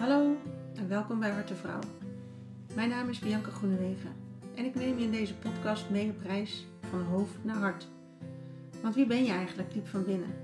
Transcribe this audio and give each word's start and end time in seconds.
Hallo 0.00 0.36
en 0.74 0.88
welkom 0.88 1.18
bij 1.18 1.30
Harte 1.30 1.54
Vrouw. 1.54 1.80
Mijn 2.74 2.88
naam 2.88 3.08
is 3.08 3.18
Bianca 3.18 3.50
Groenewegen 3.50 4.12
en 4.54 4.64
ik 4.64 4.74
neem 4.74 4.98
je 4.98 5.04
in 5.04 5.10
deze 5.10 5.34
podcast 5.34 5.90
mee 5.90 6.10
op 6.10 6.22
reis 6.22 6.66
van 6.90 7.02
hoofd 7.02 7.44
naar 7.44 7.56
hart. 7.56 7.88
Want 8.82 8.94
wie 8.94 9.06
ben 9.06 9.24
je 9.24 9.32
eigenlijk 9.32 9.72
diep 9.72 9.86
van 9.86 10.04
binnen? 10.04 10.34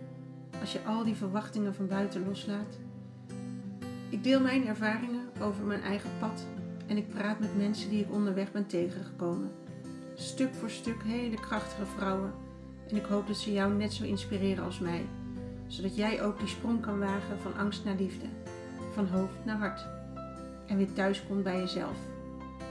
Als 0.60 0.72
je 0.72 0.84
al 0.84 1.04
die 1.04 1.14
verwachtingen 1.14 1.74
van 1.74 1.86
buiten 1.86 2.26
loslaat. 2.26 2.78
Ik 4.08 4.24
deel 4.24 4.40
mijn 4.40 4.66
ervaringen 4.66 5.28
over 5.40 5.64
mijn 5.64 5.82
eigen 5.82 6.10
pad 6.18 6.46
en 6.86 6.96
ik 6.96 7.08
praat 7.08 7.40
met 7.40 7.56
mensen 7.56 7.90
die 7.90 8.00
ik 8.00 8.12
onderweg 8.12 8.52
ben 8.52 8.66
tegengekomen. 8.66 9.50
Stuk 10.14 10.54
voor 10.54 10.70
stuk 10.70 11.02
hele 11.02 11.40
krachtige 11.40 11.86
vrouwen 11.86 12.32
en 12.88 12.96
ik 12.96 13.04
hoop 13.04 13.26
dat 13.26 13.36
ze 13.36 13.52
jou 13.52 13.72
net 13.72 13.92
zo 13.92 14.04
inspireren 14.04 14.64
als 14.64 14.78
mij, 14.78 15.06
zodat 15.66 15.96
jij 15.96 16.22
ook 16.22 16.38
die 16.38 16.48
sprong 16.48 16.80
kan 16.80 16.98
wagen 16.98 17.38
van 17.38 17.56
angst 17.56 17.84
naar 17.84 17.96
liefde 17.96 18.26
van 18.96 19.06
hoofd 19.06 19.44
naar 19.44 19.56
hart. 19.56 19.86
En 20.66 20.76
weer 20.76 20.92
thuis 20.92 21.26
komt 21.26 21.42
bij 21.42 21.58
jezelf. 21.58 21.96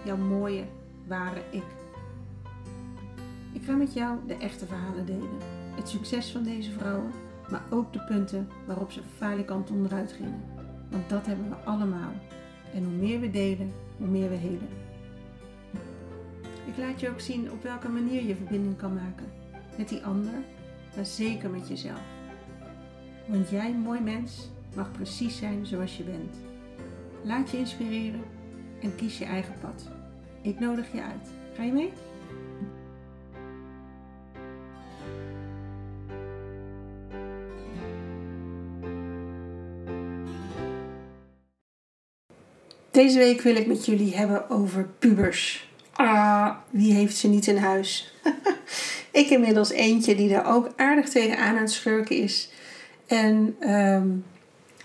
Jouw 0.03 0.17
mooie, 0.17 0.63
ware 1.07 1.41
ik. 1.51 1.63
Ik 3.51 3.63
ga 3.63 3.75
met 3.75 3.93
jou 3.93 4.17
de 4.27 4.37
echte 4.37 4.65
verhalen 4.65 5.05
delen. 5.05 5.37
Het 5.75 5.89
succes 5.89 6.31
van 6.31 6.43
deze 6.43 6.71
vrouwen, 6.71 7.11
maar 7.49 7.63
ook 7.69 7.93
de 7.93 8.03
punten 8.03 8.49
waarop 8.65 8.91
ze 8.91 9.01
falikant 9.17 9.71
onderuit 9.71 10.11
gingen. 10.11 10.43
Want 10.89 11.09
dat 11.09 11.25
hebben 11.25 11.49
we 11.49 11.55
allemaal. 11.55 12.11
En 12.73 12.83
hoe 12.83 12.93
meer 12.93 13.19
we 13.19 13.31
delen, 13.31 13.71
hoe 13.97 14.07
meer 14.07 14.29
we 14.29 14.35
helen. 14.35 14.69
Ik 16.65 16.77
laat 16.77 16.99
je 16.99 17.09
ook 17.09 17.19
zien 17.19 17.51
op 17.51 17.63
welke 17.63 17.89
manier 17.89 18.23
je 18.23 18.35
verbinding 18.35 18.77
kan 18.77 18.93
maken. 18.93 19.31
Met 19.77 19.89
die 19.89 20.05
ander, 20.05 20.33
maar 20.95 21.05
zeker 21.05 21.49
met 21.49 21.67
jezelf. 21.67 22.01
Want 23.25 23.49
jij, 23.49 23.73
mooi 23.73 24.01
mens, 24.01 24.49
mag 24.75 24.91
precies 24.91 25.37
zijn 25.37 25.65
zoals 25.65 25.97
je 25.97 26.03
bent. 26.03 26.35
Laat 27.23 27.51
je 27.51 27.57
inspireren 27.57 28.23
en 28.81 28.95
kies 28.95 29.17
je 29.17 29.25
eigen 29.25 29.53
pad. 29.61 29.89
Ik 30.41 30.59
nodig 30.59 30.91
je 30.91 31.01
uit. 31.01 31.29
Ga 31.55 31.63
je 31.63 31.71
mee? 31.71 31.91
Deze 42.91 43.17
week 43.17 43.41
wil 43.41 43.55
ik 43.55 43.67
met 43.67 43.85
jullie 43.85 44.15
hebben 44.15 44.49
over 44.49 44.89
pubers. 44.99 45.69
Ah, 45.91 46.55
wie 46.69 46.93
heeft 46.93 47.15
ze 47.15 47.27
niet 47.27 47.47
in 47.47 47.57
huis? 47.57 48.13
ik 49.11 49.29
inmiddels 49.29 49.69
eentje 49.69 50.15
die 50.15 50.33
er 50.33 50.45
ook 50.45 50.69
aardig 50.75 51.09
tegenaan 51.09 51.55
aan 51.55 51.61
het 51.61 51.71
schurken 51.71 52.15
is. 52.15 52.49
En 53.07 53.55
um, 53.71 54.25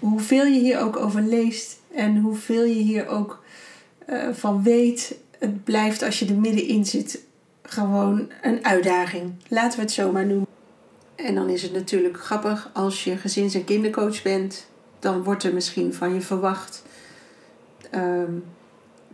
hoeveel 0.01 0.45
je 0.45 0.61
hier 0.61 0.81
ook 0.81 0.97
over 0.97 1.23
leest 1.23 1.79
en 1.95 2.17
hoeveel 2.17 2.65
je 2.65 2.83
hier 2.83 3.09
ook 3.09 3.43
uh, 4.09 4.29
van 4.33 4.63
weet, 4.63 5.17
het 5.39 5.65
blijft 5.65 6.03
als 6.03 6.19
je 6.19 6.27
er 6.27 6.35
middenin 6.35 6.87
zit 6.87 7.21
gewoon 7.63 8.31
een 8.43 8.65
uitdaging. 8.65 9.33
Laten 9.49 9.79
we 9.79 9.85
het 9.85 9.93
zo 9.93 10.13
maar 10.13 10.27
noemen. 10.27 10.47
En 11.15 11.35
dan 11.35 11.49
is 11.49 11.63
het 11.63 11.73
natuurlijk 11.73 12.21
grappig 12.21 12.71
als 12.73 13.05
je 13.05 13.17
gezins- 13.17 13.55
en 13.55 13.65
kindercoach 13.65 14.23
bent, 14.23 14.67
dan 14.99 15.23
wordt 15.23 15.45
er 15.45 15.55
misschien 15.55 15.95
van 15.95 16.15
je 16.15 16.21
verwacht 16.21 16.83
um, 17.95 18.45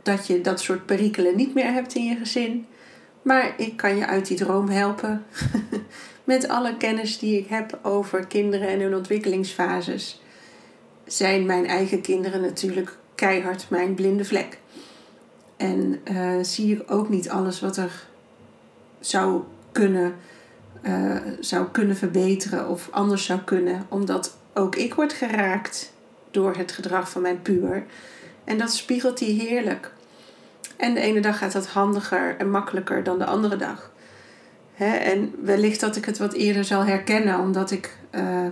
dat 0.02 0.26
je 0.26 0.40
dat 0.40 0.60
soort 0.60 0.86
perikelen 0.86 1.36
niet 1.36 1.54
meer 1.54 1.72
hebt 1.72 1.94
in 1.94 2.04
je 2.04 2.16
gezin. 2.16 2.66
Maar 3.22 3.54
ik 3.56 3.76
kan 3.76 3.96
je 3.96 4.06
uit 4.06 4.26
die 4.26 4.36
droom 4.36 4.68
helpen 4.68 5.24
met 6.24 6.48
alle 6.48 6.76
kennis 6.76 7.18
die 7.18 7.38
ik 7.38 7.46
heb 7.46 7.78
over 7.82 8.26
kinderen 8.26 8.68
en 8.68 8.80
hun 8.80 8.94
ontwikkelingsfases 8.94 10.20
zijn 11.06 11.46
mijn 11.46 11.66
eigen 11.66 12.00
kinderen 12.00 12.40
natuurlijk 12.40 12.96
keihard 13.14 13.70
mijn 13.70 13.94
blinde 13.94 14.24
vlek. 14.24 14.58
En 15.56 16.00
uh, 16.10 16.42
zie 16.42 16.76
ik 16.76 16.90
ook 16.90 17.08
niet 17.08 17.28
alles 17.28 17.60
wat 17.60 17.76
er 17.76 18.06
zou 19.00 19.42
kunnen, 19.72 20.14
uh, 20.82 21.16
zou 21.40 21.66
kunnen 21.72 21.96
verbeteren 21.96 22.68
of 22.68 22.88
anders 22.90 23.24
zou 23.24 23.40
kunnen, 23.40 23.86
omdat 23.88 24.36
ook 24.54 24.76
ik 24.76 24.94
word 24.94 25.12
geraakt 25.12 25.92
door 26.30 26.54
het 26.56 26.72
gedrag 26.72 27.10
van 27.10 27.22
mijn 27.22 27.42
puber. 27.42 27.84
En 28.44 28.58
dat 28.58 28.72
spiegelt 28.72 29.20
hij 29.20 29.28
heerlijk. 29.28 29.92
En 30.76 30.94
de 30.94 31.00
ene 31.00 31.20
dag 31.20 31.38
gaat 31.38 31.52
dat 31.52 31.66
handiger 31.66 32.36
en 32.38 32.50
makkelijker 32.50 33.02
dan 33.02 33.18
de 33.18 33.24
andere 33.24 33.56
dag. 33.56 33.90
en 34.76 35.34
wellicht 35.42 35.80
dat 35.80 35.96
ik 35.96 36.04
het 36.04 36.18
wat 36.18 36.32
eerder 36.32 36.64
zal 36.64 36.84
herkennen, 36.84 37.40
omdat 37.40 37.70
ik 37.70 37.96
uh, 38.14 38.46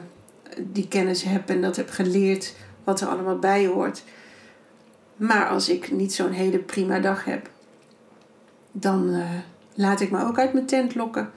die 0.62 0.88
kennis 0.88 1.22
heb 1.22 1.48
en 1.48 1.60
dat 1.60 1.76
heb 1.76 1.90
geleerd 1.90 2.54
wat 2.84 3.00
er 3.00 3.08
allemaal 3.08 3.38
bij 3.38 3.66
hoort. 3.66 4.02
Maar 5.16 5.48
als 5.48 5.68
ik 5.68 5.92
niet 5.92 6.14
zo'n 6.14 6.32
hele 6.32 6.58
prima 6.58 6.98
dag 6.98 7.24
heb, 7.24 7.50
dan 8.72 9.08
uh, 9.08 9.30
laat 9.74 10.00
ik 10.00 10.10
me 10.10 10.24
ook 10.24 10.38
uit 10.38 10.52
mijn 10.52 10.66
tent 10.66 10.94
lokken. 10.94 11.30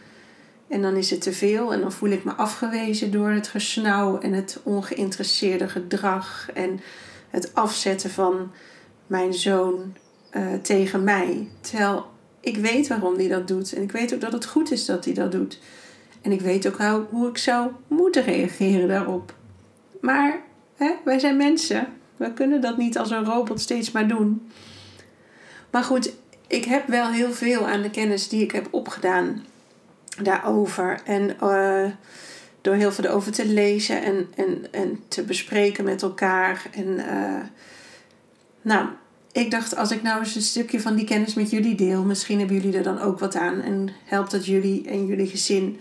En 0.67 0.81
dan 0.81 0.95
is 0.95 1.09
het 1.09 1.21
te 1.21 1.33
veel 1.33 1.73
en 1.73 1.81
dan 1.81 1.91
voel 1.91 2.09
ik 2.09 2.23
me 2.23 2.31
afgewezen 2.31 3.11
door 3.11 3.29
het 3.29 3.47
gesnauw 3.47 4.19
en 4.19 4.33
het 4.33 4.59
ongeïnteresseerde 4.63 5.69
gedrag 5.69 6.49
en 6.53 6.79
het 7.29 7.55
afzetten 7.55 8.09
van 8.09 8.51
mijn 9.07 9.33
zoon 9.33 9.95
uh, 10.31 10.53
tegen 10.61 11.03
mij. 11.03 11.49
Terwijl 11.61 12.05
ik 12.39 12.57
weet 12.57 12.87
waarom 12.87 13.15
hij 13.15 13.27
dat 13.27 13.47
doet 13.47 13.73
en 13.73 13.81
ik 13.81 13.91
weet 13.91 14.13
ook 14.13 14.21
dat 14.21 14.31
het 14.31 14.45
goed 14.45 14.71
is 14.71 14.85
dat 14.85 15.05
hij 15.05 15.13
dat 15.13 15.31
doet. 15.31 15.59
En 16.21 16.31
ik 16.31 16.41
weet 16.41 16.67
ook 16.67 16.77
hoe, 16.77 17.05
hoe 17.09 17.29
ik 17.29 17.37
zou 17.37 17.71
moeten 17.87 18.23
reageren 18.23 18.87
daarop. 18.87 19.33
Maar 20.01 20.39
hè, 20.75 20.91
wij 21.05 21.19
zijn 21.19 21.37
mensen. 21.37 21.87
We 22.17 22.33
kunnen 22.33 22.61
dat 22.61 22.77
niet 22.77 22.97
als 22.97 23.11
een 23.11 23.25
robot 23.25 23.59
steeds 23.59 23.91
maar 23.91 24.07
doen. 24.07 24.51
Maar 25.71 25.83
goed, 25.83 26.13
ik 26.47 26.65
heb 26.65 26.87
wel 26.87 27.11
heel 27.11 27.31
veel 27.31 27.67
aan 27.67 27.81
de 27.81 27.89
kennis 27.89 28.29
die 28.29 28.43
ik 28.43 28.51
heb 28.51 28.67
opgedaan 28.71 29.45
daarover. 30.21 31.01
En 31.05 31.35
uh, 31.43 31.85
door 32.61 32.75
heel 32.75 32.91
veel 32.91 33.03
erover 33.03 33.31
te 33.31 33.47
lezen 33.47 34.03
en, 34.03 34.27
en, 34.35 34.65
en 34.71 34.99
te 35.07 35.23
bespreken 35.23 35.83
met 35.83 36.01
elkaar. 36.01 36.65
En 36.71 36.87
uh, 36.87 37.41
nou, 38.61 38.87
ik 39.31 39.51
dacht, 39.51 39.75
als 39.75 39.91
ik 39.91 40.01
nou 40.01 40.19
eens 40.19 40.35
een 40.35 40.41
stukje 40.41 40.81
van 40.81 40.95
die 40.95 41.05
kennis 41.05 41.33
met 41.33 41.49
jullie 41.49 41.75
deel, 41.75 42.03
misschien 42.03 42.39
hebben 42.39 42.55
jullie 42.55 42.77
er 42.77 42.83
dan 42.83 42.99
ook 42.99 43.19
wat 43.19 43.35
aan. 43.35 43.61
En 43.61 43.89
helpt 44.05 44.31
dat 44.31 44.45
jullie 44.45 44.87
en 44.87 45.05
jullie 45.05 45.27
gezin 45.27 45.79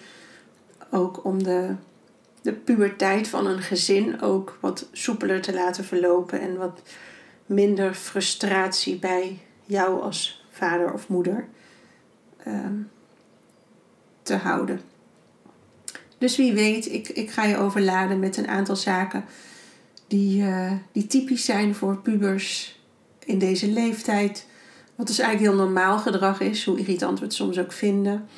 ook 0.91 1.25
om 1.25 1.43
de, 1.43 1.75
de 2.43 2.53
puberteit 2.53 3.29
van 3.29 3.47
een 3.47 3.63
gezin 3.63 4.21
ook 4.21 4.59
wat 4.61 4.89
soepeler 4.93 5.43
te 5.43 5.55
laten 5.55 5.85
verlopen 5.85 6.41
en 6.41 6.57
wat 6.57 6.83
minder 7.47 7.95
frustratie 7.95 8.99
bij 8.99 9.39
jou 9.65 10.03
als 10.03 10.45
vader 10.51 10.93
of 10.93 11.09
moeder 11.09 11.49
um, 12.47 12.91
te 14.23 14.35
houden. 14.35 14.81
Dus 16.19 16.37
wie 16.37 16.53
weet, 16.53 16.93
ik, 16.93 17.09
ik 17.09 17.31
ga 17.31 17.45
je 17.45 17.57
overladen 17.57 18.19
met 18.19 18.37
een 18.37 18.49
aantal 18.49 18.77
zaken 18.77 19.25
die, 20.07 20.43
uh, 20.43 20.73
die 20.93 21.07
typisch 21.07 21.45
zijn 21.45 21.75
voor 21.75 21.97
pubers 21.97 22.81
in 23.25 23.39
deze 23.39 23.69
leeftijd. 23.69 24.47
Wat 24.95 25.07
dus 25.07 25.19
eigenlijk 25.19 25.53
heel 25.53 25.65
normaal 25.65 25.99
gedrag 25.99 26.41
is, 26.41 26.65
hoe 26.65 26.79
irritant 26.79 27.19
we 27.19 27.25
het 27.25 27.35
soms 27.35 27.59
ook 27.59 27.73
vinden 27.73 28.29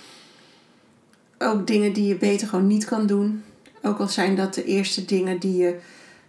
ook 1.38 1.66
dingen 1.66 1.92
die 1.92 2.06
je 2.06 2.16
beter 2.16 2.48
gewoon 2.48 2.66
niet 2.66 2.84
kan 2.84 3.06
doen. 3.06 3.42
Ook 3.82 3.98
al 3.98 4.08
zijn 4.08 4.36
dat 4.36 4.54
de 4.54 4.64
eerste 4.64 5.04
dingen 5.04 5.38
die 5.38 5.56
je 5.56 5.78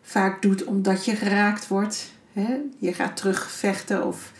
vaak 0.02 0.42
doet 0.42 0.64
omdat 0.64 1.06
je 1.06 1.16
geraakt 1.16 1.68
wordt. 1.68 2.12
Je 2.78 2.94
gaat 2.94 3.18
terugvechten 3.18 4.06
of 4.06 4.32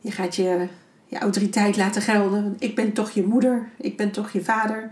je 0.00 0.10
gaat 0.10 0.36
je, 0.36 0.66
je 1.06 1.18
autoriteit 1.18 1.76
laten 1.76 2.02
gelden. 2.02 2.56
Ik 2.58 2.74
ben 2.74 2.92
toch 2.92 3.10
je 3.10 3.26
moeder, 3.26 3.68
ik 3.76 3.96
ben 3.96 4.10
toch 4.10 4.30
je 4.30 4.44
vader. 4.44 4.90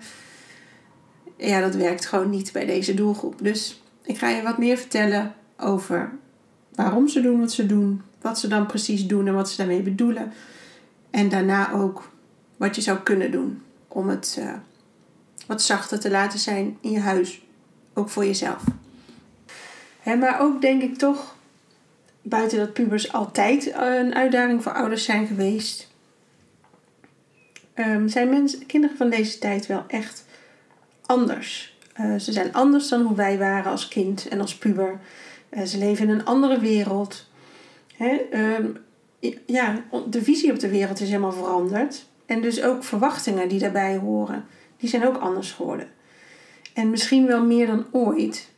Ja, 1.37 1.61
dat 1.61 1.75
werkt 1.75 2.07
gewoon 2.07 2.31
niet 2.31 2.53
bij 2.53 2.67
deze 2.67 2.95
doelgroep. 2.95 3.35
Dus 3.43 3.83
ik 4.03 4.19
ga 4.19 4.29
je 4.29 4.43
wat 4.43 4.59
meer 4.59 4.77
vertellen 4.77 5.35
over 5.59 6.13
waarom 6.75 7.09
ze 7.09 7.21
doen 7.21 7.41
wat 7.41 7.53
ze 7.53 7.67
doen, 7.67 8.03
wat 8.21 8.39
ze 8.39 8.49
dan 8.49 8.67
precies 8.67 9.07
doen 9.07 9.27
en 9.27 9.35
wat 9.35 9.51
ze 9.51 9.57
daarmee 9.57 9.83
bedoelen. 9.83 10.33
En 11.11 11.29
daarna 11.29 11.73
ook 11.73 12.11
wat 12.57 12.75
je 12.75 12.81
zou 12.83 12.99
kunnen 12.99 13.31
doen 13.31 13.63
om 13.89 14.09
het 14.09 14.37
uh, 14.39 14.53
wat 15.49 15.63
zachter 15.63 16.01
te 16.01 16.11
laten 16.11 16.39
zijn 16.39 16.79
in 16.81 16.91
je 16.91 17.01
huis. 17.01 17.43
Ook 17.95 18.09
voor 18.09 18.25
jezelf. 18.25 18.65
maar 20.05 20.41
ook 20.41 20.61
denk 20.61 20.83
ik 20.83 20.99
toch, 20.99 21.37
buiten 22.23 22.59
dat 22.59 22.73
pubers 22.73 23.13
altijd 23.13 23.75
een 23.75 24.15
uitdaging 24.15 24.63
voor 24.63 24.73
ouders 24.73 25.05
zijn 25.05 25.27
geweest, 25.27 25.89
um, 27.75 28.09
zijn 28.09 28.51
kinderen 28.67 28.97
van 28.97 29.11
deze 29.11 29.39
tijd 29.39 29.67
wel 29.67 29.85
echt 29.87 30.25
anders. 31.07 31.77
Uh, 32.01 32.19
ze 32.19 32.33
zijn 32.33 32.53
anders 32.53 32.89
dan 32.89 33.03
hoe 33.03 33.17
wij 33.17 33.39
waren 33.39 33.71
als 33.71 33.89
kind 33.89 34.29
en 34.29 34.41
als 34.41 34.57
puber. 34.57 35.01
Uh, 35.51 35.63
ze 35.63 35.79
leven 35.79 36.09
in 36.09 36.15
een 36.15 36.25
andere 36.25 36.59
wereld. 36.59 37.27
um, 38.33 38.77
ja, 39.47 39.83
de 40.11 40.23
visie 40.23 40.53
op 40.53 40.59
de 40.59 40.69
wereld 40.69 41.01
is 41.01 41.09
helemaal 41.09 41.33
veranderd. 41.33 42.07
En 42.27 42.41
dus 42.41 42.63
ook 42.63 42.85
verwachtingen 42.85 43.49
die 43.49 43.59
daarbij 43.59 43.97
horen 43.97 44.45
die 44.79 44.89
zijn 44.89 45.07
ook 45.07 45.17
anders 45.17 45.53
geworden. 45.53 45.89
En 46.75 46.91
misschien 46.91 47.27
wel 47.27 47.45
meer 47.45 47.67
dan 47.67 47.87
ooit 47.91 48.51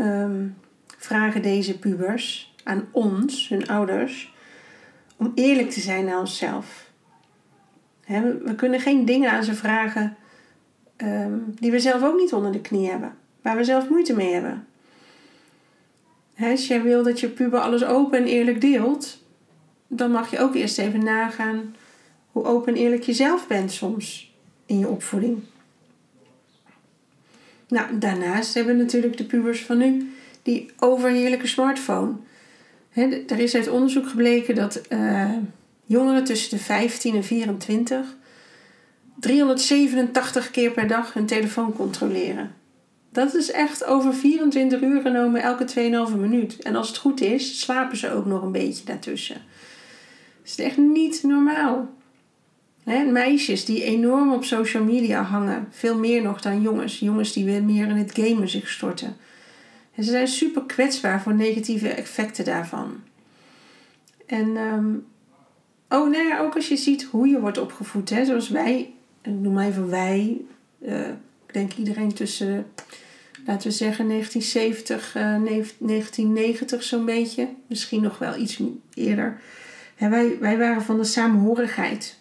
um, 0.00 0.56
vragen 0.98 1.42
deze 1.42 1.78
pubers 1.78 2.54
aan 2.64 2.88
ons, 2.90 3.48
hun 3.48 3.68
ouders, 3.68 4.34
om 5.16 5.32
eerlijk 5.34 5.70
te 5.70 5.80
zijn 5.80 6.04
naar 6.04 6.18
onszelf. 6.18 6.90
we 8.06 8.54
kunnen 8.56 8.80
geen 8.80 9.04
dingen 9.04 9.30
aan 9.30 9.44
ze 9.44 9.54
vragen 9.54 10.16
ehm, 10.96 11.38
die 11.54 11.70
we 11.70 11.78
zelf 11.78 12.02
ook 12.02 12.16
niet 12.16 12.32
onder 12.32 12.52
de 12.52 12.60
knie 12.60 12.90
hebben, 12.90 13.16
waar 13.42 13.56
we 13.56 13.64
zelf 13.64 13.88
moeite 13.88 14.14
mee 14.14 14.32
hebben. 14.32 14.66
als 16.38 16.66
jij 16.66 16.82
wil 16.82 17.02
dat 17.02 17.20
je 17.20 17.28
puber 17.28 17.60
alles 17.60 17.84
open 17.84 18.18
en 18.18 18.26
eerlijk 18.26 18.60
deelt, 18.60 19.22
dan 19.88 20.10
mag 20.10 20.30
je 20.30 20.38
ook 20.38 20.54
eerst 20.54 20.78
even 20.78 21.04
nagaan 21.04 21.74
hoe 22.32 22.44
open 22.44 22.74
en 22.74 22.80
eerlijk 22.80 23.02
je 23.02 23.12
zelf 23.12 23.46
bent 23.46 23.72
soms 23.72 24.34
in 24.66 24.78
je 24.78 24.88
opvoeding. 24.88 25.42
Nou, 27.68 27.98
daarnaast 27.98 28.54
hebben 28.54 28.76
we 28.76 28.82
natuurlijk 28.82 29.16
de 29.16 29.24
pubers 29.24 29.62
van 29.62 29.78
nu 29.78 30.14
die 30.42 30.70
overheerlijke 30.78 31.46
smartphone. 31.46 32.12
er 33.26 33.38
is 33.38 33.54
uit 33.54 33.68
onderzoek 33.68 34.08
gebleken 34.08 34.54
dat 34.54 34.80
uh, 34.88 35.30
jongeren 35.84 36.24
tussen 36.24 36.50
de 36.50 36.64
15 36.64 37.14
en 37.14 37.24
24 37.24 38.16
387 39.20 40.50
keer 40.50 40.70
per 40.70 40.88
dag 40.88 41.12
hun 41.12 41.26
telefoon 41.26 41.72
controleren. 41.72 42.54
Dat 43.12 43.34
is 43.34 43.50
echt 43.50 43.84
over 43.84 44.14
24 44.14 44.80
uur 44.80 45.00
genomen 45.00 45.42
elke 45.42 45.66
2,5 46.10 46.16
minuut. 46.16 46.62
En 46.62 46.76
als 46.76 46.88
het 46.88 46.96
goed 46.96 47.20
is, 47.20 47.60
slapen 47.60 47.96
ze 47.96 48.12
ook 48.12 48.26
nog 48.26 48.42
een 48.42 48.52
beetje 48.52 48.84
daartussen. 48.84 49.34
Dat 50.42 50.52
is 50.58 50.58
echt 50.58 50.76
niet 50.76 51.22
normaal. 51.22 51.88
Meisjes 52.84 53.64
die 53.64 53.82
enorm 53.82 54.32
op 54.32 54.44
social 54.44 54.84
media 54.84 55.22
hangen, 55.22 55.68
veel 55.70 55.98
meer 55.98 56.22
nog 56.22 56.40
dan 56.40 56.62
jongens. 56.62 56.98
Jongens 56.98 57.32
die 57.32 57.44
weer 57.44 57.64
meer 57.64 57.88
in 57.88 57.96
het 57.96 58.18
gamen 58.18 58.48
zich 58.48 58.68
storten. 58.68 59.16
En 59.94 60.04
ze 60.04 60.10
zijn 60.10 60.28
super 60.28 60.62
kwetsbaar 60.62 61.22
voor 61.22 61.34
negatieve 61.34 61.88
effecten 61.88 62.44
daarvan. 62.44 63.00
En 64.26 64.56
um, 64.56 65.06
oh, 65.88 66.10
nou 66.10 66.28
ja, 66.28 66.40
ook 66.40 66.54
als 66.54 66.68
je 66.68 66.76
ziet 66.76 67.02
hoe 67.02 67.28
je 67.28 67.40
wordt 67.40 67.58
opgevoed, 67.58 68.10
hè, 68.10 68.24
zoals 68.24 68.48
wij, 68.48 68.92
ik 69.22 69.32
noem 69.32 69.58
even 69.58 69.90
wij, 69.90 70.40
uh, 70.82 71.08
ik 71.46 71.52
denk 71.52 71.72
iedereen 71.72 72.14
tussen, 72.14 72.66
laten 73.46 73.68
we 73.68 73.74
zeggen 73.74 74.08
1970, 74.08 75.16
uh, 75.16 75.22
1990 75.22 76.82
zo'n 76.82 77.04
beetje, 77.04 77.48
misschien 77.66 78.02
nog 78.02 78.18
wel 78.18 78.36
iets 78.36 78.60
eerder. 78.94 79.40
Wij, 79.98 80.38
wij 80.40 80.58
waren 80.58 80.82
van 80.82 80.96
de 80.96 81.04
samenhorigheid, 81.04 82.18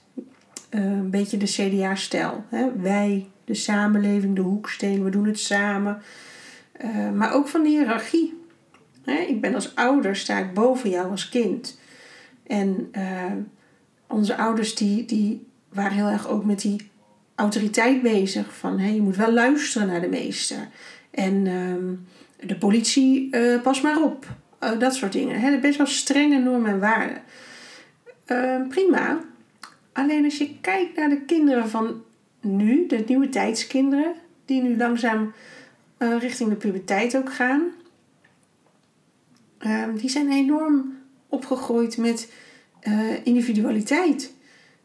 een 0.79 1.09
beetje 1.09 1.37
de 1.37 1.45
CDA-stijl. 1.45 2.45
Wij, 2.75 3.27
de 3.45 3.53
samenleving, 3.53 4.35
de 4.35 4.41
hoeksteen, 4.41 5.03
we 5.03 5.09
doen 5.09 5.25
het 5.25 5.39
samen. 5.39 6.01
Eh, 6.71 7.11
maar 7.11 7.33
ook 7.33 7.47
van 7.47 7.63
de 7.63 7.69
hiërarchie. 7.69 8.41
ik 9.27 9.41
ben 9.41 9.55
als 9.55 9.75
ouder, 9.75 10.15
sta 10.15 10.37
ik 10.37 10.53
boven 10.53 10.89
jou 10.89 11.09
als 11.09 11.29
kind. 11.29 11.79
En 12.47 12.89
uh, 12.97 13.31
onze 14.07 14.37
ouders 14.37 14.75
die, 14.75 15.05
die 15.05 15.47
waren 15.69 15.97
heel 15.97 16.07
erg 16.07 16.27
ook 16.27 16.45
met 16.45 16.61
die 16.61 16.89
autoriteit 17.35 18.01
bezig. 18.01 18.57
Van 18.57 18.79
hey, 18.79 18.93
je 18.93 19.01
moet 19.01 19.15
wel 19.15 19.33
luisteren 19.33 19.87
naar 19.87 20.01
de 20.01 20.07
meester. 20.07 20.67
En 21.11 21.45
uh, 21.45 22.47
de 22.47 22.57
politie, 22.57 23.29
pas 23.61 23.81
maar 23.81 24.01
op. 24.01 24.25
dat 24.79 24.95
soort 24.95 25.11
dingen. 25.11 25.39
He, 25.39 25.59
best 25.59 25.77
wel 25.77 25.87
strenge 25.87 26.39
normen 26.39 26.71
en 26.71 26.79
waarden. 26.79 27.21
prima. 28.69 29.19
Alleen 29.93 30.23
als 30.23 30.37
je 30.37 30.59
kijkt 30.61 30.95
naar 30.95 31.09
de 31.09 31.21
kinderen 31.21 31.69
van 31.69 32.03
nu, 32.41 32.87
de 32.87 33.03
nieuwe 33.07 33.29
tijdskinderen, 33.29 34.13
die 34.45 34.61
nu 34.61 34.77
langzaam 34.77 35.33
uh, 35.99 36.19
richting 36.19 36.49
de 36.49 36.55
puberteit 36.55 37.17
ook 37.17 37.33
gaan. 37.33 37.61
Uh, 39.59 39.83
die 39.95 40.09
zijn 40.09 40.31
enorm 40.31 40.97
opgegroeid 41.27 41.97
met 41.97 42.31
uh, 42.83 43.25
individualiteit. 43.25 44.33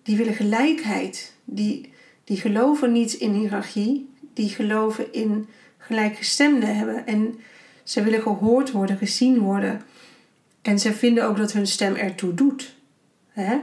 Die 0.03 0.17
willen 0.17 0.35
gelijkheid. 0.35 1.33
Die, 1.45 1.93
die 2.25 2.37
geloven 2.37 2.93
niet 2.93 3.13
in 3.13 3.33
hiërarchie. 3.33 4.09
Die 4.35 4.49
geloven 4.49 5.13
in 5.13 5.49
gelijkgestemden 5.79 6.77
hebben. 6.77 7.07
En 7.07 7.41
ze 7.83 8.03
willen 8.03 8.23
gehoord 8.23 8.71
worden, 8.71 8.97
gezien 8.97 9.39
worden. 9.39 9.83
En 10.63 10.79
ze 10.79 10.93
vinden 10.93 11.25
ook 11.25 11.37
dat 11.37 11.53
hun 11.53 11.67
stem 11.67 11.95
ertoe 11.95 12.35
doet. 12.35 12.77
Hè? 13.29 13.59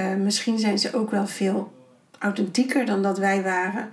Uh, 0.00 0.14
misschien 0.14 0.58
zijn 0.58 0.78
ze 0.78 0.94
ook 0.94 1.10
wel 1.10 1.26
veel 1.26 1.72
authentieker 2.18 2.86
dan 2.86 3.02
dat 3.02 3.18
wij 3.18 3.42
waren 3.42 3.90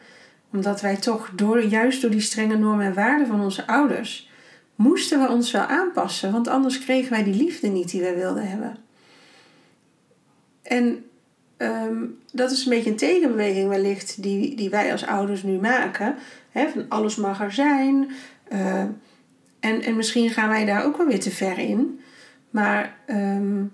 omdat 0.51 0.81
wij 0.81 0.95
toch 0.95 1.29
door, 1.35 1.63
juist 1.63 2.01
door 2.01 2.11
die 2.11 2.21
strenge 2.21 2.57
normen 2.57 2.85
en 2.85 2.93
waarden 2.93 3.27
van 3.27 3.41
onze 3.41 3.67
ouders 3.67 4.29
moesten 4.75 5.19
we 5.19 5.29
ons 5.29 5.51
wel 5.51 5.61
aanpassen, 5.61 6.31
want 6.31 6.47
anders 6.47 6.79
kregen 6.79 7.11
wij 7.11 7.23
die 7.23 7.35
liefde 7.35 7.67
niet 7.67 7.89
die 7.89 8.01
wij 8.01 8.15
wilden 8.15 8.49
hebben. 8.49 8.77
En 10.61 11.05
ehm, 11.57 12.05
dat 12.31 12.51
is 12.51 12.63
een 12.65 12.69
beetje 12.69 12.89
een 12.89 12.95
tegenbeweging 12.95 13.69
wellicht 13.69 14.21
die, 14.23 14.55
die 14.55 14.69
wij 14.69 14.91
als 14.91 15.05
ouders 15.05 15.43
nu 15.43 15.59
maken. 15.59 16.15
Hè, 16.51 16.69
van 16.69 16.85
alles 16.89 17.15
mag 17.15 17.41
er 17.41 17.51
zijn. 17.51 18.11
Uh, 18.51 18.81
en, 19.59 19.81
en 19.81 19.95
misschien 19.95 20.29
gaan 20.29 20.49
wij 20.49 20.65
daar 20.65 20.85
ook 20.85 20.97
wel 20.97 21.07
weer 21.07 21.19
te 21.19 21.31
ver 21.31 21.57
in. 21.57 21.99
Maar 22.49 22.95
um, 23.07 23.71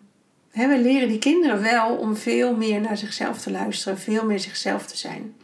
we 0.53 0.79
leren 0.79 1.07
die 1.07 1.19
kinderen 1.19 1.61
wel 1.61 1.95
om 1.95 2.15
veel 2.15 2.55
meer 2.55 2.81
naar 2.81 2.97
zichzelf 2.97 3.41
te 3.41 3.51
luisteren, 3.51 3.99
veel 3.99 4.25
meer 4.25 4.39
zichzelf 4.39 4.85
te 4.85 4.97
zijn. 4.97 5.35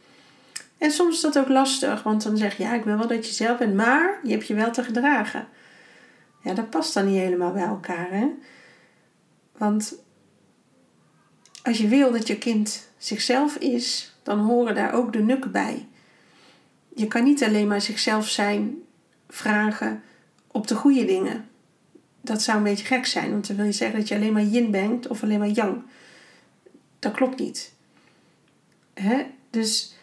En 0.78 0.92
soms 0.92 1.16
is 1.16 1.22
dat 1.22 1.38
ook 1.38 1.48
lastig, 1.48 2.04
want 2.04 2.24
dan 2.24 2.38
zeg 2.38 2.58
je 2.58 2.64
ja, 2.64 2.74
ik 2.74 2.84
wil 2.84 2.98
wel 2.98 3.08
dat 3.08 3.28
je 3.28 3.34
zelf 3.34 3.58
bent, 3.58 3.76
maar 3.76 4.20
je 4.24 4.32
hebt 4.32 4.48
je 4.48 4.54
wel 4.54 4.72
te 4.72 4.84
gedragen. 4.84 5.48
Ja, 6.44 6.54
dat 6.54 6.70
past 6.70 6.94
dan 6.94 7.06
niet 7.06 7.20
helemaal 7.20 7.52
bij 7.52 7.64
elkaar, 7.64 8.12
hè? 8.12 8.28
Want 9.58 9.96
als 11.64 11.78
je 11.78 11.88
wil 11.88 12.12
dat 12.12 12.28
je 12.28 12.38
kind 12.38 12.90
zichzelf 12.98 13.56
is, 13.56 14.16
dan 14.24 14.40
horen 14.40 14.76
daar 14.76 14.94
ook 14.94 15.14
de 15.14 15.20
nukken 15.20 15.52
bij. 15.52 15.88
Je 16.96 17.08
kan 17.08 17.24
niet 17.24 17.44
alleen 17.44 17.68
maar 17.68 17.82
zichzelf 17.82 18.28
zijn 18.28 18.76
vragen 19.30 20.04
op 20.48 20.68
de 20.68 20.76
goede 20.76 21.06
dingen. 21.06 21.49
Dat 22.22 22.42
zou 22.42 22.58
een 22.58 22.64
beetje 22.64 22.86
gek 22.86 23.06
zijn, 23.06 23.32
want 23.32 23.48
dan 23.48 23.56
wil 23.56 23.66
je 23.66 23.72
zeggen 23.72 24.00
dat 24.00 24.08
je 24.08 24.16
alleen 24.16 24.34
maar 24.34 24.44
yin 24.44 24.72
bent 24.72 25.08
of 25.08 25.24
alleen 25.24 25.40
maar 25.40 25.48
yang. 25.48 25.82
Dat 27.00 27.14
klopt 27.14 27.40
niet. 27.40 27.74
Hè? 28.94 29.26
Dus 29.50 29.94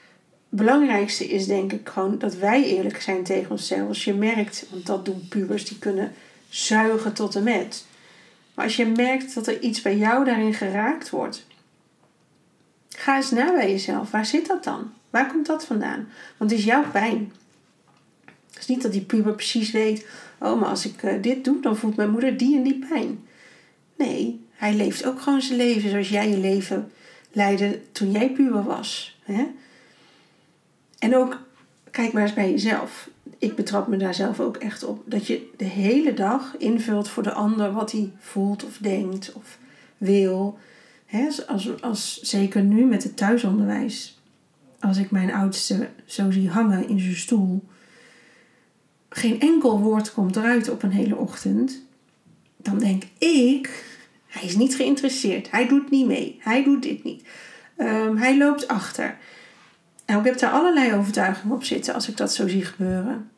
belangrijkste 0.49 1.29
is 1.29 1.47
denk 1.47 1.73
ik 1.73 1.89
gewoon 1.89 2.19
dat 2.19 2.35
wij 2.35 2.65
eerlijk 2.65 3.01
zijn 3.01 3.25
tegen 3.25 3.51
onszelf. 3.51 3.89
Als 3.89 4.05
je 4.05 4.15
merkt, 4.15 4.67
want 4.71 4.87
dat 4.87 5.05
doen 5.05 5.27
pubers, 5.29 5.65
die 5.65 5.79
kunnen 5.79 6.13
zuigen 6.49 7.13
tot 7.13 7.37
en 7.37 7.43
met. 7.43 7.85
Maar 8.55 8.65
als 8.65 8.77
je 8.77 8.87
merkt 8.87 9.35
dat 9.35 9.47
er 9.47 9.61
iets 9.61 9.83
bij 9.83 9.97
jou 9.97 10.25
daarin 10.25 10.55
geraakt 10.55 11.11
wordt, 11.11 11.47
ga 12.89 13.17
eens 13.17 13.31
na 13.31 13.53
bij 13.53 13.71
jezelf. 13.71 14.11
Waar 14.11 14.27
zit 14.27 14.47
dat 14.47 14.65
dan? 14.65 14.93
Waar 15.11 15.31
komt 15.31 15.47
dat 15.47 15.65
vandaan? 15.65 16.09
Want 16.37 16.51
het 16.51 16.61
is 16.61 16.67
jouw 16.67 16.91
pijn. 16.91 17.33
Het 18.51 18.59
is 18.59 18.67
niet 18.67 18.83
dat 18.83 18.93
die 18.93 19.05
puber 19.05 19.35
precies 19.35 19.71
weet, 19.71 20.07
oh, 20.41 20.61
maar 20.61 20.69
als 20.69 20.87
ik 20.87 21.03
eh, 21.03 21.23
dit 21.23 21.45
doe, 21.45 21.61
dan 21.61 21.77
voelt 21.77 21.97
mijn 21.97 22.11
moeder 22.11 22.37
die 22.37 22.57
en 22.57 22.63
die 22.63 22.87
pijn. 22.89 23.25
Nee, 23.97 24.47
hij 24.51 24.75
leeft 24.75 25.07
ook 25.07 25.21
gewoon 25.21 25.43
zijn 25.43 25.59
leven 25.59 25.91
zoals 25.91 26.09
jij 26.09 26.29
je 26.29 26.39
leven 26.39 26.91
leidde 27.33 27.81
toen 27.93 28.11
jij 28.11 28.31
puber 28.31 28.65
was. 28.65 29.19
Hè? 29.23 29.47
En 30.99 31.17
ook, 31.17 31.41
kijk 31.91 32.13
maar 32.13 32.23
eens 32.23 32.35
bij 32.35 32.51
jezelf. 32.51 33.09
Ik 33.39 33.57
betrap 33.57 33.87
me 33.87 33.97
daar 33.97 34.15
zelf 34.15 34.41
ook 34.41 34.57
echt 34.57 34.85
op. 34.85 35.03
Dat 35.05 35.27
je 35.27 35.51
de 35.57 35.65
hele 35.65 36.15
dag 36.15 36.57
invult 36.59 37.09
voor 37.09 37.23
de 37.23 37.33
ander 37.33 37.73
wat 37.73 37.93
hij 37.93 38.13
voelt 38.19 38.65
of 38.65 38.79
denkt 38.79 39.33
of 39.33 39.59
wil. 39.99 40.59
He, 41.07 41.29
als, 41.47 41.83
als, 41.83 42.21
zeker 42.21 42.63
nu 42.63 42.85
met 42.85 43.03
het 43.03 43.17
thuisonderwijs. 43.17 44.21
Als 44.81 44.99
ik 44.99 45.11
mijn 45.11 45.33
oudste 45.33 45.89
zo 46.05 46.31
zie 46.31 46.49
hangen 46.49 46.89
in 46.89 47.01
zijn 47.01 47.17
stoel. 47.17 47.65
Geen 49.17 49.41
enkel 49.41 49.81
woord 49.81 50.13
komt 50.13 50.37
eruit 50.37 50.69
op 50.69 50.83
een 50.83 50.91
hele 50.91 51.17
ochtend. 51.17 51.83
Dan 52.57 52.79
denk 52.79 53.03
ik, 53.19 53.85
hij 54.27 54.43
is 54.43 54.57
niet 54.57 54.77
geïnteresseerd. 54.77 55.51
Hij 55.51 55.69
doet 55.69 55.91
niet 55.91 56.07
mee. 56.07 56.37
Hij 56.41 56.65
doet 56.65 56.83
dit 56.83 57.05
niet. 57.05 57.29
Um, 57.79 58.17
hij 58.17 58.39
loopt 58.39 58.69
achter. 58.69 59.17
Nou, 60.07 60.21
ik 60.21 60.27
heb 60.27 60.39
daar 60.39 60.51
allerlei 60.51 60.95
overtuigingen 60.95 61.55
op 61.55 61.65
zitten 61.65 61.95
als 61.95 62.09
ik 62.09 62.17
dat 62.17 62.33
zo 62.33 62.49
zie 62.49 62.65
gebeuren. 62.65 63.31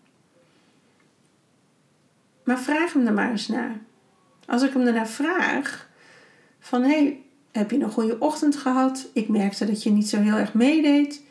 Maar 2.45 2.59
vraag 2.59 2.93
hem 2.93 3.07
er 3.07 3.13
maar 3.13 3.31
eens 3.31 3.49
naar. 3.49 3.79
Als 4.47 4.63
ik 4.63 4.73
hem 4.73 4.85
daarna 4.85 5.07
vraag, 5.07 5.89
van 6.61 6.83
hey, 6.83 7.21
heb 7.53 7.71
je 7.71 7.81
een 7.81 7.91
goede 7.91 8.19
ochtend 8.19 8.57
gehad? 8.57 9.09
Ik 9.13 9.29
merkte 9.29 9.67
dat 9.67 9.83
je 9.83 9.91
niet 9.91 10.09
zo 10.09 10.21
heel 10.21 10.37
erg 10.37 10.55
meedeed. 10.55 11.23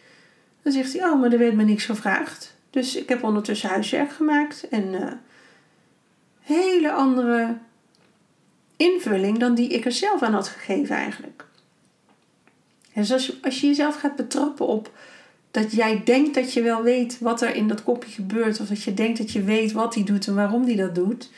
Dan 0.62 0.72
zegt 0.72 0.94
hij, 0.94 1.10
oh, 1.10 1.20
maar 1.20 1.32
er 1.32 1.40
werd 1.40 1.56
me 1.56 1.64
niks 1.64 1.86
gevraagd. 1.86 2.57
Dus 2.78 2.96
ik 2.96 3.10
heb 3.10 3.24
ondertussen 3.24 3.70
huiswerk 3.70 4.12
gemaakt 4.12 4.68
en 4.70 4.94
uh, 4.94 5.12
hele 6.40 6.92
andere 6.92 7.58
invulling 8.76 9.38
dan 9.38 9.56
die 9.56 9.70
ik 9.70 9.86
er 9.86 9.92
zelf 9.92 10.22
aan 10.22 10.34
had 10.34 10.48
gegeven 10.48 10.96
eigenlijk. 10.96 11.46
dus 12.94 13.12
als 13.12 13.26
je, 13.26 13.38
als 13.42 13.62
je 13.62 13.68
jezelf 13.68 14.00
gaat 14.00 14.16
betrappen 14.16 14.68
op 14.68 14.92
dat 15.52 15.72
jij 15.72 16.02
denkt 16.04 16.36
dat 16.36 16.54
je 16.54 16.62
wel 16.62 16.84
weet 16.84 17.20
wat 17.20 17.42
er 17.42 17.56
in 17.56 17.68
dat 17.68 17.84
kopje 17.84 18.12
gebeurt. 18.12 18.60
Of 18.60 18.68
dat 18.68 18.84
je 18.84 18.94
denkt 18.94 19.18
dat 19.18 19.32
je 19.32 19.44
weet 19.44 19.72
wat 19.72 19.96
hij 19.96 20.04
doet 20.04 20.28
en 20.28 20.36
waarom 20.36 20.64
hij 20.66 20.76
dat 20.76 20.96
doet. 20.96 21.32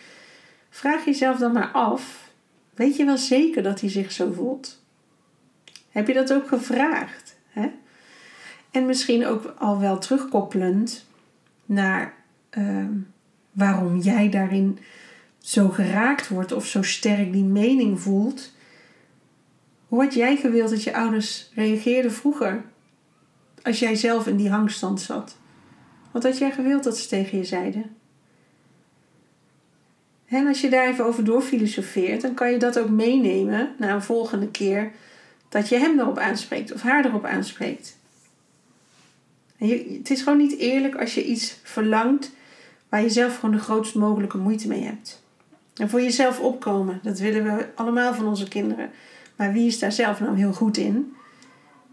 Vraag 0.70 1.06
jezelf 1.06 1.38
dan 1.38 1.52
maar 1.52 1.72
af: 1.72 2.32
weet 2.76 2.96
je 2.96 3.06
wel 3.06 3.18
zeker 3.18 3.64
dat 3.64 3.82
hij 3.82 3.90
zich 3.90 4.12
zo 4.12 4.32
voelt? 4.32 4.82
Heb 5.90 6.08
je 6.08 6.14
dat 6.14 6.34
ook 6.34 6.48
gevraagd? 6.48 7.36
Hè? 7.50 7.70
En 8.72 8.86
misschien 8.86 9.26
ook 9.26 9.54
al 9.58 9.80
wel 9.80 9.98
terugkoppelend 9.98 11.08
naar 11.70 12.14
ehm, 12.50 12.94
waarom 13.52 13.98
jij 13.98 14.30
daarin 14.30 14.80
zo 15.38 15.70
geraakt 15.70 16.28
wordt 16.28 16.52
of 16.52 16.66
zo 16.66 16.82
sterk 16.82 17.34
die 17.34 17.44
mening 17.44 18.00
voelt. 18.00 18.54
Hoe 19.88 20.04
had 20.04 20.14
jij 20.14 20.36
gewild 20.38 20.70
dat 20.70 20.84
je 20.84 20.94
ouders 20.94 21.52
reageerden 21.56 22.12
vroeger? 22.12 22.64
Als 23.64 23.80
jij 23.80 23.96
zelf 23.96 24.28
in 24.28 24.36
die 24.36 24.50
hangstand 24.50 25.02
zat. 25.02 25.38
Wat 26.12 26.24
had 26.24 26.38
jij 26.38 26.52
gewild 26.52 26.84
dat 26.84 26.98
ze 26.98 27.08
tegen 27.08 27.38
je 27.38 27.44
zeiden? 27.44 27.96
En 30.26 30.48
als 30.48 30.62
je 30.62 30.70
daar 30.70 30.88
even 30.88 31.06
over 31.06 31.24
doorfilosofeert, 31.24 32.22
dan 32.22 32.34
kan 32.34 32.52
je 32.52 32.58
dat 32.58 32.80
ook 32.80 32.90
meenemen 32.90 33.76
naar 33.78 33.94
een 33.94 34.02
volgende 34.02 34.52
keer 34.52 34.92
dat 35.50 35.70
je 35.70 35.78
hem 35.78 36.00
erop 36.00 36.18
aanspreekt 36.18 36.74
of 36.74 36.82
haar 36.82 37.06
erop 37.06 37.26
aanspreekt. 37.26 37.99
Het 39.60 40.10
is 40.10 40.22
gewoon 40.22 40.38
niet 40.38 40.58
eerlijk 40.58 40.96
als 40.96 41.14
je 41.14 41.26
iets 41.26 41.60
verlangt 41.64 42.32
waar 42.90 43.02
je 43.02 43.10
zelf 43.10 43.36
gewoon 43.36 43.56
de 43.56 43.62
grootst 43.62 43.96
mogelijke 43.96 44.38
moeite 44.38 44.68
mee 44.68 44.84
hebt. 44.84 45.24
En 45.76 45.90
voor 45.90 46.02
jezelf 46.02 46.40
opkomen, 46.40 47.00
dat 47.04 47.20
willen 47.20 47.44
we 47.44 47.68
allemaal 47.76 48.14
van 48.14 48.28
onze 48.28 48.48
kinderen. 48.48 48.90
Maar 49.36 49.54
wie 49.54 49.68
is 49.68 49.80
daar 49.80 49.92
zelf 49.92 50.20
nou 50.20 50.38
heel 50.38 50.54
goed 50.54 50.78
in? 50.78 51.14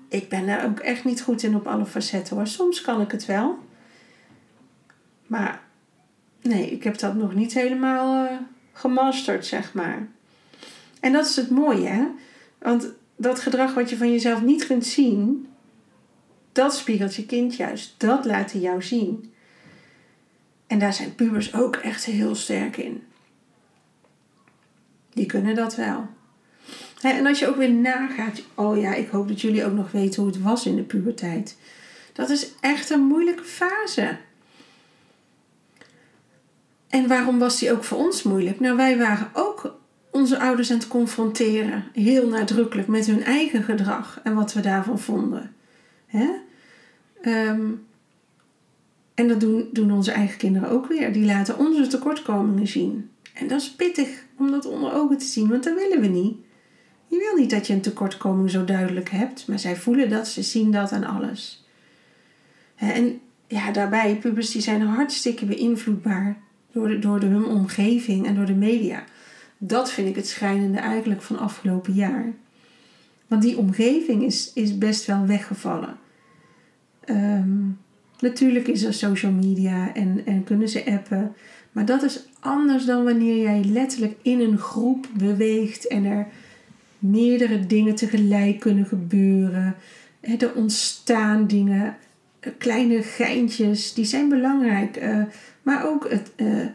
Ik 0.08 0.28
ben 0.28 0.46
daar 0.46 0.64
ook 0.64 0.78
echt 0.78 1.04
niet 1.04 1.22
goed 1.22 1.42
in 1.42 1.54
op 1.54 1.66
alle 1.66 1.86
facetten 1.86 2.36
hoor. 2.36 2.46
Soms 2.46 2.80
kan 2.80 3.00
ik 3.00 3.10
het 3.10 3.26
wel. 3.26 3.58
Maar 5.26 5.60
nee, 6.42 6.70
ik 6.70 6.84
heb 6.84 6.98
dat 6.98 7.14
nog 7.14 7.34
niet 7.34 7.54
helemaal 7.54 8.24
uh, 8.24 8.32
gemasterd, 8.72 9.46
zeg 9.46 9.74
maar. 9.74 10.08
En 11.00 11.12
dat 11.12 11.26
is 11.26 11.36
het 11.36 11.50
mooie, 11.50 11.88
hè? 11.88 12.04
Want 12.58 12.92
dat 13.16 13.40
gedrag 13.40 13.74
wat 13.74 13.90
je 13.90 13.96
van 13.96 14.10
jezelf 14.10 14.42
niet 14.42 14.66
kunt 14.66 14.86
zien, 14.86 15.48
dat 16.56 16.76
spiegelt 16.76 17.14
je 17.14 17.26
kind 17.26 17.56
juist. 17.56 17.94
Dat 17.96 18.24
laat 18.24 18.52
hij 18.52 18.60
jou 18.60 18.82
zien. 18.82 19.32
En 20.66 20.78
daar 20.78 20.92
zijn 20.92 21.14
pubers 21.14 21.54
ook 21.54 21.76
echt 21.76 22.04
heel 22.04 22.34
sterk 22.34 22.76
in. 22.76 23.02
Die 25.12 25.26
kunnen 25.26 25.54
dat 25.54 25.76
wel. 25.76 26.08
En 27.02 27.26
als 27.26 27.38
je 27.38 27.48
ook 27.48 27.56
weer 27.56 27.72
nagaat, 27.72 28.42
oh 28.54 28.80
ja, 28.80 28.94
ik 28.94 29.08
hoop 29.08 29.28
dat 29.28 29.40
jullie 29.40 29.64
ook 29.64 29.72
nog 29.72 29.90
weten 29.90 30.22
hoe 30.22 30.32
het 30.32 30.42
was 30.42 30.66
in 30.66 30.76
de 30.76 30.82
puberteit. 30.82 31.56
Dat 32.12 32.30
is 32.30 32.50
echt 32.60 32.90
een 32.90 33.04
moeilijke 33.04 33.44
fase. 33.44 34.16
En 36.88 37.08
waarom 37.08 37.38
was 37.38 37.58
die 37.58 37.72
ook 37.72 37.84
voor 37.84 37.98
ons 37.98 38.22
moeilijk? 38.22 38.60
Nou, 38.60 38.76
wij 38.76 38.98
waren 38.98 39.30
ook 39.32 39.78
onze 40.10 40.38
ouders 40.38 40.70
aan 40.70 40.78
het 40.78 40.88
confronteren, 40.88 41.84
heel 41.92 42.28
nadrukkelijk, 42.28 42.88
met 42.88 43.06
hun 43.06 43.24
eigen 43.24 43.62
gedrag 43.62 44.20
en 44.22 44.34
wat 44.34 44.52
we 44.52 44.60
daarvan 44.60 44.98
vonden. 44.98 45.54
Hè? 46.06 46.28
Ehm, 47.22 47.70
en 49.14 49.28
dat 49.28 49.40
doen, 49.40 49.68
doen 49.72 49.92
onze 49.92 50.12
eigen 50.12 50.38
kinderen 50.38 50.70
ook 50.70 50.86
weer. 50.86 51.12
Die 51.12 51.24
laten 51.24 51.58
onze 51.58 51.86
tekortkomingen 51.86 52.66
zien. 52.66 53.10
En 53.34 53.48
dat 53.48 53.60
is 53.60 53.70
pittig 53.70 54.24
om 54.38 54.50
dat 54.50 54.66
onder 54.66 54.92
ogen 54.92 55.18
te 55.18 55.24
zien, 55.24 55.48
want 55.48 55.64
dat 55.64 55.74
willen 55.74 56.00
we 56.00 56.06
niet. 56.06 56.36
Je 57.06 57.16
wil 57.16 57.42
niet 57.42 57.50
dat 57.50 57.66
je 57.66 57.72
een 57.72 57.80
tekortkoming 57.80 58.50
zo 58.50 58.64
duidelijk 58.64 59.10
hebt, 59.10 59.46
maar 59.46 59.58
zij 59.58 59.76
voelen 59.76 60.08
dat, 60.08 60.28
ze 60.28 60.42
zien 60.42 60.70
dat 60.70 60.92
aan 60.92 61.04
alles. 61.04 61.64
En 62.76 63.20
ja, 63.46 63.72
daarbij, 63.72 64.16
pubers 64.16 64.50
die 64.50 64.62
zijn 64.62 64.80
hartstikke 64.80 65.44
beïnvloedbaar 65.44 66.36
door, 66.72 67.00
door 67.00 67.20
de, 67.20 67.26
hun 67.26 67.44
omgeving 67.44 68.26
en 68.26 68.34
door 68.34 68.46
de 68.46 68.54
media. 68.54 69.04
Dat 69.58 69.92
vind 69.92 70.08
ik 70.08 70.16
het 70.16 70.28
schrijnende 70.28 70.78
eigenlijk 70.78 71.22
van 71.22 71.38
afgelopen 71.38 71.92
jaar. 71.92 72.32
Want 73.26 73.42
die 73.42 73.56
omgeving 73.58 74.22
is, 74.22 74.52
is 74.54 74.78
best 74.78 75.06
wel 75.06 75.26
weggevallen. 75.26 75.96
Ehm, 77.06 77.68
natuurlijk 78.20 78.68
is 78.68 78.82
er 78.82 78.94
social 78.94 79.32
media 79.32 79.94
en, 79.94 80.22
en 80.24 80.44
kunnen 80.44 80.68
ze 80.68 80.86
appen. 80.86 81.34
Maar 81.72 81.84
dat 81.84 82.02
is 82.02 82.28
anders 82.40 82.84
dan 82.84 83.04
wanneer 83.04 83.42
jij 83.42 83.64
letterlijk 83.64 84.16
in 84.22 84.40
een 84.40 84.58
groep 84.58 85.06
beweegt 85.18 85.86
en 85.86 86.04
er 86.04 86.26
meerdere 86.98 87.66
dingen 87.66 87.94
tegelijk 87.94 88.60
kunnen 88.60 88.86
gebeuren. 88.86 89.74
Er 90.20 90.54
ontstaan 90.54 91.46
dingen, 91.46 91.96
eh, 92.40 92.52
kleine 92.58 93.02
geintjes, 93.02 93.94
die 93.94 94.04
zijn 94.04 94.28
belangrijk. 94.28 95.02
Uh, 95.02 95.22
maar 95.62 95.86
ook 95.88 96.10
het 96.10 96.32
uh, 96.36 96.66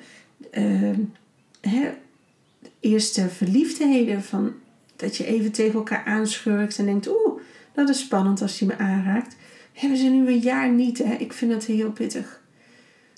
eerste 2.79 3.29
verliefdheden 3.29 4.23
van 4.23 4.53
dat 4.95 5.17
je 5.17 5.25
even 5.25 5.51
tegen 5.51 5.73
elkaar 5.73 6.03
aanschurkt 6.05 6.77
en 6.77 6.85
denkt, 6.85 7.07
oeh, 7.07 7.41
dat 7.73 7.89
is 7.89 7.99
spannend 7.99 8.41
als 8.41 8.59
hij 8.59 8.67
me 8.67 8.77
aanraakt. 8.77 9.35
Hebben 9.73 9.97
ze 9.97 10.07
nu 10.07 10.27
een 10.27 10.39
jaar 10.39 10.69
niet, 10.69 10.97
hè? 10.97 11.13
Ik 11.13 11.33
vind 11.33 11.51
dat 11.51 11.65
heel 11.65 11.91
pittig. 11.91 12.41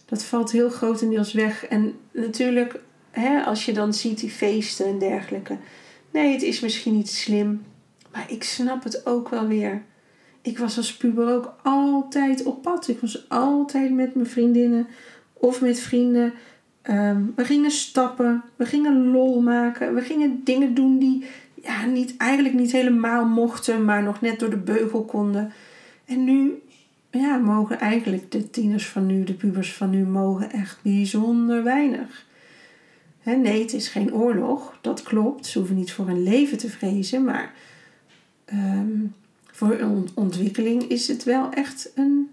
Dat 0.06 0.24
valt 0.24 0.52
heel 0.52 0.70
grotendeels 0.70 1.34
weg. 1.34 1.66
En 1.66 1.94
natuurlijk, 2.12 2.80
hè, 3.12 3.42
als 3.42 3.66
je 3.66 3.74
dan 3.74 3.94
ziet 3.94 4.20
die 4.20 4.30
feesten 4.30 4.86
en 4.86 5.00
dergelijke. 5.00 5.58
Nee, 6.12 6.32
het 6.32 6.42
is 6.42 6.60
misschien 6.60 6.96
niet 6.96 7.10
slim, 7.10 7.64
maar 8.12 8.26
ik 8.28 8.44
snap 8.44 8.84
het 8.84 9.06
ook 9.06 9.30
wel 9.30 9.48
weer. 9.48 9.82
Ik 10.42 10.58
was 10.58 10.78
als 10.78 10.98
puber 10.98 11.34
ook 11.34 11.56
altijd 11.64 12.44
op 12.44 12.62
pad. 12.62 12.88
Ik 12.88 13.00
was 13.00 13.30
altijd 13.30 13.94
met 13.94 14.16
mijn 14.16 14.28
vriendinnen 14.28 14.88
of 15.34 15.62
met 15.62 15.80
vrienden. 15.80 16.34
Ehm, 16.82 17.22
we 17.36 17.46
gingen 17.46 17.72
stappen, 17.72 18.44
we 18.56 18.66
gingen 18.66 19.12
lol 19.12 19.42
maken, 19.42 19.96
we 19.96 20.02
gingen 20.02 20.42
dingen 20.44 20.74
doen 20.74 21.00
die 21.00 21.26
ja, 21.62 21.86
niet, 21.86 22.18
eigenlijk 22.18 22.56
niet 22.56 22.72
helemaal 22.72 23.26
mochten, 23.26 23.86
maar 23.86 24.04
nog 24.04 24.22
net 24.22 24.40
door 24.40 24.50
de 24.50 24.58
beugel 24.58 25.04
konden. 25.04 25.54
En 26.06 26.24
nu 26.24 26.62
ja, 27.20 27.38
mogen 27.38 27.80
eigenlijk 27.80 28.32
de 28.32 28.50
tieners 28.50 28.88
van 28.88 29.06
nu, 29.06 29.24
de 29.24 29.34
pubers 29.34 29.74
van 29.74 29.90
nu, 29.90 30.06
mogen 30.06 30.52
echt 30.52 30.80
bijzonder 30.82 31.64
weinig. 31.64 32.26
nee, 33.24 33.62
het 33.62 33.74
is 33.74 33.88
geen 33.88 34.14
oorlog, 34.14 34.78
dat 34.82 35.04
klopt. 35.04 35.46
Ze 35.46 35.58
hoeven 35.58 35.76
niet 35.76 35.92
voor 35.92 36.08
hun 36.08 36.24
leven 36.24 36.58
te 36.58 36.70
vrezen, 36.70 37.24
maar 37.24 37.54
ehm, 38.46 39.06
voor 39.52 39.76
hun 39.78 40.10
ontwikkeling 40.14 40.84
is 40.84 41.08
het 41.08 41.24
wel 41.24 41.52
echt 41.52 41.92
een 41.96 42.32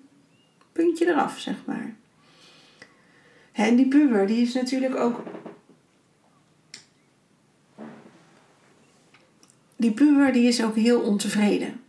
puntje 0.73 1.07
eraf, 1.07 1.39
zeg 1.39 1.57
maar. 1.65 1.95
En 3.53 3.77
die 3.77 3.89
puber, 3.89 4.27
die 4.27 4.43
is 4.43 4.53
natuurlijk 4.53 4.97
ook. 4.97 5.23
Die 9.77 9.93
puber, 9.93 10.33
die 10.33 10.49
is 10.49 10.65
ook 10.65 10.77
heel 10.77 11.01
ontevreden. 11.01 11.81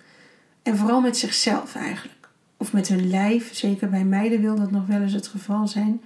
En 0.64 0.78
vooral 0.78 1.02
met 1.02 1.18
zichzelf 1.18 1.76
eigenlijk. 1.76 2.30
Of 2.58 2.74
met 2.74 2.88
hun 2.88 3.10
lijf. 3.10 3.56
Zeker 3.56 3.90
bij 3.90 4.04
meiden 4.04 4.42
wil 4.42 4.56
dat 4.56 4.72
nog 4.72 4.86
wel 4.86 5.02
eens 5.02 5.14
het 5.14 5.28
geval 5.28 5.68
zijn. 5.68 6.02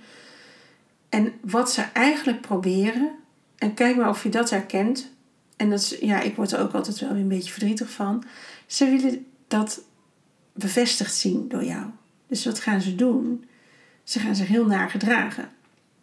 En 1.09 1.33
wat 1.41 1.71
ze 1.71 1.81
eigenlijk 1.81 2.41
proberen. 2.41 3.11
En 3.57 3.73
kijk 3.73 3.95
maar 3.95 4.09
of 4.09 4.23
je 4.23 4.29
dat 4.29 4.49
herkent. 4.49 5.11
En 5.57 5.69
dat 5.69 5.79
is, 5.79 5.97
ja, 5.99 6.21
ik 6.21 6.35
word 6.35 6.51
er 6.51 6.59
ook 6.59 6.73
altijd 6.73 6.99
wel 6.99 7.09
een 7.09 7.27
beetje 7.27 7.51
verdrietig 7.51 7.89
van. 7.89 8.23
Ze 8.65 8.89
willen 8.89 9.25
dat 9.47 9.81
bevestigd 10.53 11.15
zien 11.15 11.47
door 11.47 11.63
jou. 11.63 11.85
Dus 12.27 12.45
wat 12.45 12.59
gaan 12.59 12.81
ze 12.81 12.95
doen? 12.95 13.45
Ze 14.03 14.19
gaan 14.19 14.35
zich 14.35 14.47
heel 14.47 14.65
naar 14.65 14.89
gedragen. 14.89 15.49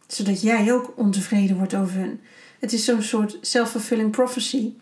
Zodat 0.06 0.42
jij 0.42 0.72
ook 0.72 0.92
ontevreden 0.96 1.56
wordt 1.56 1.74
over 1.74 1.98
hun. 1.98 2.20
Het 2.58 2.72
is 2.72 2.84
zo'n 2.84 3.02
soort 3.02 3.38
self-fulfilling 3.40 4.10
prophecy. 4.10 4.72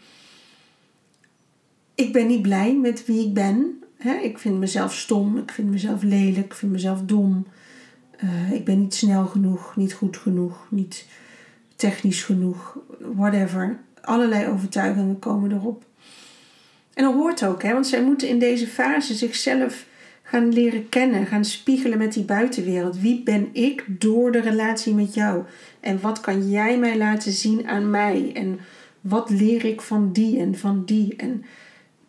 Ik 2.00 2.12
ben 2.12 2.26
niet 2.26 2.42
blij 2.42 2.76
met 2.76 3.06
wie 3.06 3.26
ik 3.26 3.34
ben. 3.34 3.82
Ik 4.22 4.38
vind 4.38 4.58
mezelf 4.58 4.94
stom, 4.94 5.38
ik 5.38 5.50
vind 5.50 5.70
mezelf 5.70 6.02
lelijk, 6.02 6.46
ik 6.46 6.54
vind 6.54 6.72
mezelf 6.72 7.00
dom. 7.02 7.46
Uh, 8.24 8.52
ik 8.52 8.64
ben 8.64 8.80
niet 8.80 8.94
snel 8.94 9.26
genoeg, 9.26 9.76
niet 9.76 9.92
goed 9.92 10.16
genoeg, 10.16 10.66
niet 10.70 11.06
technisch 11.76 12.22
genoeg, 12.22 12.78
whatever. 13.14 13.78
Allerlei 14.00 14.46
overtuigingen 14.46 15.18
komen 15.18 15.52
erop. 15.52 15.84
En 16.94 17.04
dat 17.04 17.14
hoort 17.14 17.44
ook, 17.44 17.62
hè, 17.62 17.72
want 17.72 17.86
zij 17.86 18.02
moeten 18.02 18.28
in 18.28 18.38
deze 18.38 18.66
fase 18.66 19.14
zichzelf 19.14 19.86
gaan 20.22 20.52
leren 20.52 20.88
kennen, 20.88 21.26
gaan 21.26 21.44
spiegelen 21.44 21.98
met 21.98 22.12
die 22.12 22.24
buitenwereld. 22.24 23.00
Wie 23.00 23.22
ben 23.22 23.48
ik 23.52 23.84
door 23.88 24.32
de 24.32 24.40
relatie 24.40 24.94
met 24.94 25.14
jou? 25.14 25.42
En 25.80 26.00
wat 26.00 26.20
kan 26.20 26.50
jij 26.50 26.78
mij 26.78 26.96
laten 26.96 27.32
zien 27.32 27.68
aan 27.68 27.90
mij? 27.90 28.30
En 28.34 28.58
wat 29.00 29.30
leer 29.30 29.64
ik 29.64 29.80
van 29.80 30.12
die 30.12 30.38
en 30.38 30.58
van 30.58 30.84
die? 30.84 31.16
En 31.16 31.44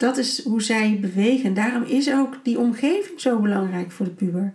dat 0.02 0.18
is 0.18 0.44
hoe 0.44 0.62
zij 0.62 0.98
bewegen. 1.02 1.54
Daarom 1.54 1.84
is 1.84 2.12
ook 2.12 2.36
die 2.44 2.60
omgeving 2.60 3.22
zo 3.22 3.40
belangrijk 3.40 3.92
voor 3.92 4.06
de 4.06 4.12
puber. 4.12 4.54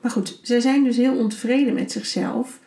Maar 0.00 0.10
goed, 0.10 0.38
zij 0.42 0.60
zijn 0.60 0.84
dus 0.84 0.96
heel 0.96 1.16
ontevreden 1.16 1.74
met 1.74 1.92
zichzelf. 1.92 2.58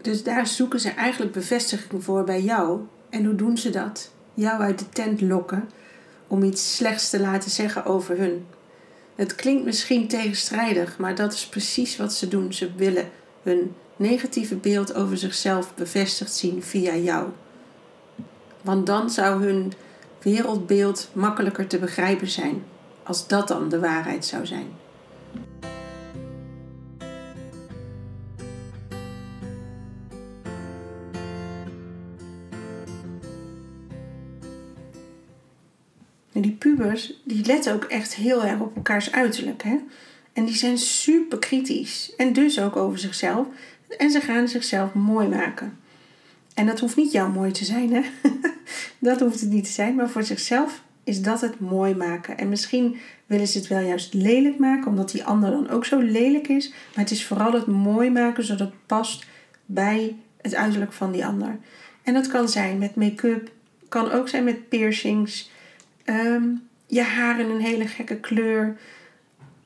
Dus 0.00 0.22
daar 0.22 0.46
zoeken 0.46 0.80
ze 0.80 0.90
eigenlijk 0.90 1.32
bevestiging 1.32 2.04
voor 2.04 2.24
bij 2.24 2.42
jou. 2.42 2.80
En 3.10 3.24
hoe 3.24 3.34
doen 3.34 3.58
ze 3.58 3.70
dat? 3.70 4.12
Jou 4.34 4.60
uit 4.60 4.78
de 4.78 4.88
tent 4.88 5.20
lokken 5.20 5.68
om 6.26 6.42
iets 6.42 6.76
slechts 6.76 7.10
te 7.10 7.20
laten 7.20 7.50
zeggen 7.50 7.84
over 7.84 8.18
hun. 8.18 8.46
Het 9.14 9.34
klinkt 9.34 9.64
misschien 9.64 10.08
tegenstrijdig, 10.08 10.98
maar 10.98 11.14
dat 11.14 11.32
is 11.32 11.46
precies 11.46 11.96
wat 11.96 12.14
ze 12.14 12.28
doen. 12.28 12.52
Ze 12.52 12.70
willen 12.76 13.08
hun 13.42 13.74
negatieve 13.96 14.56
beeld 14.56 14.94
over 14.94 15.16
zichzelf 15.16 15.74
bevestigd 15.74 16.34
zien 16.34 16.62
via 16.62 16.96
jou. 16.96 17.28
Want 18.62 18.86
dan 18.86 19.10
zou 19.10 19.44
hun 19.44 19.72
wereldbeeld 20.22 21.10
makkelijker 21.12 21.66
te 21.66 21.78
begrijpen 21.78 22.28
zijn, 22.28 22.62
als 23.02 23.26
dat 23.26 23.48
dan 23.48 23.68
de 23.68 23.80
waarheid 23.80 24.24
zou 24.24 24.46
zijn. 24.46 24.66
Die 36.32 36.52
pubers, 36.52 37.20
die 37.24 37.46
letten 37.46 37.74
ook 37.74 37.84
echt 37.84 38.14
heel 38.14 38.44
erg 38.44 38.60
op 38.60 38.76
elkaars 38.76 39.12
uiterlijk. 39.12 39.62
Hè? 39.62 39.78
En 40.32 40.44
die 40.44 40.54
zijn 40.54 40.78
super 40.78 41.38
kritisch. 41.38 42.12
En 42.16 42.32
dus 42.32 42.60
ook 42.60 42.76
over 42.76 42.98
zichzelf. 42.98 43.46
En 43.98 44.10
ze 44.10 44.20
gaan 44.20 44.48
zichzelf 44.48 44.94
mooi 44.94 45.28
maken. 45.28 45.78
En 46.60 46.66
dat 46.66 46.80
hoeft 46.80 46.96
niet 46.96 47.12
jouw 47.12 47.28
mooi 47.28 47.50
te 47.50 47.64
zijn, 47.64 47.92
hè? 47.92 48.02
dat 48.98 49.20
hoeft 49.20 49.40
het 49.40 49.50
niet 49.50 49.64
te 49.64 49.70
zijn. 49.70 49.94
Maar 49.94 50.10
voor 50.10 50.22
zichzelf 50.22 50.82
is 51.04 51.22
dat 51.22 51.40
het 51.40 51.60
mooi 51.60 51.94
maken. 51.94 52.38
En 52.38 52.48
misschien 52.48 52.96
willen 53.26 53.46
ze 53.46 53.58
het 53.58 53.66
wel 53.66 53.80
juist 53.80 54.14
lelijk 54.14 54.58
maken, 54.58 54.86
omdat 54.86 55.10
die 55.10 55.24
ander 55.24 55.50
dan 55.50 55.70
ook 55.70 55.84
zo 55.84 55.98
lelijk 55.98 56.48
is. 56.48 56.68
Maar 56.68 57.04
het 57.04 57.10
is 57.10 57.26
vooral 57.26 57.52
het 57.52 57.66
mooi 57.66 58.10
maken 58.10 58.44
zodat 58.44 58.66
het 58.66 58.86
past 58.86 59.26
bij 59.66 60.16
het 60.40 60.54
uiterlijk 60.54 60.92
van 60.92 61.12
die 61.12 61.26
ander. 61.26 61.58
En 62.02 62.14
dat 62.14 62.26
kan 62.26 62.48
zijn 62.48 62.78
met 62.78 62.94
make-up, 62.94 63.50
kan 63.88 64.10
ook 64.10 64.28
zijn 64.28 64.44
met 64.44 64.68
piercings, 64.68 65.50
ehm, 66.04 66.44
je 66.86 67.02
haar 67.02 67.40
in 67.40 67.50
een 67.50 67.60
hele 67.60 67.86
gekke 67.86 68.16
kleur, 68.16 68.76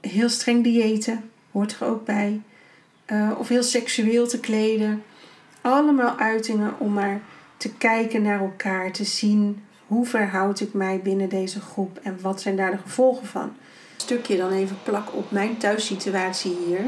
heel 0.01 0.29
streng 0.29 0.65
diëten 0.65 1.31
hoort 1.51 1.77
er 1.81 1.87
ook 1.87 2.05
bij, 2.05 2.41
uh, 3.13 3.31
of 3.39 3.49
heel 3.49 3.63
seksueel 3.63 4.27
te 4.27 4.41
kleden. 4.41 5.03
Allemaal 5.65 6.19
uitingen 6.19 6.75
om 6.79 6.93
maar 6.93 7.21
te 7.57 7.75
kijken 7.75 8.23
naar 8.23 8.41
elkaar, 8.41 8.93
te 8.93 9.05
zien 9.05 9.65
hoe 9.87 10.07
verhoud 10.07 10.61
ik 10.61 10.73
mij 10.73 11.01
binnen 11.03 11.29
deze 11.29 11.61
groep 11.61 11.99
en 12.03 12.19
wat 12.21 12.41
zijn 12.41 12.57
daar 12.57 12.71
de 12.71 12.79
gevolgen 12.79 13.27
van. 13.27 13.43
Een 13.43 13.53
stukje 13.97 14.37
dan 14.37 14.53
even 14.53 14.79
plak 14.83 15.15
op 15.15 15.31
mijn 15.31 15.57
thuissituatie 15.57 16.57
hier. 16.67 16.81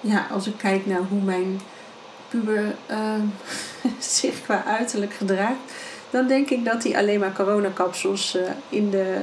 Ja, 0.00 0.26
als 0.30 0.46
ik 0.46 0.56
kijk 0.56 0.86
naar 0.86 1.00
hoe 1.08 1.20
mijn 1.20 1.60
puber 2.28 2.74
uh, 2.90 3.14
zich 3.98 4.42
qua 4.42 4.64
uiterlijk 4.64 5.12
gedraagt, 5.14 5.72
dan 6.10 6.26
denk 6.26 6.50
ik 6.50 6.64
dat 6.64 6.82
hij 6.82 6.96
alleen 6.96 7.20
maar 7.20 7.32
coronakapsels 7.32 8.36
uh, 8.36 8.42
in 8.68 8.90
de 8.90 9.20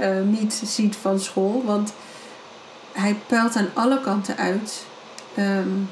uh, 0.00 0.20
miet 0.20 0.62
ziet 0.64 0.96
van 0.96 1.20
school. 1.20 1.62
Want 1.64 1.92
hij 2.92 3.16
puilt 3.26 3.56
aan 3.56 3.70
alle 3.74 4.00
kanten 4.00 4.36
uit. 4.36 4.84
Um, 5.38 5.88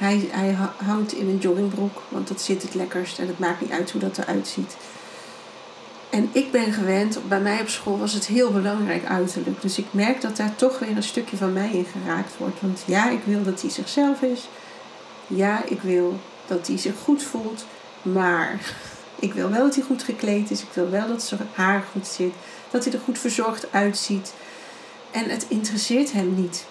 hij, 0.00 0.28
hij 0.30 0.56
houdt 0.76 1.12
in 1.12 1.28
een 1.28 1.38
joggingbroek, 1.38 2.02
want 2.08 2.28
dat 2.28 2.40
zit 2.40 2.62
het 2.62 2.74
lekkerst 2.74 3.18
en 3.18 3.26
het 3.26 3.38
maakt 3.38 3.60
niet 3.60 3.70
uit 3.70 3.90
hoe 3.90 4.00
dat 4.00 4.18
eruit 4.18 4.48
ziet. 4.48 4.76
En 6.10 6.28
ik 6.32 6.50
ben 6.50 6.72
gewend, 6.72 7.28
bij 7.28 7.40
mij 7.40 7.60
op 7.60 7.68
school 7.68 7.98
was 7.98 8.12
het 8.12 8.26
heel 8.26 8.52
belangrijk 8.52 9.04
uiterlijk. 9.04 9.60
Dus 9.62 9.78
ik 9.78 9.86
merk 9.90 10.20
dat 10.20 10.36
daar 10.36 10.54
toch 10.56 10.78
weer 10.78 10.96
een 10.96 11.02
stukje 11.02 11.36
van 11.36 11.52
mij 11.52 11.70
in 11.70 11.84
geraakt 11.84 12.36
wordt. 12.36 12.60
Want 12.60 12.82
ja, 12.86 13.10
ik 13.10 13.20
wil 13.24 13.42
dat 13.42 13.60
hij 13.60 13.70
zichzelf 13.70 14.22
is. 14.22 14.48
Ja, 15.26 15.64
ik 15.64 15.80
wil 15.82 16.20
dat 16.46 16.66
hij 16.66 16.78
zich 16.78 16.94
goed 17.04 17.22
voelt. 17.22 17.64
Maar 18.02 18.74
ik 19.18 19.34
wil 19.34 19.50
wel 19.50 19.62
dat 19.62 19.74
hij 19.74 19.84
goed 19.84 20.02
gekleed 20.02 20.50
is. 20.50 20.62
Ik 20.62 20.72
wil 20.72 20.90
wel 20.90 21.08
dat 21.08 21.22
zijn 21.22 21.40
haar 21.52 21.84
goed 21.92 22.06
zit. 22.06 22.32
Dat 22.70 22.84
hij 22.84 22.92
er 22.92 23.00
goed 23.00 23.18
verzorgd 23.18 23.72
uitziet. 23.72 24.32
En 25.10 25.28
het 25.28 25.46
interesseert 25.48 26.12
hem 26.12 26.34
niet. 26.34 26.64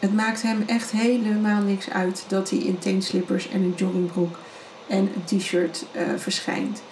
Het 0.00 0.14
maakt 0.14 0.42
hem 0.42 0.62
echt 0.66 0.90
helemaal 0.90 1.62
niks 1.62 1.90
uit 1.90 2.24
dat 2.28 2.50
hij 2.50 2.58
in 2.58 2.78
teenslippers 2.78 3.48
en 3.48 3.62
een 3.62 3.74
joggingbroek 3.76 4.38
en 4.86 4.98
een 5.14 5.38
t-shirt 5.38 5.84
uh, 5.96 6.02
verschijnt. 6.16 6.82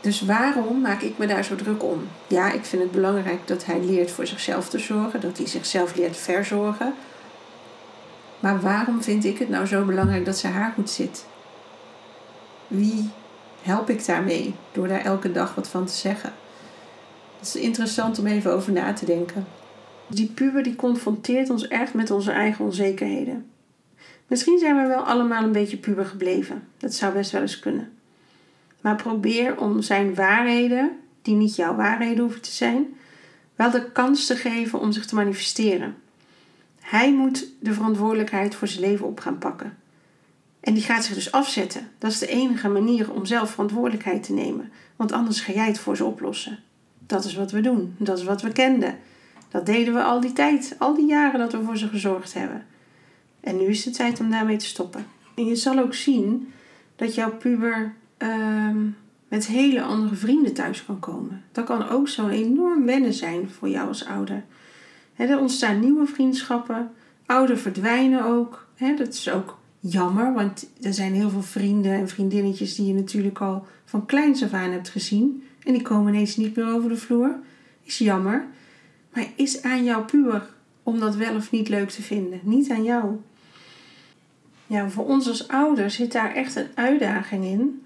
Dus 0.00 0.20
waarom 0.20 0.80
maak 0.80 1.00
ik 1.00 1.18
me 1.18 1.26
daar 1.26 1.44
zo 1.44 1.54
druk 1.54 1.82
om? 1.82 2.08
Ja, 2.26 2.52
ik 2.52 2.64
vind 2.64 2.82
het 2.82 2.90
belangrijk 2.90 3.46
dat 3.46 3.64
hij 3.64 3.80
leert 3.80 4.10
voor 4.10 4.26
zichzelf 4.26 4.68
te 4.68 4.78
zorgen, 4.78 5.20
dat 5.20 5.36
hij 5.36 5.46
zichzelf 5.46 5.94
leert 5.94 6.16
verzorgen. 6.16 6.94
Maar 8.40 8.60
waarom 8.60 9.02
vind 9.02 9.24
ik 9.24 9.38
het 9.38 9.48
nou 9.48 9.66
zo 9.66 9.84
belangrijk 9.84 10.24
dat 10.24 10.38
zijn 10.38 10.52
haar 10.52 10.72
goed 10.74 10.90
zit? 10.90 11.24
Wie 12.66 13.10
help 13.62 13.90
ik 13.90 14.06
daarmee 14.06 14.54
door 14.72 14.88
daar 14.88 15.04
elke 15.04 15.32
dag 15.32 15.54
wat 15.54 15.68
van 15.68 15.84
te 15.84 15.92
zeggen? 15.92 16.32
Het 17.38 17.54
is 17.54 17.56
interessant 17.56 18.18
om 18.18 18.26
even 18.26 18.52
over 18.52 18.72
na 18.72 18.92
te 18.92 19.04
denken. 19.04 19.46
Die 20.06 20.26
puber 20.26 20.62
die 20.62 20.76
confronteert 20.76 21.50
ons 21.50 21.68
echt 21.68 21.94
met 21.94 22.10
onze 22.10 22.30
eigen 22.30 22.64
onzekerheden. 22.64 23.46
Misschien 24.26 24.58
zijn 24.58 24.76
we 24.76 24.86
wel 24.86 25.02
allemaal 25.02 25.42
een 25.42 25.52
beetje 25.52 25.76
puber 25.76 26.04
gebleven. 26.04 26.68
Dat 26.76 26.94
zou 26.94 27.12
best 27.12 27.30
wel 27.30 27.40
eens 27.40 27.58
kunnen. 27.58 27.92
Maar 28.80 28.96
probeer 28.96 29.58
om 29.58 29.82
zijn 29.82 30.14
waarheden, 30.14 30.98
die 31.22 31.34
niet 31.34 31.56
jouw 31.56 31.74
waarheden 31.74 32.22
hoeven 32.22 32.40
te 32.40 32.50
zijn, 32.50 32.86
wel 33.56 33.70
de 33.70 33.92
kans 33.92 34.26
te 34.26 34.36
geven 34.36 34.80
om 34.80 34.92
zich 34.92 35.06
te 35.06 35.14
manifesteren. 35.14 35.96
Hij 36.80 37.12
moet 37.14 37.46
de 37.60 37.72
verantwoordelijkheid 37.72 38.54
voor 38.54 38.68
zijn 38.68 38.80
leven 38.80 39.06
op 39.06 39.20
gaan 39.20 39.38
pakken. 39.38 39.76
En 40.60 40.74
die 40.74 40.82
gaat 40.82 41.04
zich 41.04 41.14
dus 41.14 41.32
afzetten. 41.32 41.90
Dat 41.98 42.10
is 42.10 42.18
de 42.18 42.26
enige 42.26 42.68
manier 42.68 43.12
om 43.12 43.24
zelf 43.24 43.50
verantwoordelijkheid 43.50 44.22
te 44.22 44.32
nemen. 44.32 44.72
Want 44.96 45.12
anders 45.12 45.40
ga 45.40 45.52
jij 45.52 45.66
het 45.66 45.78
voor 45.78 45.96
ze 45.96 46.04
oplossen. 46.04 46.58
Dat 47.06 47.24
is 47.24 47.34
wat 47.34 47.50
we 47.50 47.60
doen. 47.60 47.94
Dat 47.98 48.18
is 48.18 48.24
wat 48.24 48.42
we 48.42 48.52
kenden. 48.52 48.98
Dat 49.54 49.66
deden 49.66 49.94
we 49.94 50.02
al 50.02 50.20
die 50.20 50.32
tijd, 50.32 50.76
al 50.78 50.94
die 50.94 51.06
jaren 51.06 51.38
dat 51.38 51.52
we 51.52 51.62
voor 51.62 51.76
ze 51.76 51.88
gezorgd 51.88 52.34
hebben. 52.34 52.66
En 53.40 53.56
nu 53.56 53.64
is 53.64 53.84
het 53.84 53.94
tijd 53.94 54.20
om 54.20 54.30
daarmee 54.30 54.56
te 54.56 54.66
stoppen. 54.66 55.06
En 55.34 55.44
je 55.44 55.56
zal 55.56 55.78
ook 55.78 55.94
zien 55.94 56.52
dat 56.96 57.14
jouw 57.14 57.36
puber 57.36 57.94
Ehm, 58.24 58.86
met 59.28 59.46
hele 59.46 59.82
andere 59.82 60.14
vrienden 60.14 60.54
thuis 60.54 60.84
kan 60.84 60.98
komen. 60.98 61.42
Dat 61.52 61.64
kan 61.64 61.88
ook 61.88 62.08
zo'n 62.08 62.30
enorm 62.30 62.84
wennen 62.84 63.12
zijn 63.12 63.50
voor 63.50 63.68
jou 63.68 63.88
als 63.88 64.06
ouder. 64.06 64.44
er 65.16 65.38
ontstaan 65.38 65.80
nieuwe 65.80 66.06
vriendschappen, 66.06 66.90
ouder 67.26 67.58
verdwijnen 67.58 68.24
ook. 68.24 68.66
dat 68.96 69.08
is 69.08 69.30
ook 69.30 69.58
jammer, 69.80 70.32
want 70.32 70.70
er 70.82 70.94
zijn 70.94 71.14
heel 71.14 71.30
veel 71.30 71.42
vrienden 71.42 71.92
en 71.92 72.08
vriendinnetjes 72.08 72.74
die 72.74 72.86
je 72.86 72.94
natuurlijk 72.94 73.40
al 73.40 73.66
van 73.84 74.06
kleins 74.06 74.42
af 74.42 74.52
aan 74.52 74.70
hebt 74.70 74.88
gezien. 74.88 75.42
En 75.64 75.72
die 75.72 75.82
komen 75.82 76.14
ineens 76.14 76.36
niet 76.36 76.56
meer 76.56 76.74
over 76.74 76.88
de 76.88 76.96
vloer. 76.96 77.38
Is 77.82 77.98
jammer. 77.98 78.46
Maar 79.14 79.26
is 79.34 79.62
aan 79.62 79.84
jouw 79.84 80.04
puber 80.04 80.48
om 80.82 81.00
dat 81.00 81.16
wel 81.16 81.34
of 81.34 81.50
niet 81.50 81.68
leuk 81.68 81.90
te 81.90 82.02
vinden. 82.02 82.40
Niet 82.42 82.70
aan 82.70 82.84
jou. 82.84 83.16
Ja, 84.66 84.88
voor 84.88 85.06
ons 85.06 85.28
als 85.28 85.48
ouders 85.48 85.94
zit 85.94 86.12
daar 86.12 86.34
echt 86.34 86.56
een 86.56 86.68
uitdaging 86.74 87.44
in 87.44 87.84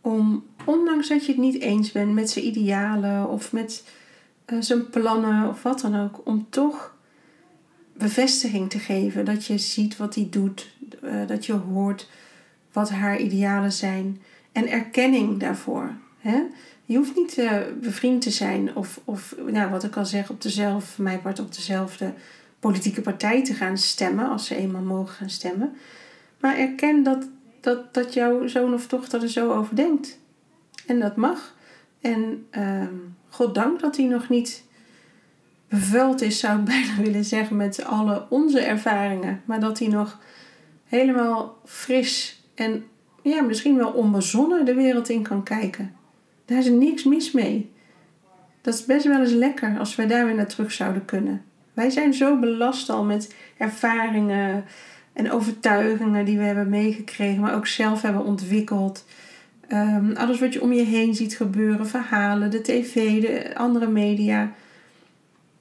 om, 0.00 0.44
ondanks 0.64 1.08
dat 1.08 1.26
je 1.26 1.32
het 1.32 1.40
niet 1.40 1.60
eens 1.60 1.92
bent 1.92 2.14
met 2.14 2.30
zijn 2.30 2.46
idealen 2.46 3.28
of 3.28 3.52
met 3.52 3.84
uh, 4.46 4.60
zijn 4.60 4.90
plannen 4.90 5.48
of 5.48 5.62
wat 5.62 5.80
dan 5.80 5.96
ook, 5.96 6.20
om 6.24 6.46
toch 6.50 6.96
bevestiging 7.92 8.70
te 8.70 8.78
geven. 8.78 9.24
Dat 9.24 9.44
je 9.44 9.58
ziet 9.58 9.96
wat 9.96 10.14
hij 10.14 10.26
doet, 10.30 10.70
uh, 11.04 11.26
dat 11.26 11.46
je 11.46 11.52
hoort 11.52 12.08
wat 12.72 12.90
haar 12.90 13.18
idealen 13.18 13.72
zijn 13.72 14.20
en 14.52 14.68
erkenning 14.68 15.40
daarvoor. 15.40 15.92
Hè? 16.18 16.42
Je 16.88 16.96
hoeft 16.96 17.16
niet 17.16 17.38
uh, 17.38 17.56
bevriend 17.80 18.22
te 18.22 18.30
zijn 18.30 18.76
of, 18.76 19.00
of 19.04 19.34
nou, 19.46 19.70
wat 19.70 19.84
ik 19.84 19.96
al 19.96 20.06
zeg, 20.06 20.30
op 20.30 20.42
dezelfde, 20.42 20.86
voor 20.86 21.04
mij 21.04 21.18
part 21.18 21.38
op 21.38 21.54
dezelfde 21.54 22.12
politieke 22.60 23.00
partij 23.00 23.44
te 23.44 23.54
gaan 23.54 23.78
stemmen 23.78 24.28
als 24.28 24.46
ze 24.46 24.56
eenmaal 24.56 24.82
mogen 24.82 25.14
gaan 25.14 25.30
stemmen. 25.30 25.76
Maar 26.40 26.58
erken 26.58 27.02
dat 27.02 27.28
dat, 27.60 27.94
dat 27.94 28.14
jouw 28.14 28.46
zoon 28.46 28.74
of 28.74 28.86
dochter 28.86 29.22
er 29.22 29.28
zo 29.28 29.52
over 29.52 29.76
denkt. 29.76 30.18
En 30.86 31.00
dat 31.00 31.16
mag. 31.16 31.54
En 32.00 32.46
uh, 32.58 32.86
God 33.28 33.54
dank 33.54 33.80
dat 33.80 33.96
hij 33.96 34.06
nog 34.06 34.28
niet 34.28 34.64
bevuild 35.68 36.20
is, 36.20 36.38
zou 36.38 36.58
ik 36.58 36.64
bijna 36.74 36.96
willen 36.96 37.24
zeggen, 37.24 37.56
met 37.56 37.84
alle 37.84 38.26
onze 38.28 38.60
ervaringen. 38.60 39.42
Maar 39.44 39.60
dat 39.60 39.78
hij 39.78 39.88
nog 39.88 40.18
helemaal 40.84 41.58
fris 41.64 42.42
en 42.54 42.84
ja, 43.22 43.42
misschien 43.42 43.76
wel 43.76 43.90
onbezonnen 43.90 44.64
de 44.64 44.74
wereld 44.74 45.08
in 45.08 45.22
kan 45.22 45.42
kijken. 45.42 45.96
Daar 46.48 46.58
is 46.58 46.68
niks 46.68 47.04
mis 47.04 47.32
mee. 47.32 47.70
Dat 48.60 48.74
is 48.74 48.84
best 48.84 49.06
wel 49.06 49.20
eens 49.20 49.32
lekker 49.32 49.78
als 49.78 49.96
wij 49.96 50.06
daar 50.06 50.26
weer 50.26 50.34
naar 50.34 50.48
terug 50.48 50.72
zouden 50.72 51.04
kunnen. 51.04 51.42
Wij 51.74 51.90
zijn 51.90 52.14
zo 52.14 52.38
belast 52.38 52.90
al 52.90 53.04
met 53.04 53.34
ervaringen, 53.56 54.64
en 55.18 55.30
overtuigingen 55.30 56.24
die 56.24 56.38
we 56.38 56.44
hebben 56.44 56.68
meegekregen, 56.68 57.40
maar 57.40 57.54
ook 57.54 57.66
zelf 57.66 58.02
hebben 58.02 58.24
ontwikkeld. 58.24 59.04
Um, 59.72 60.16
alles 60.16 60.40
wat 60.40 60.52
je 60.52 60.62
om 60.62 60.72
je 60.72 60.82
heen 60.82 61.14
ziet 61.14 61.36
gebeuren, 61.36 61.86
verhalen, 61.86 62.50
de 62.50 62.60
tv, 62.60 63.20
de 63.20 63.56
andere 63.56 63.86
media. 63.86 64.52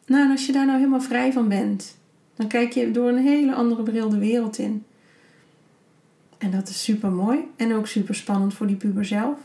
Nou, 0.06 0.24
en 0.24 0.32
als 0.32 0.46
je 0.46 0.52
daar 0.52 0.66
nou 0.66 0.78
helemaal 0.78 1.02
vrij 1.02 1.32
van 1.34 1.48
bent, 1.48 1.98
dan 2.36 2.48
kijk 2.48 2.72
je 2.72 2.92
door 2.92 3.10
een 3.10 3.24
hele 3.24 3.54
andere 3.54 3.84
bril 3.84 4.10
de 4.10 4.18
wereld 4.18 4.58
in. 4.58 4.84
En 6.38 6.52
dat 6.52 6.70
is 6.70 6.84
super 6.84 7.12
mooi 7.12 7.40
en 7.56 7.74
ook 7.74 7.88
super 7.88 8.16
spannend 8.16 8.54
voor 8.54 8.68
die 8.68 8.76
puber 8.76 9.06
zelf. 9.06 9.38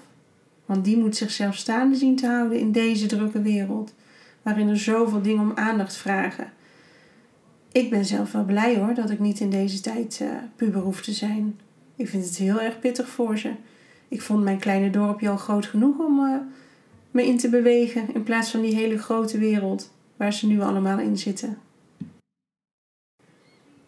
Want 0.72 0.84
die 0.84 0.98
moet 0.98 1.16
zichzelf 1.16 1.56
staande 1.56 1.96
zien 1.96 2.16
te 2.16 2.26
houden 2.26 2.58
in 2.58 2.72
deze 2.72 3.06
drukke 3.06 3.42
wereld, 3.42 3.94
waarin 4.42 4.68
er 4.68 4.78
zoveel 4.78 5.22
dingen 5.22 5.42
om 5.42 5.52
aandacht 5.54 5.96
vragen 5.96 6.52
ik 7.72 7.90
ben 7.90 8.04
zelf 8.04 8.32
wel 8.32 8.44
blij 8.44 8.76
hoor 8.76 8.94
dat 8.94 9.10
ik 9.10 9.18
niet 9.18 9.40
in 9.40 9.50
deze 9.50 9.80
tijd 9.80 10.18
uh, 10.22 10.28
puber 10.56 10.80
hoef 10.80 11.02
te 11.02 11.12
zijn. 11.12 11.60
Ik 11.96 12.08
vind 12.08 12.24
het 12.24 12.36
heel 12.36 12.60
erg 12.60 12.78
pittig 12.78 13.08
voor 13.08 13.38
ze. 13.38 13.52
Ik 14.08 14.22
vond 14.22 14.42
mijn 14.42 14.58
kleine 14.58 14.90
dorpje 14.90 15.28
al 15.28 15.36
groot 15.36 15.66
genoeg 15.66 15.98
om 15.98 16.18
uh, 16.18 16.36
me 17.10 17.26
in 17.26 17.38
te 17.38 17.48
bewegen 17.48 18.14
in 18.14 18.22
plaats 18.22 18.50
van 18.50 18.60
die 18.60 18.74
hele 18.74 18.98
grote 18.98 19.38
wereld 19.38 19.90
waar 20.16 20.32
ze 20.32 20.46
nu 20.46 20.60
allemaal 20.60 20.98
in 20.98 21.18
zitten. 21.18 21.58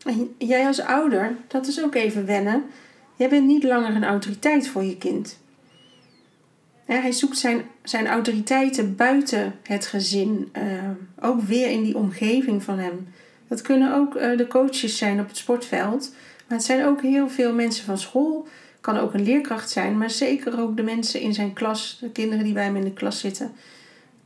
En 0.04 0.34
jij 0.38 0.66
als 0.66 0.80
ouder, 0.80 1.36
dat 1.46 1.66
is 1.66 1.82
ook 1.82 1.94
even 1.94 2.26
wennen. 2.26 2.62
Jij 3.16 3.28
bent 3.28 3.46
niet 3.46 3.62
langer 3.62 3.94
een 3.94 4.04
autoriteit 4.04 4.68
voor 4.68 4.82
je 4.82 4.96
kind. 4.96 5.38
Hij 6.84 7.12
zoekt 7.12 7.38
zijn, 7.38 7.62
zijn 7.82 8.06
autoriteiten 8.06 8.96
buiten 8.96 9.54
het 9.62 9.86
gezin, 9.86 10.52
uh, 10.56 10.62
ook 11.20 11.40
weer 11.40 11.70
in 11.70 11.82
die 11.82 11.96
omgeving 11.96 12.62
van 12.62 12.78
hem. 12.78 13.08
Dat 13.48 13.62
kunnen 13.62 13.94
ook 13.94 14.14
uh, 14.14 14.36
de 14.36 14.46
coaches 14.46 14.98
zijn 14.98 15.20
op 15.20 15.28
het 15.28 15.36
sportveld, 15.36 16.14
maar 16.48 16.56
het 16.56 16.66
zijn 16.66 16.84
ook 16.84 17.02
heel 17.02 17.28
veel 17.28 17.54
mensen 17.54 17.84
van 17.84 17.98
school. 17.98 18.48
Kan 18.80 18.98
ook 18.98 19.14
een 19.14 19.24
leerkracht 19.24 19.70
zijn, 19.70 19.98
maar 19.98 20.10
zeker 20.10 20.60
ook 20.60 20.76
de 20.76 20.82
mensen 20.82 21.20
in 21.20 21.34
zijn 21.34 21.52
klas, 21.52 21.98
de 22.00 22.10
kinderen 22.10 22.44
die 22.44 22.52
bij 22.52 22.64
hem 22.64 22.76
in 22.76 22.84
de 22.84 22.92
klas 22.92 23.20
zitten. 23.20 23.52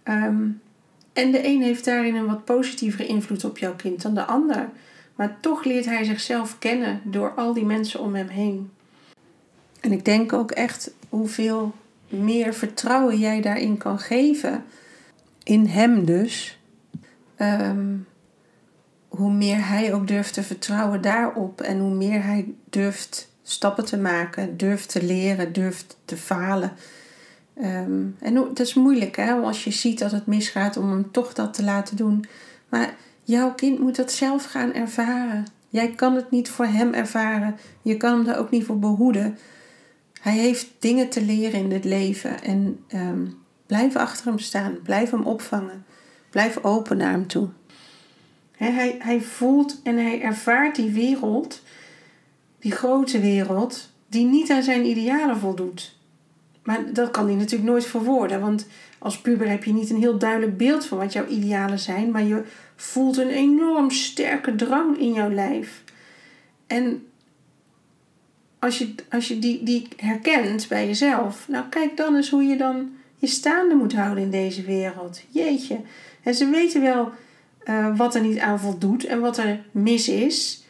Um, 0.04 0.60
en 1.12 1.30
de 1.30 1.46
een 1.46 1.62
heeft 1.62 1.84
daarin 1.84 2.14
een 2.14 2.26
wat 2.26 2.44
positievere 2.44 3.06
invloed 3.06 3.44
op 3.44 3.58
jouw 3.58 3.74
kind 3.76 4.02
dan 4.02 4.14
de 4.14 4.24
ander. 4.24 4.68
Maar 5.14 5.36
toch 5.40 5.64
leert 5.64 5.84
hij 5.84 6.04
zichzelf 6.04 6.58
kennen 6.58 7.00
door 7.04 7.30
al 7.30 7.52
die 7.52 7.64
mensen 7.64 8.00
om 8.00 8.14
hem 8.14 8.28
heen. 8.28 8.70
En 9.80 9.92
ik 9.92 10.04
denk 10.04 10.32
ook 10.32 10.50
echt 10.50 10.90
hoeveel 11.08 11.74
meer 12.08 12.54
vertrouwen 12.54 13.18
jij 13.18 13.40
daarin 13.40 13.76
kan 13.76 13.98
geven. 13.98 14.64
In 15.42 15.66
hem 15.66 16.04
dus. 16.04 16.58
Ehm, 17.36 17.96
hoe 19.08 19.32
meer 19.32 19.68
hij 19.68 19.94
ook 19.94 20.06
durft 20.06 20.34
te 20.34 20.42
vertrouwen 20.42 21.00
daarop. 21.00 21.60
En 21.60 21.78
hoe 21.78 21.94
meer 21.94 22.24
hij 22.24 22.54
durft 22.70 23.28
stappen 23.42 23.84
te 23.84 23.98
maken, 23.98 24.56
durft 24.56 24.88
te 24.88 25.02
leren, 25.02 25.52
durft 25.52 25.98
te 26.04 26.16
falen. 26.16 26.72
Ehm, 27.54 28.06
en 28.18 28.34
dat 28.34 28.60
is 28.60 28.74
moeilijk 28.74 29.16
hè, 29.16 29.32
als 29.32 29.64
je 29.64 29.70
ziet 29.70 29.98
dat 29.98 30.12
het 30.12 30.26
misgaat 30.26 30.76
om 30.76 30.90
hem 30.90 31.10
toch 31.10 31.32
dat 31.32 31.54
te 31.54 31.64
laten 31.64 31.96
doen. 31.96 32.24
Maar 32.68 32.94
jouw 33.22 33.54
kind 33.54 33.78
moet 33.78 33.96
dat 33.96 34.12
zelf 34.12 34.44
gaan 34.44 34.74
ervaren. 34.74 35.46
Jij 35.68 35.90
kan 35.90 36.14
het 36.14 36.30
niet 36.30 36.48
voor 36.48 36.66
hem 36.66 36.94
ervaren. 36.94 37.56
Je 37.82 37.96
kan 37.96 38.12
hem 38.12 38.24
daar 38.24 38.38
ook 38.38 38.50
niet 38.50 38.64
voor 38.64 38.78
behoeden. 38.78 39.38
Hij 40.28 40.38
heeft 40.38 40.68
dingen 40.78 41.08
te 41.08 41.22
leren 41.22 41.60
in 41.60 41.68
dit 41.68 41.84
leven. 41.84 42.42
En 42.42 42.84
um, 42.94 43.38
blijf 43.66 43.96
achter 43.96 44.26
hem 44.26 44.38
staan. 44.38 44.78
Blijf 44.82 45.10
hem 45.10 45.22
opvangen. 45.22 45.84
Blijf 46.30 46.64
open 46.64 46.96
naar 46.96 47.10
hem 47.10 47.26
toe. 47.26 47.48
hij, 48.56 48.96
hij 48.98 49.20
voelt 49.20 49.80
en 49.82 49.96
hij 49.96 50.20
ervaart 50.20 50.76
die 50.76 50.90
wereld, 50.90 51.62
die 52.58 52.72
grote 52.72 53.20
wereld, 53.20 53.90
die 54.08 54.24
niet 54.24 54.50
aan 54.50 54.62
zijn 54.62 54.84
idealen 54.84 55.38
voldoet. 55.38 55.96
Maar 56.62 56.92
dat 56.92 57.10
kan 57.10 57.26
hij 57.26 57.34
natuurlijk 57.34 57.70
nooit 57.70 57.86
verwoorden. 57.86 58.40
Want 58.40 58.66
als 58.98 59.20
puber 59.20 59.48
heb 59.48 59.64
je 59.64 59.72
niet 59.72 59.90
een 59.90 60.00
heel 60.00 60.18
duidelijk 60.18 60.56
beeld 60.56 60.86
van 60.86 60.98
wat 60.98 61.12
jouw 61.12 61.26
idealen 61.26 61.78
zijn. 61.78 62.10
Maar 62.10 62.24
je 62.24 62.42
voelt 62.76 63.16
een 63.16 63.30
enorm 63.30 63.90
sterke 63.90 64.54
drang 64.54 64.98
in 64.98 65.12
jouw 65.12 65.30
lijf. 65.30 65.82
En 66.66 67.07
als 68.58 68.78
je, 68.78 68.94
als 69.10 69.28
je 69.28 69.38
die, 69.38 69.62
die 69.62 69.88
herkent 69.96 70.68
bij 70.68 70.86
jezelf. 70.86 71.48
Nou 71.48 71.64
kijk 71.68 71.96
dan 71.96 72.16
eens 72.16 72.30
hoe 72.30 72.42
je 72.42 72.56
dan 72.56 72.90
je 73.16 73.26
staande 73.26 73.74
moet 73.74 73.94
houden 73.94 74.22
in 74.24 74.30
deze 74.30 74.62
wereld. 74.62 75.20
Jeetje. 75.28 75.80
En 76.22 76.34
ze 76.34 76.50
weten 76.50 76.80
wel 76.80 77.10
uh, 77.64 77.96
wat 77.96 78.14
er 78.14 78.20
niet 78.20 78.38
aan 78.38 78.60
voldoet 78.60 79.04
en 79.04 79.20
wat 79.20 79.38
er 79.38 79.60
mis 79.70 80.08
is. 80.08 80.62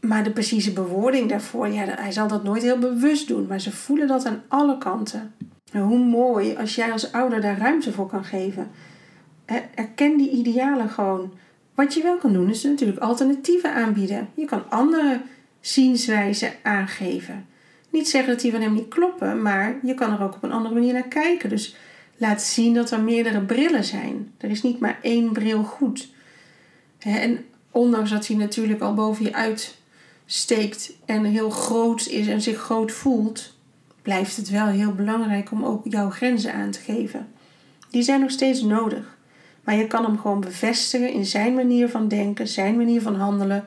Maar 0.00 0.24
de 0.24 0.30
precieze 0.30 0.72
bewoording 0.72 1.28
daarvoor, 1.28 1.68
ja, 1.68 1.84
hij 1.84 2.12
zal 2.12 2.28
dat 2.28 2.42
nooit 2.42 2.62
heel 2.62 2.78
bewust 2.78 3.28
doen, 3.28 3.46
maar 3.46 3.60
ze 3.60 3.72
voelen 3.72 4.08
dat 4.08 4.26
aan 4.26 4.42
alle 4.48 4.78
kanten. 4.78 5.34
En 5.72 5.80
hoe 5.80 5.98
mooi 5.98 6.56
als 6.56 6.74
jij 6.74 6.92
als 6.92 7.12
ouder 7.12 7.40
daar 7.40 7.58
ruimte 7.58 7.92
voor 7.92 8.06
kan 8.06 8.24
geven. 8.24 8.70
Erken 9.74 10.16
die 10.16 10.30
idealen 10.30 10.88
gewoon. 10.88 11.32
Wat 11.74 11.94
je 11.94 12.02
wel 12.02 12.16
kan 12.16 12.32
doen, 12.32 12.50
is 12.50 12.62
natuurlijk 12.62 12.98
alternatieven 13.00 13.74
aanbieden. 13.74 14.28
Je 14.34 14.44
kan 14.44 14.70
andere 14.70 15.20
zienswijzen 15.62 16.52
aangeven. 16.62 17.46
Niet 17.90 18.08
zeggen 18.08 18.32
dat 18.32 18.40
die 18.40 18.50
van 18.50 18.60
hem 18.60 18.74
niet 18.74 18.88
kloppen, 18.88 19.42
maar 19.42 19.76
je 19.82 19.94
kan 19.94 20.12
er 20.12 20.22
ook 20.22 20.34
op 20.34 20.42
een 20.42 20.52
andere 20.52 20.74
manier 20.74 20.92
naar 20.92 21.08
kijken. 21.08 21.48
Dus 21.48 21.76
laat 22.16 22.42
zien 22.42 22.74
dat 22.74 22.90
er 22.90 23.00
meerdere 23.00 23.40
brillen 23.40 23.84
zijn. 23.84 24.32
Er 24.38 24.50
is 24.50 24.62
niet 24.62 24.80
maar 24.80 24.98
één 25.02 25.32
bril 25.32 25.62
goed. 25.62 26.08
En 26.98 27.44
ondanks 27.70 28.10
dat 28.10 28.26
hij 28.26 28.36
natuurlijk 28.36 28.80
al 28.80 28.94
boven 28.94 29.24
je 29.24 29.34
uit 29.34 29.80
steekt 30.26 30.92
en 31.04 31.24
heel 31.24 31.50
groot 31.50 32.06
is 32.06 32.26
en 32.26 32.40
zich 32.40 32.58
groot 32.58 32.92
voelt, 32.92 33.54
blijft 34.02 34.36
het 34.36 34.50
wel 34.50 34.66
heel 34.66 34.94
belangrijk 34.94 35.50
om 35.50 35.64
ook 35.64 35.84
jouw 35.84 36.10
grenzen 36.10 36.52
aan 36.52 36.70
te 36.70 36.80
geven. 36.80 37.28
Die 37.90 38.02
zijn 38.02 38.20
nog 38.20 38.30
steeds 38.30 38.62
nodig. 38.62 39.16
Maar 39.64 39.74
je 39.74 39.86
kan 39.86 40.04
hem 40.04 40.18
gewoon 40.18 40.40
bevestigen 40.40 41.12
in 41.12 41.26
zijn 41.26 41.54
manier 41.54 41.88
van 41.88 42.08
denken, 42.08 42.48
zijn 42.48 42.76
manier 42.76 43.02
van 43.02 43.14
handelen, 43.14 43.64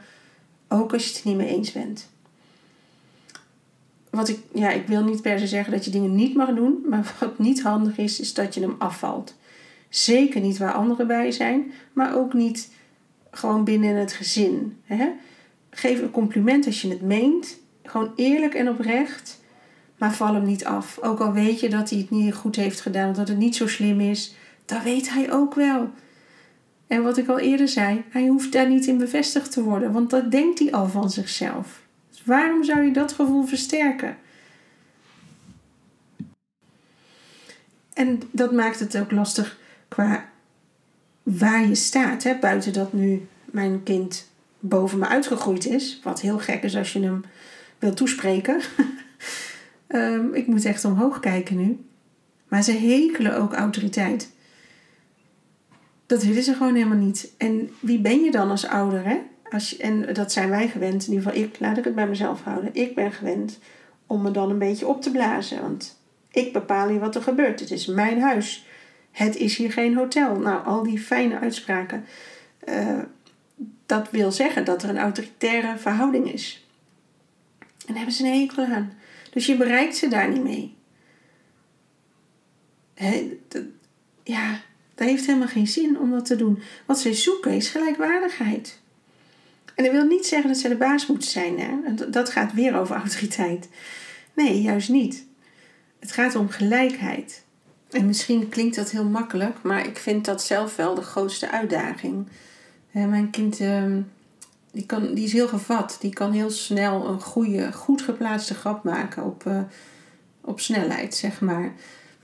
ook 0.75 0.93
als 0.93 1.07
je 1.07 1.15
het 1.15 1.23
niet 1.23 1.37
mee 1.37 1.47
eens 1.47 1.71
bent. 1.71 2.09
Wat 4.09 4.29
ik, 4.29 4.39
ja, 4.53 4.69
ik 4.69 4.87
wil 4.87 5.03
niet 5.03 5.21
per 5.21 5.39
se 5.39 5.47
zeggen 5.47 5.73
dat 5.73 5.85
je 5.85 5.91
dingen 5.91 6.15
niet 6.15 6.35
mag 6.35 6.53
doen, 6.53 6.85
maar 6.89 7.15
wat 7.19 7.39
niet 7.39 7.61
handig 7.61 7.97
is, 7.97 8.19
is 8.19 8.33
dat 8.33 8.53
je 8.53 8.61
hem 8.61 8.75
afvalt. 8.77 9.35
Zeker 9.89 10.41
niet 10.41 10.57
waar 10.57 10.73
anderen 10.73 11.07
bij 11.07 11.31
zijn, 11.31 11.71
maar 11.93 12.15
ook 12.15 12.33
niet 12.33 12.69
gewoon 13.31 13.63
binnen 13.63 13.95
het 13.95 14.13
gezin. 14.13 14.77
Hè? 14.83 15.09
Geef 15.69 16.01
een 16.01 16.11
compliment 16.11 16.65
als 16.65 16.81
je 16.81 16.89
het 16.89 17.01
meent. 17.01 17.57
Gewoon 17.83 18.11
eerlijk 18.15 18.53
en 18.53 18.69
oprecht. 18.69 19.39
Maar 19.97 20.13
val 20.13 20.33
hem 20.33 20.45
niet 20.45 20.65
af. 20.65 20.99
Ook 21.01 21.19
al 21.19 21.33
weet 21.33 21.59
je 21.59 21.69
dat 21.69 21.89
hij 21.89 21.99
het 21.99 22.09
niet 22.09 22.33
goed 22.33 22.55
heeft 22.55 22.81
gedaan, 22.81 23.13
dat 23.13 23.27
het 23.27 23.37
niet 23.37 23.55
zo 23.55 23.67
slim 23.67 23.99
is. 23.99 24.35
Dat 24.65 24.83
weet 24.83 25.13
hij 25.13 25.31
ook 25.31 25.53
wel. 25.53 25.89
En 26.87 27.03
wat 27.03 27.17
ik 27.17 27.27
al 27.27 27.39
eerder 27.39 27.67
zei, 27.67 28.03
hij 28.09 28.27
hoeft 28.27 28.51
daar 28.51 28.69
niet 28.69 28.85
in 28.85 28.97
bevestigd 28.97 29.51
te 29.51 29.63
worden, 29.63 29.91
want 29.91 30.09
dat 30.09 30.31
denkt 30.31 30.59
hij 30.59 30.71
al 30.71 30.87
van 30.87 31.09
zichzelf. 31.09 31.81
Dus 32.09 32.21
waarom 32.25 32.63
zou 32.63 32.81
je 32.81 32.91
dat 32.91 33.13
gevoel 33.13 33.45
versterken? 33.45 34.17
En 37.93 38.21
dat 38.31 38.51
maakt 38.51 38.79
het 38.79 38.97
ook 38.97 39.11
lastig 39.11 39.57
qua 39.87 40.29
waar 41.23 41.67
je 41.67 41.75
staat. 41.75 42.23
Hè? 42.23 42.35
Buiten 42.39 42.73
dat 42.73 42.93
nu 42.93 43.27
mijn 43.45 43.83
kind 43.83 44.29
boven 44.59 44.99
me 44.99 45.07
uitgegroeid 45.07 45.65
is. 45.65 45.99
Wat 46.03 46.21
heel 46.21 46.39
gek 46.39 46.63
is 46.63 46.75
als 46.75 46.93
je 46.93 47.01
hem 47.01 47.23
wil 47.79 47.93
toespreken. 47.93 48.61
um, 49.87 50.33
ik 50.41 50.47
moet 50.47 50.65
echt 50.65 50.85
omhoog 50.85 51.19
kijken 51.19 51.57
nu. 51.57 51.85
Maar 52.47 52.63
ze 52.63 52.71
hekelen 52.71 53.37
ook 53.37 53.53
autoriteit. 53.53 54.31
Dat 56.05 56.23
willen 56.23 56.43
ze 56.43 56.53
gewoon 56.53 56.75
helemaal 56.75 56.97
niet. 56.97 57.33
En 57.37 57.69
wie 57.79 57.99
ben 57.99 58.23
je 58.23 58.31
dan 58.31 58.49
als 58.49 58.67
ouder? 58.67 59.05
Hè? 59.05 59.21
Als 59.49 59.69
je, 59.69 59.77
en 59.77 60.13
dat 60.13 60.31
zijn 60.31 60.49
wij 60.49 60.67
gewend. 60.67 61.07
In 61.07 61.13
ieder 61.13 61.31
geval, 61.31 61.43
ik, 61.43 61.59
laat 61.59 61.77
ik 61.77 61.83
het 61.83 61.95
bij 61.95 62.07
mezelf 62.07 62.43
houden. 62.43 62.75
Ik 62.75 62.95
ben 62.95 63.11
gewend 63.11 63.59
om 64.07 64.21
me 64.21 64.31
dan 64.31 64.49
een 64.49 64.59
beetje 64.59 64.87
op 64.87 65.01
te 65.01 65.11
blazen. 65.11 65.61
Want 65.61 65.99
ik 66.31 66.53
bepaal 66.53 66.87
hier 66.87 66.99
wat 66.99 67.15
er 67.15 67.21
gebeurt. 67.21 67.59
Het 67.59 67.71
is 67.71 67.85
mijn 67.85 68.21
huis. 68.21 68.65
Het 69.11 69.35
is 69.35 69.57
hier 69.57 69.71
geen 69.71 69.95
hotel. 69.95 70.35
Nou, 70.35 70.65
al 70.65 70.83
die 70.83 70.99
fijne 70.99 71.39
uitspraken. 71.39 72.05
Uh, 72.69 72.99
dat 73.85 74.11
wil 74.11 74.31
zeggen 74.31 74.65
dat 74.65 74.83
er 74.83 74.89
een 74.89 74.97
autoritaire 74.97 75.77
verhouding 75.77 76.33
is. 76.33 76.67
En 77.59 77.67
daar 77.85 77.95
hebben 77.95 78.13
ze 78.13 78.25
een 78.25 78.39
hekel 78.39 78.63
aan. 78.63 78.93
Dus 79.31 79.45
je 79.45 79.57
bereikt 79.57 79.95
ze 79.95 80.07
daar 80.07 80.29
niet 80.29 80.43
mee. 80.43 80.75
ja, 84.23 84.61
dat 84.95 85.07
heeft 85.07 85.25
helemaal 85.25 85.47
geen 85.47 85.67
zin 85.67 85.99
om 85.99 86.11
dat 86.11 86.25
te 86.25 86.35
doen. 86.35 86.59
Wat 86.85 86.99
zij 86.99 87.13
zoeken 87.13 87.51
is 87.51 87.69
gelijkwaardigheid. 87.69 88.79
En 89.75 89.83
dat 89.83 89.93
wil 89.93 90.05
niet 90.05 90.25
zeggen 90.25 90.49
dat 90.49 90.57
ze 90.57 90.67
de 90.67 90.75
baas 90.75 91.07
moeten 91.07 91.29
zijn. 91.29 91.59
Hè? 91.59 91.93
Dat 92.09 92.29
gaat 92.29 92.53
weer 92.53 92.75
over 92.75 92.95
autoriteit. 92.95 93.69
Nee, 94.33 94.61
juist 94.61 94.89
niet. 94.89 95.25
Het 95.99 96.11
gaat 96.11 96.35
om 96.35 96.49
gelijkheid. 96.49 97.43
En 97.89 98.05
misschien 98.05 98.49
klinkt 98.49 98.75
dat 98.75 98.91
heel 98.91 99.05
makkelijk, 99.05 99.61
maar 99.63 99.87
ik 99.87 99.97
vind 99.97 100.25
dat 100.25 100.43
zelf 100.43 100.75
wel 100.75 100.95
de 100.95 101.01
grootste 101.01 101.51
uitdaging 101.51 102.27
mijn 103.03 103.29
kind 103.29 103.59
ehm, 103.59 104.01
die, 104.71 104.85
kan, 104.85 105.13
die 105.13 105.25
is 105.25 105.33
heel 105.33 105.47
gevat. 105.47 105.97
Die 105.99 106.13
kan 106.13 106.31
heel 106.31 106.49
snel 106.49 107.07
een 107.07 107.21
goede, 107.21 107.73
goed 107.73 108.01
geplaatste 108.01 108.53
grap 108.53 108.83
maken 108.83 109.23
op, 109.23 109.43
uh, 109.47 109.59
op 110.41 110.59
snelheid, 110.59 111.15
zeg 111.15 111.41
maar. 111.41 111.73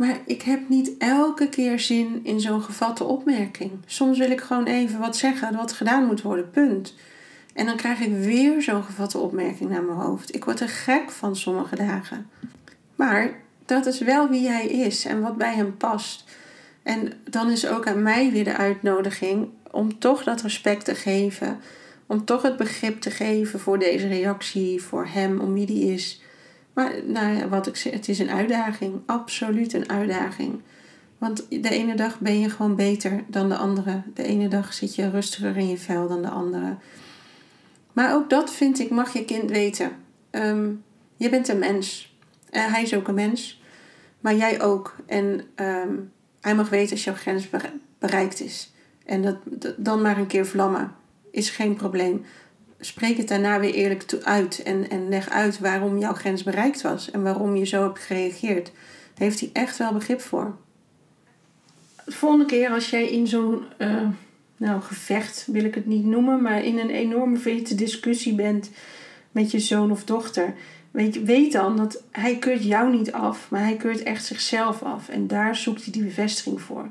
Maar 0.01 0.19
ik 0.25 0.41
heb 0.41 0.69
niet 0.69 0.91
elke 0.97 1.49
keer 1.49 1.79
zin 1.79 2.19
in 2.23 2.39
zo'n 2.39 2.61
gevatte 2.61 3.03
opmerking. 3.03 3.71
Soms 3.85 4.17
wil 4.17 4.31
ik 4.31 4.41
gewoon 4.41 4.65
even 4.65 4.99
wat 4.99 5.17
zeggen 5.17 5.55
wat 5.55 5.73
gedaan 5.73 6.05
moet 6.05 6.21
worden, 6.21 6.49
punt. 6.49 6.95
En 7.53 7.65
dan 7.65 7.75
krijg 7.75 7.99
ik 7.99 8.11
weer 8.13 8.61
zo'n 8.61 8.83
gevatte 8.83 9.17
opmerking 9.17 9.69
naar 9.69 9.83
mijn 9.83 9.97
hoofd. 9.97 10.35
Ik 10.35 10.45
word 10.45 10.59
er 10.59 10.69
gek 10.69 11.11
van 11.11 11.35
sommige 11.35 11.75
dagen. 11.75 12.29
Maar 12.95 13.33
dat 13.65 13.85
is 13.85 13.99
wel 13.99 14.29
wie 14.29 14.47
hij 14.47 14.65
is 14.65 15.05
en 15.05 15.21
wat 15.21 15.37
bij 15.37 15.55
hem 15.55 15.77
past. 15.77 16.23
En 16.83 17.13
dan 17.29 17.51
is 17.51 17.67
ook 17.67 17.87
aan 17.87 18.03
mij 18.03 18.31
weer 18.31 18.43
de 18.43 18.57
uitnodiging 18.57 19.49
om 19.71 19.99
toch 19.99 20.23
dat 20.23 20.41
respect 20.41 20.85
te 20.85 20.95
geven. 20.95 21.59
Om 22.05 22.25
toch 22.25 22.41
het 22.41 22.57
begrip 22.57 23.01
te 23.01 23.11
geven 23.11 23.59
voor 23.59 23.79
deze 23.79 24.07
reactie, 24.07 24.81
voor 24.81 25.07
hem, 25.07 25.39
om 25.39 25.53
wie 25.53 25.65
die 25.65 25.93
is. 25.93 26.20
Maar 26.73 26.93
nou 27.05 27.47
wat 27.47 27.67
ik 27.67 27.75
zeg, 27.75 27.93
het 27.93 28.07
is 28.07 28.19
een 28.19 28.31
uitdaging. 28.31 29.01
Absoluut 29.05 29.73
een 29.73 29.89
uitdaging. 29.89 30.61
Want 31.17 31.45
de 31.49 31.69
ene 31.69 31.95
dag 31.95 32.19
ben 32.19 32.39
je 32.39 32.49
gewoon 32.49 32.75
beter 32.75 33.23
dan 33.27 33.49
de 33.49 33.55
andere. 33.55 34.01
De 34.13 34.23
ene 34.23 34.47
dag 34.47 34.73
zit 34.73 34.95
je 34.95 35.09
rustiger 35.09 35.57
in 35.57 35.67
je 35.67 35.77
vel 35.77 36.07
dan 36.07 36.21
de 36.21 36.29
andere. 36.29 36.77
Maar 37.93 38.13
ook 38.13 38.29
dat 38.29 38.53
vind 38.53 38.79
ik, 38.79 38.89
mag 38.89 39.13
je 39.13 39.25
kind 39.25 39.49
weten. 39.49 39.91
Ehm, 40.29 40.69
je 41.15 41.29
bent 41.29 41.47
een 41.47 41.59
mens. 41.59 42.15
Uh, 42.51 42.73
hij 42.73 42.81
is 42.81 42.93
ook 42.93 43.07
een 43.07 43.13
mens. 43.13 43.61
Maar 44.19 44.35
jij 44.35 44.61
ook. 44.61 44.95
En 45.05 45.41
ehm, 45.55 45.95
hij 46.41 46.55
mag 46.55 46.69
weten 46.69 46.91
als 46.91 47.03
jouw 47.03 47.13
grens 47.13 47.49
bereikt 47.99 48.39
is. 48.39 48.73
En 49.05 49.21
dat, 49.21 49.37
dan 49.77 50.01
maar 50.01 50.17
een 50.17 50.27
keer 50.27 50.45
vlammen. 50.45 50.95
Is 51.31 51.49
geen 51.49 51.75
probleem. 51.75 52.25
Spreek 52.83 53.17
het 53.17 53.27
daarna 53.27 53.59
weer 53.59 53.73
eerlijk 53.73 54.05
uit. 54.23 54.63
En, 54.63 54.89
en 54.89 55.09
leg 55.09 55.29
uit 55.29 55.59
waarom 55.59 55.97
jouw 55.97 56.13
grens 56.13 56.43
bereikt 56.43 56.81
was. 56.81 57.11
En 57.11 57.23
waarom 57.23 57.55
je 57.55 57.65
zo 57.65 57.83
hebt 57.83 57.99
gereageerd. 57.99 58.71
heeft 59.17 59.39
hij 59.39 59.49
echt 59.53 59.77
wel 59.77 59.93
begrip 59.93 60.21
voor. 60.21 60.55
De 62.05 62.11
volgende 62.11 62.45
keer 62.45 62.69
als 62.69 62.89
jij 62.89 63.09
in 63.09 63.27
zo'n 63.27 63.63
uh, 63.77 64.07
nou, 64.57 64.81
gevecht, 64.81 65.47
wil 65.51 65.63
ik 65.63 65.75
het 65.75 65.85
niet 65.85 66.05
noemen, 66.05 66.41
maar 66.41 66.63
in 66.63 66.79
een 66.79 66.89
enorme 66.89 67.37
vete 67.37 67.75
discussie 67.75 68.35
bent 68.35 68.69
met 69.31 69.51
je 69.51 69.59
zoon 69.59 69.91
of 69.91 70.03
dochter. 70.03 70.53
Weet, 70.91 71.23
weet 71.23 71.51
dan 71.51 71.77
dat 71.77 72.03
hij 72.11 72.37
keurt 72.37 72.63
jou 72.63 72.97
niet 72.97 73.11
af, 73.11 73.49
maar 73.49 73.61
hij 73.61 73.75
keurt 73.75 74.03
echt 74.03 74.25
zichzelf 74.25 74.83
af. 74.83 75.09
En 75.09 75.27
daar 75.27 75.55
zoekt 75.55 75.83
hij 75.83 75.91
die 75.91 76.03
bevestiging 76.03 76.61
voor. 76.61 76.89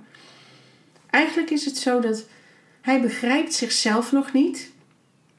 Eigenlijk 1.11 1.50
is 1.50 1.64
het 1.64 1.76
zo 1.76 2.00
dat 2.00 2.26
hij 2.81 3.00
begrijpt 3.00 3.55
zichzelf 3.55 4.12
nog 4.12 4.33
niet, 4.33 4.70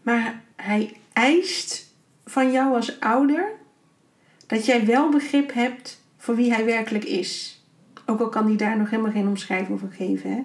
maar 0.01 0.41
hij 0.55 0.97
eist 1.13 1.93
van 2.25 2.51
jou 2.51 2.75
als 2.75 2.99
ouder 2.99 3.51
dat 4.47 4.65
jij 4.65 4.85
wel 4.85 5.09
begrip 5.09 5.53
hebt 5.53 6.01
voor 6.17 6.35
wie 6.35 6.53
hij 6.53 6.65
werkelijk 6.65 7.03
is. 7.03 7.61
Ook 8.05 8.19
al 8.19 8.29
kan 8.29 8.45
hij 8.45 8.55
daar 8.55 8.77
nog 8.77 8.89
helemaal 8.89 9.11
geen 9.11 9.27
omschrijving 9.27 9.79
van 9.79 9.91
geven. 9.91 10.31
Hè? 10.31 10.43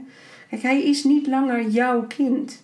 Kijk, 0.49 0.63
hij 0.63 0.83
is 0.83 1.05
niet 1.05 1.27
langer 1.27 1.69
jouw 1.69 2.07
kind. 2.07 2.63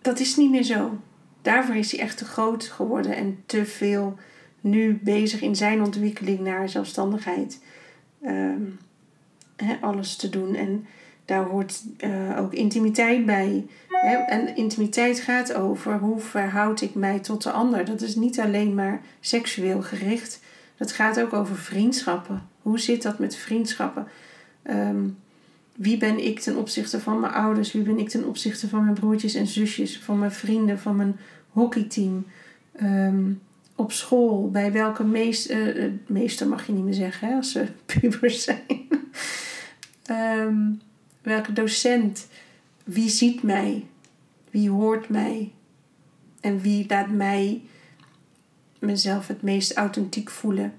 Dat 0.00 0.18
is 0.18 0.36
niet 0.36 0.50
meer 0.50 0.62
zo. 0.62 0.98
Daarvoor 1.42 1.74
is 1.74 1.90
hij 1.92 2.00
echt 2.00 2.18
te 2.18 2.24
groot 2.24 2.64
geworden 2.64 3.16
en 3.16 3.42
te 3.46 3.66
veel 3.66 4.18
nu 4.60 5.00
bezig 5.02 5.40
in 5.40 5.56
zijn 5.56 5.82
ontwikkeling 5.82 6.40
naar 6.40 6.68
zelfstandigheid. 6.68 7.60
Ehm, 8.22 8.62
alles 9.80 10.16
te 10.16 10.28
doen. 10.28 10.54
En 10.54 10.86
daar 11.24 11.44
hoort 11.44 11.82
uh, 11.98 12.38
ook 12.38 12.52
intimiteit 12.52 13.26
bij. 13.26 13.66
En 14.28 14.56
intimiteit 14.56 15.20
gaat 15.20 15.54
over 15.54 15.98
hoe 15.98 16.20
verhoud 16.20 16.80
ik 16.80 16.94
mij 16.94 17.18
tot 17.18 17.42
de 17.42 17.50
ander. 17.50 17.84
Dat 17.84 18.00
is 18.00 18.14
niet 18.14 18.40
alleen 18.40 18.74
maar 18.74 19.00
seksueel 19.20 19.82
gericht. 19.82 20.40
Dat 20.76 20.92
gaat 20.92 21.20
ook 21.20 21.32
over 21.32 21.56
vriendschappen. 21.56 22.42
Hoe 22.62 22.80
zit 22.80 23.02
dat 23.02 23.18
met 23.18 23.36
vriendschappen? 23.36 24.06
Ehm, 24.62 25.08
wie 25.74 25.96
ben 25.96 26.24
ik 26.24 26.40
ten 26.40 26.56
opzichte 26.56 27.00
van 27.00 27.20
mijn 27.20 27.32
ouders? 27.32 27.72
Wie 27.72 27.82
ben 27.82 27.98
ik 27.98 28.08
ten 28.08 28.24
opzichte 28.24 28.68
van 28.68 28.82
mijn 28.84 28.94
broertjes 28.94 29.34
en 29.34 29.46
zusjes? 29.46 29.98
Van 29.98 30.18
mijn 30.18 30.32
vrienden, 30.32 30.78
van 30.78 30.96
mijn 30.96 31.16
hockeyteam? 31.50 32.26
Um, 32.82 33.40
op 33.74 33.92
school, 33.92 34.50
bij 34.50 34.72
welke 34.72 35.04
meest, 35.04 35.50
uh, 35.50 35.90
meester 36.06 36.48
mag 36.48 36.66
je 36.66 36.72
niet 36.72 36.84
meer 36.84 36.94
zeggen 36.94 37.28
hè, 37.28 37.34
als 37.34 37.52
ze 37.52 37.66
pubers 38.00 38.42
zijn. 38.42 38.88
um, 40.10 40.80
welke 41.22 41.52
docent? 41.52 42.26
Wie 42.84 43.08
ziet 43.08 43.42
mij? 43.42 43.86
Wie 44.50 44.70
hoort 44.70 45.08
mij? 45.08 45.52
En 46.40 46.60
wie 46.60 46.84
laat 46.88 47.10
mij 47.10 47.62
mezelf 48.78 49.26
het 49.26 49.42
meest 49.42 49.72
authentiek 49.72 50.30
voelen? 50.30 50.74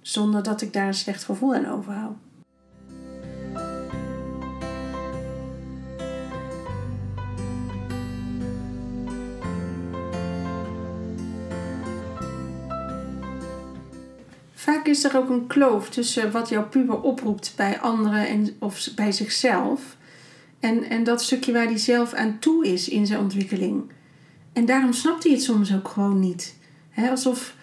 Zonder 0.00 0.42
dat 0.42 0.60
ik 0.60 0.72
daar 0.72 0.86
een 0.86 0.94
slecht 0.94 1.24
gevoel 1.24 1.54
aan 1.54 1.66
overhoud. 1.66 2.16
Vaak 14.64 14.86
is 14.86 15.04
er 15.04 15.16
ook 15.16 15.28
een 15.28 15.46
kloof 15.46 15.90
tussen 15.90 16.30
wat 16.30 16.48
jouw 16.48 16.68
puber 16.68 17.00
oproept 17.00 17.52
bij 17.56 17.80
anderen 17.80 18.28
en, 18.28 18.48
of 18.58 18.88
bij 18.94 19.12
zichzelf. 19.12 19.96
En, 20.60 20.84
en 20.84 21.04
dat 21.04 21.22
stukje 21.22 21.52
waar 21.52 21.64
hij 21.64 21.78
zelf 21.78 22.12
aan 22.12 22.38
toe 22.38 22.66
is 22.66 22.88
in 22.88 23.06
zijn 23.06 23.20
ontwikkeling. 23.20 23.82
En 24.52 24.64
daarom 24.66 24.92
snapt 24.92 25.22
hij 25.22 25.32
het 25.32 25.42
soms 25.42 25.74
ook 25.74 25.88
gewoon 25.88 26.20
niet. 26.20 26.56
alsof 27.10 27.54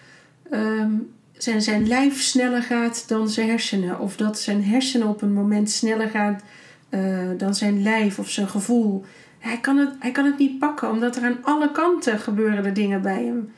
ehm, 0.50 0.92
zijn, 1.32 1.62
zijn 1.62 1.88
lijf 1.88 2.20
sneller 2.20 2.62
gaat 2.62 3.08
dan 3.08 3.28
zijn 3.28 3.48
hersenen. 3.48 4.00
Of 4.00 4.16
dat 4.16 4.38
zijn 4.38 4.64
hersenen 4.64 5.08
op 5.08 5.22
een 5.22 5.32
moment 5.32 5.70
sneller 5.70 6.08
gaat 6.08 6.42
uh, 6.90 7.30
dan 7.36 7.54
zijn 7.54 7.82
lijf 7.82 8.18
of 8.18 8.30
zijn 8.30 8.48
gevoel. 8.48 9.04
Hij 9.38 9.60
kan, 9.60 9.76
het, 9.76 9.90
hij 9.98 10.10
kan 10.10 10.24
het 10.24 10.38
niet 10.38 10.58
pakken, 10.58 10.90
omdat 10.90 11.16
er 11.16 11.24
aan 11.24 11.38
alle 11.42 11.72
kanten 11.72 12.18
gebeuren 12.18 12.74
dingen 12.74 13.02
bij 13.02 13.24
hem. 13.24 13.52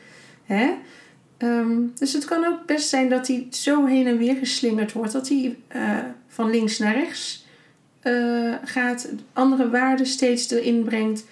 Hè? 0.44 0.74
Um, 1.38 1.92
dus 1.94 2.12
het 2.12 2.24
kan 2.24 2.44
ook 2.44 2.66
best 2.66 2.88
zijn 2.88 3.08
dat 3.08 3.26
hij 3.26 3.46
zo 3.50 3.86
heen 3.86 4.06
en 4.06 4.18
weer 4.18 4.36
geslingerd 4.36 4.92
wordt 4.92 5.12
dat 5.12 5.28
hij 5.28 5.56
uh, 5.76 5.98
van 6.28 6.50
links 6.50 6.78
naar 6.78 6.94
rechts 6.94 7.46
uh, 8.02 8.54
gaat, 8.64 9.08
andere 9.32 9.70
waarden 9.70 10.06
steeds 10.06 10.50
erin 10.50 10.84
brengt, 10.84 11.24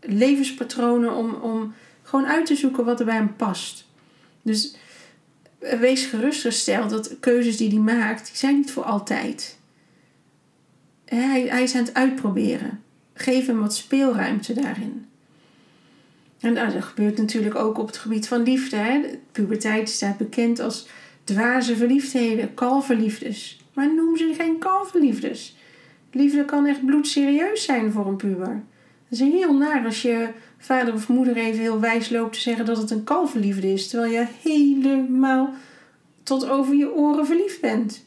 levenspatronen 0.00 1.16
om, 1.16 1.34
om 1.34 1.74
gewoon 2.02 2.26
uit 2.26 2.46
te 2.46 2.56
zoeken 2.56 2.84
wat 2.84 3.00
er 3.00 3.06
bij 3.06 3.14
hem 3.14 3.36
past. 3.36 3.86
Dus 4.42 4.76
wees 5.58 6.04
gerustgesteld 6.06 6.90
dat 6.90 7.16
keuzes 7.20 7.56
die 7.56 7.68
hij 7.68 7.96
maakt, 7.96 8.26
die 8.26 8.36
zijn 8.36 8.56
niet 8.56 8.70
voor 8.70 8.84
altijd. 8.84 9.58
Hij, 11.04 11.42
hij 11.42 11.62
is 11.62 11.74
aan 11.74 11.84
het 11.84 11.94
uitproberen. 11.94 12.82
Geef 13.14 13.46
hem 13.46 13.60
wat 13.60 13.74
speelruimte 13.74 14.52
daarin. 14.52 15.06
En 16.46 16.54
dat 16.54 16.84
gebeurt 16.84 17.18
natuurlijk 17.18 17.54
ook 17.54 17.78
op 17.78 17.86
het 17.86 17.96
gebied 17.96 18.28
van 18.28 18.42
liefde. 18.42 18.76
Hè. 18.76 19.00
Puberteit 19.32 19.88
staat 19.88 20.16
bekend 20.16 20.60
als 20.60 20.88
dwaze 21.24 21.76
verliefdheden, 21.76 22.54
kalverliefdes. 22.54 23.60
Maar 23.72 23.94
noem 23.94 24.16
ze 24.16 24.34
geen 24.38 24.58
kalverliefdes. 24.58 25.56
Liefde 26.12 26.44
kan 26.44 26.66
echt 26.66 26.84
bloedserieus 26.84 27.64
zijn 27.64 27.92
voor 27.92 28.06
een 28.06 28.16
puber. 28.16 28.62
Het 29.08 29.20
is 29.20 29.20
heel 29.20 29.54
naar 29.54 29.84
als 29.84 30.02
je 30.02 30.28
vader 30.58 30.94
of 30.94 31.08
moeder 31.08 31.36
even 31.36 31.60
heel 31.60 31.80
wijs 31.80 32.10
loopt 32.10 32.32
te 32.32 32.40
zeggen 32.40 32.64
dat 32.64 32.76
het 32.76 32.90
een 32.90 33.04
kalverliefde 33.04 33.72
is, 33.72 33.88
terwijl 33.88 34.12
je 34.12 34.26
helemaal 34.42 35.54
tot 36.22 36.48
over 36.48 36.74
je 36.74 36.94
oren 36.94 37.26
verliefd 37.26 37.60
bent. 37.60 38.06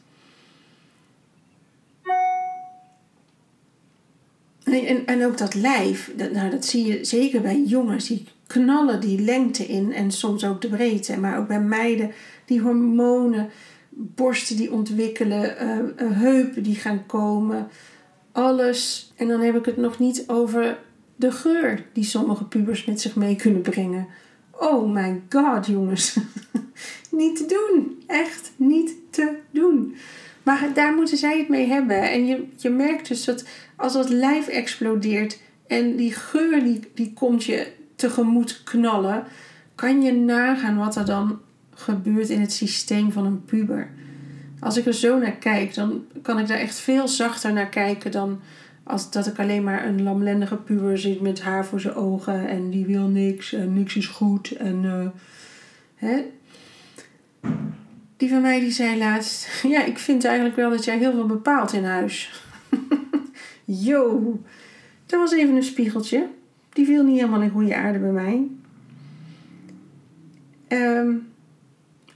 En, 4.72 5.06
en 5.06 5.26
ook 5.26 5.38
dat 5.38 5.54
lijf, 5.54 6.12
dat, 6.16 6.32
nou, 6.32 6.50
dat 6.50 6.64
zie 6.64 6.86
je 6.86 7.04
zeker 7.04 7.40
bij 7.40 7.62
jongens, 7.62 8.06
die 8.06 8.24
knallen 8.46 9.00
die 9.00 9.20
lengte 9.20 9.66
in 9.66 9.92
en 9.92 10.10
soms 10.10 10.44
ook 10.44 10.60
de 10.60 10.68
breedte. 10.68 11.18
Maar 11.18 11.38
ook 11.38 11.48
bij 11.48 11.60
meiden, 11.60 12.10
die 12.44 12.60
hormonen, 12.60 13.50
borsten 13.90 14.56
die 14.56 14.72
ontwikkelen, 14.72 15.56
uh, 15.62 16.18
heupen 16.18 16.62
die 16.62 16.74
gaan 16.74 17.06
komen, 17.06 17.68
alles. 18.32 19.12
En 19.16 19.28
dan 19.28 19.40
heb 19.40 19.56
ik 19.56 19.64
het 19.64 19.76
nog 19.76 19.98
niet 19.98 20.24
over 20.26 20.78
de 21.16 21.32
geur 21.32 21.84
die 21.92 22.04
sommige 22.04 22.44
pubers 22.44 22.84
met 22.84 23.00
zich 23.00 23.16
mee 23.16 23.36
kunnen 23.36 23.62
brengen. 23.62 24.06
Oh 24.50 24.92
my 24.92 25.20
god, 25.28 25.66
jongens. 25.66 26.16
niet 27.10 27.36
te 27.36 27.46
doen. 27.46 28.02
Echt 28.06 28.52
niet 28.56 28.92
te 29.10 29.36
doen. 29.50 29.94
Maar 30.42 30.70
daar 30.74 30.94
moeten 30.94 31.16
zij 31.16 31.38
het 31.38 31.48
mee 31.48 31.66
hebben. 31.66 32.10
En 32.10 32.26
je, 32.26 32.44
je 32.56 32.70
merkt 32.70 33.08
dus 33.08 33.24
dat 33.24 33.44
als 33.80 33.92
dat 33.92 34.08
lijf 34.08 34.48
explodeert 34.48 35.38
en 35.66 35.96
die 35.96 36.12
geur 36.12 36.62
die, 36.64 36.80
die 36.94 37.12
komt 37.12 37.44
je 37.44 37.72
tegemoet 37.96 38.62
knallen, 38.64 39.24
kan 39.74 40.02
je 40.02 40.12
nagaan 40.12 40.76
wat 40.76 40.96
er 40.96 41.04
dan 41.04 41.40
gebeurt 41.74 42.28
in 42.28 42.40
het 42.40 42.52
systeem 42.52 43.12
van 43.12 43.24
een 43.24 43.44
puber. 43.44 43.90
Als 44.60 44.76
ik 44.76 44.86
er 44.86 44.94
zo 44.94 45.18
naar 45.18 45.32
kijk, 45.36 45.74
dan 45.74 46.04
kan 46.22 46.38
ik 46.38 46.46
daar 46.46 46.58
echt 46.58 46.78
veel 46.78 47.08
zachter 47.08 47.52
naar 47.52 47.68
kijken 47.68 48.10
dan 48.10 48.40
als 48.82 49.10
dat 49.10 49.26
ik 49.26 49.38
alleen 49.38 49.64
maar 49.64 49.86
een 49.86 50.02
lamlendige 50.02 50.56
puber 50.56 50.98
zie 50.98 51.22
met 51.22 51.42
haar 51.42 51.66
voor 51.66 51.80
zijn 51.80 51.94
ogen 51.94 52.48
en 52.48 52.70
die 52.70 52.86
wil 52.86 53.06
niks 53.06 53.52
en 53.52 53.74
niks 53.74 53.96
is 53.96 54.06
goed. 54.06 54.50
En, 54.50 54.82
uh, 54.84 55.06
hè? 55.94 56.22
Die 58.16 58.28
van 58.28 58.40
mij 58.42 58.60
die 58.60 58.70
zei 58.70 58.98
laatst: 58.98 59.48
Ja, 59.74 59.84
ik 59.84 59.98
vind 59.98 60.24
eigenlijk 60.24 60.56
wel 60.56 60.70
dat 60.70 60.84
jij 60.84 60.98
heel 60.98 61.12
veel 61.12 61.26
bepaalt 61.26 61.72
in 61.72 61.84
huis. 61.84 62.42
Yo, 63.78 64.38
dat 65.06 65.20
was 65.20 65.32
even 65.32 65.56
een 65.56 65.62
spiegeltje. 65.62 66.28
Die 66.72 66.86
viel 66.86 67.04
niet 67.04 67.18
helemaal 67.18 67.42
in 67.42 67.50
goede 67.50 67.76
aarde 67.76 67.98
bij 67.98 68.10
mij. 68.10 68.48
Um, 70.68 71.28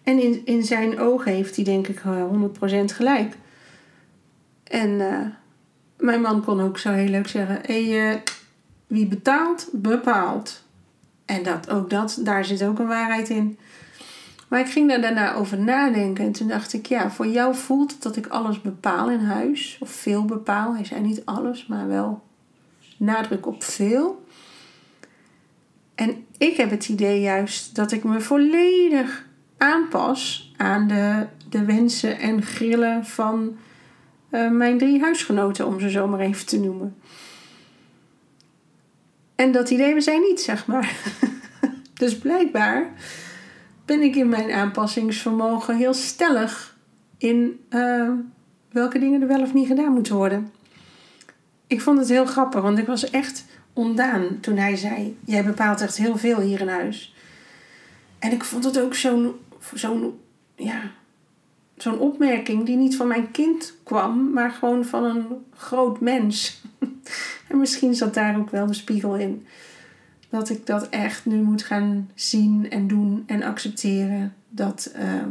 en 0.03 0.23
in, 0.23 0.43
in 0.45 0.63
zijn 0.63 0.99
ogen 0.99 1.33
heeft 1.33 1.57
hij 1.57 1.65
denk 1.65 1.89
ik 1.89 1.99
100% 1.99 2.05
eh, 2.61 2.83
gelijk. 2.87 3.37
En 4.65 4.91
uh, 4.91 5.27
mijn 5.97 6.21
man 6.21 6.45
kon 6.45 6.61
ook 6.61 6.79
zo 6.79 6.93
heel 6.93 7.09
leuk 7.09 7.29
zeggen: 7.29 7.59
hey, 7.63 8.13
uh, 8.13 8.21
wie 8.87 9.07
betaalt, 9.07 9.69
bepaalt. 9.73 10.63
En 11.25 11.43
dat, 11.43 11.71
ook 11.71 11.91
dat, 11.91 12.21
daar 12.23 12.45
zit 12.45 12.65
ook 12.65 12.79
een 12.79 12.87
waarheid 12.87 13.29
in. 13.29 13.59
Maar 14.49 14.61
ik 14.61 14.67
ging 14.67 14.89
daar 14.89 15.01
daarna 15.01 15.35
over 15.35 15.59
nadenken 15.59 16.25
en 16.25 16.33
toen 16.33 16.49
dacht 16.49 16.73
ik, 16.73 16.87
ja, 16.87 17.11
voor 17.11 17.27
jou 17.27 17.55
voelt 17.55 17.93
het 17.93 18.03
dat 18.03 18.17
ik 18.17 18.27
alles 18.27 18.61
bepaal 18.61 19.11
in 19.11 19.19
huis, 19.19 19.79
of 19.81 19.91
veel 19.91 20.25
bepaal. 20.25 20.75
Hij 20.75 20.85
zei 20.85 21.01
niet 21.01 21.25
alles, 21.25 21.67
maar 21.67 21.89
wel 21.89 22.23
nadruk 22.97 23.47
op 23.47 23.63
veel. 23.65 24.25
En 25.95 26.25
ik 26.39 26.57
heb 26.57 26.71
het 26.71 26.89
idee 26.89 27.21
juist 27.21 27.75
dat 27.75 27.93
ik 27.93 28.05
me 28.05 28.21
volledig 28.21 29.27
aanpas 29.59 30.53
aan 30.57 30.89
de, 30.89 31.27
de 31.49 31.65
wensen 31.65 32.19
en 32.19 32.43
grillen 32.43 33.07
van 33.07 33.57
uh, 34.31 34.51
mijn 34.51 34.79
drie 34.79 35.01
huisgenoten, 35.01 35.67
om 35.67 35.81
ze 35.81 35.91
zo 35.91 36.07
maar 36.07 36.21
even 36.21 36.47
te 36.47 36.61
noemen. 36.61 36.97
En 39.35 39.53
dat 39.53 39.71
idee 39.71 39.85
hebben 39.85 40.03
zij 40.03 40.19
niet, 40.19 40.41
zeg 40.41 40.67
maar. 40.67 40.97
dus 41.95 42.19
blijkbaar 42.19 42.93
ben 43.85 44.01
ik 44.03 44.17
in 44.17 44.29
mijn 44.29 44.53
aanpassingsvermogen 44.53 45.77
heel 45.77 45.95
stellig 45.95 46.77
in 47.19 47.61
uh, 47.71 48.11
welke 48.71 48.99
dingen 48.99 49.23
er 49.23 49.29
wel 49.29 49.41
of 49.43 49.55
niet 49.55 49.67
gedaan 49.67 49.93
moeten 49.93 50.15
worden. 50.15 50.53
Ik 51.67 51.81
vond 51.81 51.99
het 51.99 52.09
heel 52.09 52.27
grappig, 52.27 52.63
want 52.63 52.79
ik 52.79 52.87
was 52.87 53.11
echt 53.11 53.45
ondaan 53.73 54.41
toen 54.41 54.57
hij 54.57 54.77
zei: 54.77 55.19
Jij 55.25 55.45
bepaalt 55.45 55.81
echt 55.81 55.97
heel 55.97 56.17
veel 56.17 56.41
hier 56.41 56.61
in 56.61 56.69
huis. 56.69 57.15
En 58.19 58.33
ik 58.33 58.45
vond 58.45 58.65
het 58.65 58.81
ook 58.81 58.95
zo'n 58.95 59.35
zo'n 59.75 60.19
ja, 60.57 60.81
zo'n 61.77 61.99
opmerking 61.99 62.67
die 62.67 62.77
niet 62.77 62.97
van 62.97 63.07
mijn 63.07 63.31
kind 63.31 63.75
kwam, 63.83 64.33
maar 64.33 64.51
gewoon 64.51 64.85
van 64.85 65.05
een 65.05 65.27
groot 65.57 66.01
mens. 66.01 66.63
en 67.49 67.59
misschien 67.59 67.95
zat 67.95 68.15
daar 68.15 68.39
ook 68.39 68.51
wel 68.51 68.67
de 68.67 68.75
spiegel 68.75 69.17
in. 69.17 69.47
Dat 70.35 70.49
ik 70.49 70.67
dat 70.67 70.89
echt 70.89 71.27
nu 71.27 71.43
moet 71.43 71.63
gaan 71.63 72.11
zien 72.15 72.71
en 72.71 72.87
doen 72.87 73.25
en 73.27 73.43
accepteren. 73.43 74.35
Dat 74.49 74.93
uh, 74.97 75.23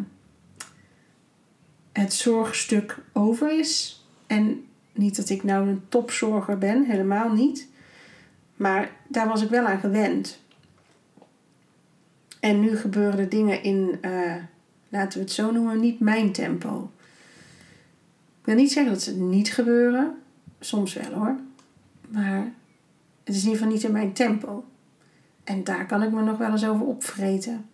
het 1.92 2.14
zorgstuk 2.14 2.98
over 3.14 3.60
is. 3.60 4.04
En 4.28 4.66
niet 4.94 5.16
dat 5.16 5.30
ik 5.30 5.44
nou 5.44 5.68
een 5.68 5.82
topzorger 5.90 6.58
ben, 6.58 6.84
helemaal 6.84 7.34
niet. 7.34 7.68
Maar 8.56 8.92
daar 9.08 9.28
was 9.28 9.42
ik 9.42 9.50
wel 9.50 9.66
aan 9.66 9.80
gewend. 9.80 10.40
En 12.40 12.60
nu 12.60 12.78
gebeuren 12.78 13.30
dingen 13.30 13.64
in, 13.64 14.00
uh, 14.02 14.36
laten 14.90 15.18
we 15.18 15.24
het 15.24 15.34
zo 15.34 15.52
noemen, 15.52 15.80
niet 15.80 16.00
mijn 16.00 16.32
tempo. 16.32 16.92
Ik 18.40 18.46
wil 18.46 18.56
niet 18.56 18.72
zeggen 18.72 18.94
dat 18.94 19.02
ze 19.02 19.18
niet 19.20 19.54
gebeuren. 19.54 20.18
Soms 20.60 20.94
wel 20.94 21.12
hoor. 21.12 21.36
Maar 22.08 22.54
het 23.24 23.36
is 23.36 23.44
in 23.44 23.50
ieder 23.50 23.58
geval 23.58 23.74
niet 23.74 23.84
in 23.84 23.92
mijn 23.92 24.14
tempo. 24.14 24.66
En 25.44 25.64
daar 25.64 25.86
kan 25.86 26.04
ik 26.04 26.12
me 26.12 26.22
nog 26.22 26.38
wel 26.38 26.52
eens 26.52 26.66
over 26.66 26.86
opvreten. 26.86 27.66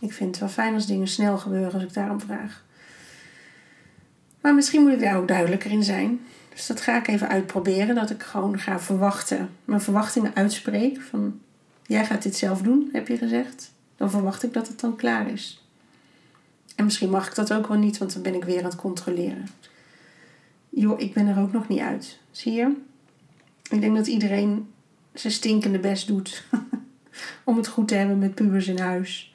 Ik 0.00 0.12
vind 0.12 0.30
het 0.30 0.38
wel 0.38 0.48
fijn 0.48 0.74
als 0.74 0.86
dingen 0.86 1.08
snel 1.08 1.38
gebeuren 1.38 1.72
als 1.72 1.82
ik 1.82 1.92
daarom 1.92 2.20
vraag. 2.20 2.64
Maar 4.40 4.54
misschien 4.54 4.82
moet 4.82 4.92
ik 4.92 5.00
daar 5.00 5.16
ook 5.16 5.28
duidelijker 5.28 5.70
in 5.70 5.84
zijn. 5.84 6.20
Dus 6.48 6.66
dat 6.66 6.80
ga 6.80 6.96
ik 6.96 7.08
even 7.08 7.28
uitproberen. 7.28 7.94
Dat 7.94 8.10
ik 8.10 8.22
gewoon 8.22 8.58
ga 8.58 8.80
verwachten. 8.80 9.50
Mijn 9.64 9.80
verwachtingen 9.80 10.34
uitspreek. 10.34 11.00
Van 11.00 11.40
jij 11.86 12.06
gaat 12.06 12.22
dit 12.22 12.36
zelf 12.36 12.62
doen, 12.62 12.88
heb 12.92 13.08
je 13.08 13.16
gezegd. 13.16 13.72
Dan 13.96 14.10
verwacht 14.10 14.42
ik 14.42 14.52
dat 14.52 14.68
het 14.68 14.80
dan 14.80 14.96
klaar 14.96 15.30
is. 15.30 15.64
En 16.76 16.84
misschien 16.84 17.10
mag 17.10 17.26
ik 17.26 17.34
dat 17.34 17.52
ook 17.52 17.66
wel 17.66 17.78
niet, 17.78 17.98
want 17.98 18.12
dan 18.12 18.22
ben 18.22 18.34
ik 18.34 18.44
weer 18.44 18.58
aan 18.58 18.64
het 18.64 18.76
controleren. 18.76 19.48
Joh, 20.68 21.00
ik 21.00 21.14
ben 21.14 21.26
er 21.26 21.38
ook 21.38 21.52
nog 21.52 21.68
niet 21.68 21.80
uit. 21.80 22.18
Zie 22.30 22.52
je? 22.52 22.76
Ik 23.70 23.80
denk 23.80 23.96
dat 23.96 24.06
iedereen 24.06 24.70
zijn 25.12 25.32
stinkende 25.32 25.78
best 25.78 26.06
doet. 26.06 26.44
om 27.44 27.56
het 27.56 27.68
goed 27.68 27.88
te 27.88 27.94
hebben 27.94 28.18
met 28.18 28.34
pubers 28.34 28.68
in 28.68 28.78
huis. 28.78 29.34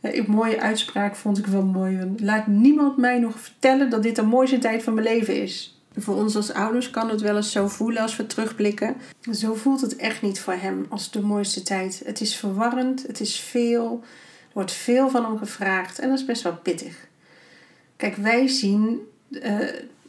Een 0.00 0.24
mooie 0.28 0.60
uitspraak 0.60 1.16
vond 1.16 1.38
ik 1.38 1.46
wel 1.46 1.64
mooi. 1.64 2.14
Laat 2.16 2.46
niemand 2.46 2.96
mij 2.96 3.18
nog 3.18 3.40
vertellen 3.40 3.90
dat 3.90 4.02
dit 4.02 4.16
de 4.16 4.22
mooiste 4.22 4.58
tijd 4.58 4.82
van 4.82 4.94
mijn 4.94 5.06
leven 5.06 5.42
is. 5.42 5.78
Voor 5.96 6.16
ons 6.16 6.36
als 6.36 6.52
ouders 6.52 6.90
kan 6.90 7.10
het 7.10 7.20
wel 7.20 7.36
eens 7.36 7.52
zo 7.52 7.68
voelen 7.68 8.02
als 8.02 8.16
we 8.16 8.26
terugblikken. 8.26 8.96
Zo 9.32 9.54
voelt 9.54 9.80
het 9.80 9.96
echt 9.96 10.22
niet 10.22 10.40
voor 10.40 10.52
hem 10.52 10.86
als 10.88 11.10
de 11.10 11.20
mooiste 11.20 11.62
tijd. 11.62 12.02
Het 12.04 12.20
is 12.20 12.36
verwarrend, 12.36 13.06
het 13.06 13.20
is 13.20 13.36
veel, 13.36 14.00
er 14.02 14.50
wordt 14.52 14.72
veel 14.72 15.10
van 15.10 15.24
hem 15.24 15.38
gevraagd 15.38 15.98
en 15.98 16.08
dat 16.08 16.18
is 16.18 16.24
best 16.24 16.42
wel 16.42 16.56
pittig. 16.56 17.06
Kijk, 17.96 18.16
wij 18.16 18.48
zien, 18.48 19.00
uh, 19.30 19.58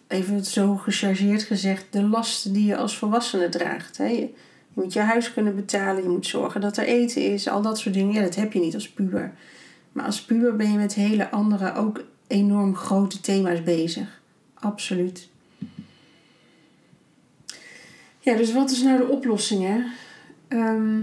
even 0.07 0.45
zo 0.45 0.75
gechargeerd 0.75 1.43
gezegd, 1.43 1.85
de 1.89 2.03
lasten 2.03 2.53
die 2.53 2.65
je 2.65 2.77
als 2.77 2.97
volwassene 2.97 3.49
draagt. 3.49 3.97
Hè. 3.97 4.33
Je, 4.75 4.81
moet 4.81 4.93
je 4.93 4.99
huis 4.99 5.33
kunnen 5.33 5.55
betalen, 5.55 6.03
je 6.03 6.09
moet 6.09 6.27
zorgen 6.27 6.61
dat 6.61 6.77
er 6.77 6.85
eten 6.85 7.21
is, 7.21 7.47
al 7.47 7.61
dat 7.61 7.79
soort 7.79 7.95
dingen. 7.95 8.13
Ja, 8.13 8.21
dat 8.21 8.35
heb 8.35 8.53
je 8.53 8.59
niet 8.59 8.73
als 8.73 8.89
puber. 8.89 9.33
Maar 9.91 10.05
als 10.05 10.21
puber 10.21 10.55
ben 10.55 10.71
je 10.71 10.77
met 10.77 10.93
hele 10.93 11.31
andere, 11.31 11.73
ook 11.73 12.03
enorm 12.27 12.75
grote 12.75 13.19
thema's 13.19 13.63
bezig. 13.63 14.21
Absoluut. 14.53 15.29
Ja, 18.19 18.35
dus 18.35 18.53
wat 18.53 18.71
is 18.71 18.81
nou 18.81 18.97
de 18.97 19.07
oplossing? 19.07 19.63
Hè? 19.63 19.83
Ehm, 20.47 20.99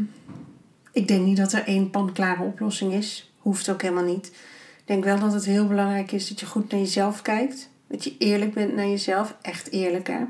ik 0.92 1.08
denk 1.08 1.24
niet 1.24 1.37
dat 1.37 1.52
er 1.52 1.64
één 1.64 1.90
panklare 1.90 2.42
oplossing 2.42 2.92
is. 2.92 3.32
Hoeft 3.38 3.68
ook 3.68 3.82
helemaal 3.82 4.04
niet. 4.04 4.26
Ik 4.26 4.82
denk 4.85 5.04
wel 5.04 5.18
dat 5.18 5.32
het 5.32 5.44
heel 5.44 5.66
belangrijk 5.66 6.12
is 6.12 6.28
dat 6.28 6.40
je 6.40 6.46
goed 6.46 6.70
naar 6.70 6.80
jezelf 6.80 7.22
kijkt. 7.22 7.70
Dat 7.87 8.04
je 8.04 8.14
eerlijk 8.18 8.54
bent 8.54 8.74
naar 8.74 8.87
jezelf. 8.87 9.37
Echt 9.42 9.70
eerlijk, 9.70 10.06
hè. 10.06 10.24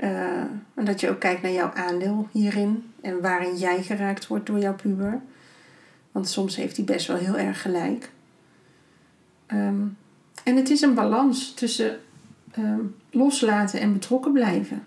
Uh, 0.00 0.36
en 0.74 0.84
dat 0.84 1.00
je 1.00 1.10
ook 1.10 1.20
kijkt 1.20 1.42
naar 1.42 1.52
jouw 1.52 1.72
aandeel 1.72 2.28
hierin. 2.30 2.92
En 3.00 3.20
waarin 3.20 3.56
jij 3.56 3.82
geraakt 3.82 4.26
wordt 4.26 4.46
door 4.46 4.58
jouw 4.58 4.74
puber. 4.74 5.20
Want 6.12 6.28
soms 6.28 6.56
heeft 6.56 6.76
hij 6.76 6.84
best 6.84 7.06
wel 7.06 7.16
heel 7.16 7.38
erg 7.38 7.62
gelijk. 7.62 8.10
Ehm, 9.46 9.82
en 10.44 10.56
het 10.56 10.70
is 10.70 10.80
een 10.80 10.94
balans 10.94 11.54
tussen 11.54 12.00
ehm, 12.52 12.80
loslaten 13.10 13.80
en 13.80 13.92
betrokken 13.92 14.32
blijven. 14.32 14.86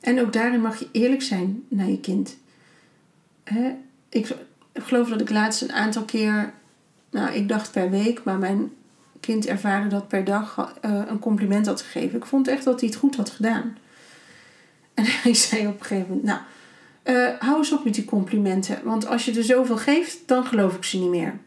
En 0.00 0.20
ook 0.20 0.32
daarin 0.32 0.60
mag 0.60 0.78
je 0.78 0.88
eerlijk 0.92 1.22
zijn 1.22 1.62
naar 1.68 1.88
je 1.88 2.00
kind. 2.00 2.36
Hè? 3.44 3.74
Ik, 4.08 4.34
geloof 4.72 5.08
dat 5.08 5.20
ik 5.20 5.30
laatst 5.30 5.62
een 5.62 5.72
aantal 5.72 6.04
keer, 6.04 6.52
nou 7.10 7.32
ik 7.32 7.48
dacht 7.48 7.72
per 7.72 7.90
week, 7.90 8.24
maar 8.24 8.38
mijn 8.38 8.72
kind 9.20 9.46
ervaren 9.46 9.90
dat 9.90 10.08
per 10.08 10.24
dag 10.24 10.72
uh, 10.84 11.02
een 11.06 11.18
compliment 11.18 11.66
had 11.66 11.82
gegeven. 11.82 12.18
Ik 12.18 12.26
vond 12.26 12.48
echt 12.48 12.64
dat 12.64 12.80
hij 12.80 12.88
het 12.88 12.98
goed 12.98 13.16
had 13.16 13.30
gedaan. 13.30 13.76
En 14.94 15.04
hij 15.22 15.34
zei 15.34 15.66
op 15.66 15.80
een 15.80 15.86
gegeven 15.86 16.08
moment, 16.08 16.24
nou, 16.24 16.40
uh, 17.04 17.38
hou 17.38 17.58
eens 17.58 17.72
op 17.72 17.84
met 17.84 17.94
die 17.94 18.04
complimenten. 18.04 18.78
Want 18.84 19.06
als 19.06 19.24
je 19.24 19.32
er 19.32 19.44
zoveel 19.44 19.76
geeft, 19.76 20.18
dan 20.26 20.44
geloof 20.44 20.76
ik 20.76 20.84
ze 20.84 20.98
niet 20.98 21.10
meer. 21.10 21.38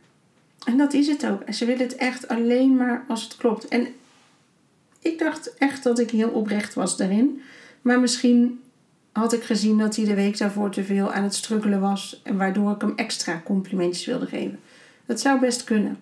En 0.65 0.77
dat 0.77 0.93
is 0.93 1.08
het 1.08 1.27
ook. 1.27 1.41
En 1.41 1.53
ze 1.53 1.65
willen 1.65 1.86
het 1.86 1.95
echt 1.95 2.27
alleen 2.27 2.75
maar 2.75 3.05
als 3.08 3.23
het 3.23 3.38
klopt. 3.38 3.67
En 3.67 3.88
ik 4.99 5.19
dacht 5.19 5.53
echt 5.58 5.84
dat 5.84 5.99
ik 5.99 6.10
heel 6.10 6.29
oprecht 6.29 6.73
was 6.73 6.97
daarin. 6.97 7.41
Maar 7.81 7.99
misschien 7.99 8.60
had 9.12 9.34
ik 9.34 9.43
gezien 9.43 9.77
dat 9.77 9.95
hij 9.95 10.05
de 10.05 10.13
week 10.13 10.38
daarvoor 10.38 10.69
te 10.71 10.84
veel 10.84 11.12
aan 11.12 11.23
het 11.23 11.36
struggelen 11.36 11.79
was. 11.79 12.21
En 12.23 12.38
waardoor 12.38 12.71
ik 12.71 12.81
hem 12.81 12.93
extra 12.95 13.41
complimentjes 13.45 14.05
wilde 14.05 14.25
geven. 14.25 14.60
Dat 15.05 15.21
zou 15.21 15.39
best 15.39 15.63
kunnen. 15.63 15.97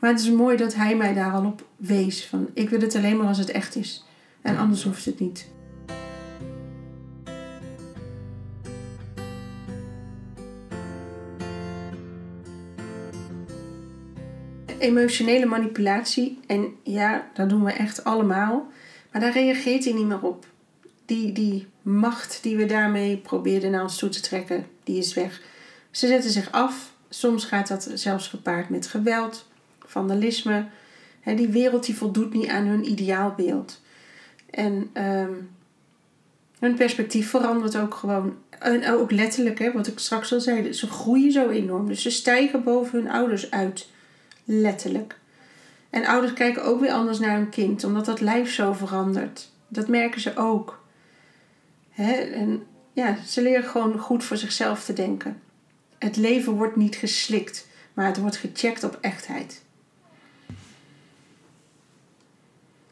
Maar 0.00 0.10
het 0.10 0.20
is 0.20 0.30
mooi 0.30 0.56
dat 0.56 0.74
hij 0.74 0.96
mij 0.96 1.14
daar 1.14 1.32
al 1.32 1.44
op 1.44 1.66
wees. 1.76 2.26
Van 2.26 2.48
ik 2.54 2.70
wil 2.70 2.80
het 2.80 2.94
alleen 2.94 3.16
maar 3.16 3.26
als 3.26 3.38
het 3.38 3.50
echt 3.50 3.76
is. 3.76 4.04
En 4.42 4.56
anders 4.56 4.82
hoeft 4.82 5.04
het 5.04 5.20
niet. 5.20 5.48
Emotionele 14.84 15.46
manipulatie. 15.46 16.38
En 16.46 16.74
ja, 16.82 17.26
dat 17.34 17.48
doen 17.48 17.64
we 17.64 17.72
echt 17.72 18.04
allemaal. 18.04 18.66
Maar 19.10 19.20
daar 19.20 19.32
reageert 19.32 19.84
hij 19.84 19.92
niet 19.92 20.06
meer 20.06 20.22
op 20.22 20.46
die, 21.04 21.32
die 21.32 21.66
macht 21.82 22.38
die 22.42 22.56
we 22.56 22.66
daarmee 22.66 23.16
probeerden 23.16 23.70
naar 23.70 23.82
ons 23.82 23.98
toe 23.98 24.08
te 24.08 24.20
trekken, 24.20 24.66
die 24.84 24.98
is 24.98 25.14
weg. 25.14 25.42
Ze 25.90 26.06
zetten 26.06 26.30
zich 26.30 26.52
af. 26.52 26.92
Soms 27.08 27.44
gaat 27.44 27.68
dat 27.68 27.90
zelfs 27.94 28.28
gepaard 28.28 28.68
met 28.68 28.86
geweld, 28.86 29.48
vandalisme. 29.86 30.66
die 31.24 31.48
wereld 31.48 31.86
die 31.86 31.96
voldoet 31.96 32.34
niet 32.34 32.48
aan 32.48 32.66
hun 32.66 32.90
ideaalbeeld. 32.90 33.80
En 34.50 34.90
um, 34.94 35.50
hun 36.58 36.74
perspectief 36.74 37.30
verandert 37.30 37.76
ook 37.76 37.94
gewoon. 37.94 38.36
En 38.58 38.90
ook 38.90 39.10
letterlijk, 39.10 39.58
hè, 39.58 39.72
wat 39.72 39.86
ik 39.86 39.98
straks 39.98 40.32
al 40.32 40.40
zei, 40.40 40.72
ze 40.72 40.86
groeien 40.86 41.32
zo 41.32 41.48
enorm. 41.48 41.86
Dus 41.86 42.02
ze 42.02 42.10
stijgen 42.10 42.64
boven 42.64 42.98
hun 42.98 43.10
ouders 43.10 43.50
uit. 43.50 43.88
Letterlijk. 44.44 45.18
En 45.90 46.06
ouders 46.06 46.32
kijken 46.32 46.64
ook 46.64 46.80
weer 46.80 46.92
anders 46.92 47.18
naar 47.18 47.36
hun 47.36 47.48
kind, 47.48 47.84
omdat 47.84 48.04
dat 48.04 48.20
lijf 48.20 48.52
zo 48.52 48.72
verandert. 48.72 49.50
Dat 49.68 49.88
merken 49.88 50.20
ze 50.20 50.36
ook. 50.36 50.84
Hè? 51.90 52.12
En 52.12 52.66
ja, 52.92 53.16
ze 53.26 53.42
leren 53.42 53.68
gewoon 53.68 53.98
goed 53.98 54.24
voor 54.24 54.36
zichzelf 54.36 54.84
te 54.84 54.92
denken. 54.92 55.42
Het 55.98 56.16
leven 56.16 56.52
wordt 56.52 56.76
niet 56.76 56.96
geslikt, 56.96 57.66
maar 57.92 58.06
het 58.06 58.18
wordt 58.18 58.36
gecheckt 58.36 58.84
op 58.84 58.98
echtheid. 59.00 59.62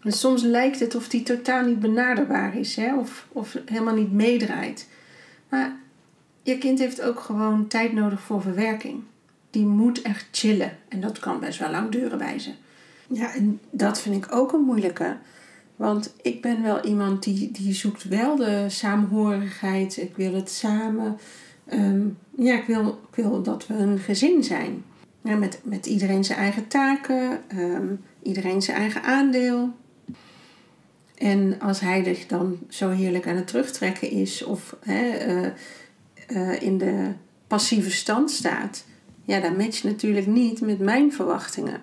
En 0.03 0.13
soms 0.13 0.43
lijkt 0.43 0.81
het 0.81 0.95
of 0.95 1.09
die 1.09 1.23
totaal 1.23 1.65
niet 1.65 1.81
benaderbaar 1.81 2.57
is, 2.57 2.77
hè? 2.77 2.97
Of, 2.97 3.27
of 3.33 3.57
helemaal 3.67 3.95
niet 3.95 4.13
meedraait. 4.13 4.89
Maar 5.49 5.77
je 6.43 6.59
kind 6.59 6.79
heeft 6.79 7.03
ook 7.03 7.21
gewoon 7.21 7.67
tijd 7.67 7.93
nodig 7.93 8.21
voor 8.21 8.43
verwerking. 8.43 9.03
Die 9.53 9.67
moet 9.67 10.03
echt 10.03 10.27
chillen. 10.31 10.73
En 10.89 11.01
dat 11.01 11.19
kan 11.19 11.41
best 11.41 11.59
wel 11.59 11.71
lang 11.71 11.91
duren 11.91 12.19
bij 12.19 12.39
ze. 12.39 12.51
Ja, 13.07 13.35
en 13.35 13.61
dat 13.71 14.01
vind 14.01 14.25
ik 14.25 14.35
ook 14.35 14.53
een 14.53 14.65
moeilijke. 14.65 15.17
Want 15.77 16.15
ik 16.23 16.43
ben 16.43 16.63
wel 16.63 16.85
iemand 16.85 17.23
die, 17.23 17.51
die 17.51 17.75
zoekt 17.75 18.05
wel 18.05 18.37
de 18.37 18.65
saamhorigheid. 18.69 19.97
Ik 19.97 20.17
wil 20.17 20.35
het 20.35 20.51
samen. 20.51 21.19
Ehm, 21.67 22.03
ja, 22.37 22.55
ik 22.55 22.65
wil, 22.67 23.01
ik 23.11 23.25
wil 23.25 23.43
dat 23.43 23.67
we 23.67 23.75
een 23.75 23.99
gezin 23.99 24.45
zijn. 24.45 24.85
Ja, 25.23 25.37
met, 25.37 25.61
met 25.63 25.87
iedereen 25.87 26.25
zijn 26.25 26.39
eigen 26.39 26.69
taken, 26.69 27.41
ehm, 27.49 27.95
iedereen 28.23 28.63
zijn 28.63 28.77
eigen 28.77 29.03
aandeel. 29.03 29.71
En 31.23 31.61
als 31.61 31.81
hij 31.81 32.05
zich 32.05 32.27
dan 32.27 32.59
zo 32.69 32.91
heerlijk 32.91 33.27
aan 33.27 33.37
het 33.37 33.47
terugtrekken 33.47 34.11
is 34.11 34.45
of 34.45 34.77
hè, 34.81 35.09
eh, 35.09 35.47
eh, 36.27 36.63
in 36.63 36.79
de 36.79 37.13
passieve 37.47 37.91
stand 37.91 38.31
staat, 38.31 38.85
ja, 39.25 39.41
dat 39.41 39.57
matcht 39.57 39.85
natuurlijk 39.85 40.27
niet 40.27 40.61
met 40.61 40.79
mijn 40.79 41.13
verwachtingen. 41.13 41.81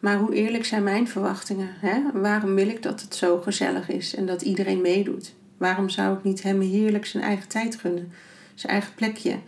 Maar 0.00 0.18
hoe 0.18 0.34
eerlijk 0.34 0.64
zijn 0.64 0.82
mijn 0.82 1.08
verwachtingen? 1.08 1.68
Hè? 1.78 2.20
Waarom 2.20 2.54
wil 2.54 2.68
ik 2.68 2.82
dat 2.82 3.00
het 3.00 3.14
zo 3.14 3.40
gezellig 3.40 3.88
is 3.88 4.14
en 4.14 4.26
dat 4.26 4.42
iedereen 4.42 4.80
meedoet? 4.80 5.34
Waarom 5.56 5.88
zou 5.88 6.16
ik 6.16 6.24
niet 6.24 6.42
hem 6.42 6.60
heerlijk 6.60 7.06
zijn 7.06 7.22
eigen 7.22 7.48
tijd 7.48 7.76
gunnen? 7.76 8.12
Zijn 8.54 8.72
eigen 8.72 8.94
plekje. 8.94 9.38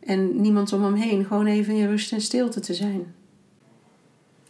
En 0.00 0.40
niemand 0.40 0.72
om 0.72 0.82
hem 0.82 0.94
heen. 0.94 1.24
Gewoon 1.24 1.46
even 1.46 1.74
in 1.74 1.88
rust 1.88 2.12
en 2.12 2.20
stilte 2.20 2.60
te 2.60 2.74
zijn. 2.74 3.14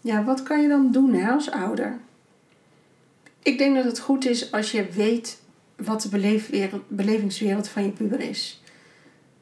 Ja, 0.00 0.24
wat 0.24 0.42
kan 0.42 0.62
je 0.62 0.68
dan 0.68 0.92
doen 0.92 1.24
als 1.24 1.50
ouder? 1.50 1.98
Ik 3.42 3.58
denk 3.58 3.74
dat 3.74 3.84
het 3.84 3.98
goed 3.98 4.26
is 4.26 4.52
als 4.52 4.70
je 4.70 4.86
weet 4.90 5.40
wat 5.76 6.02
de 6.02 6.40
belevingswereld 6.88 7.68
van 7.68 7.82
je 7.82 7.90
puber 7.90 8.20
is. 8.20 8.60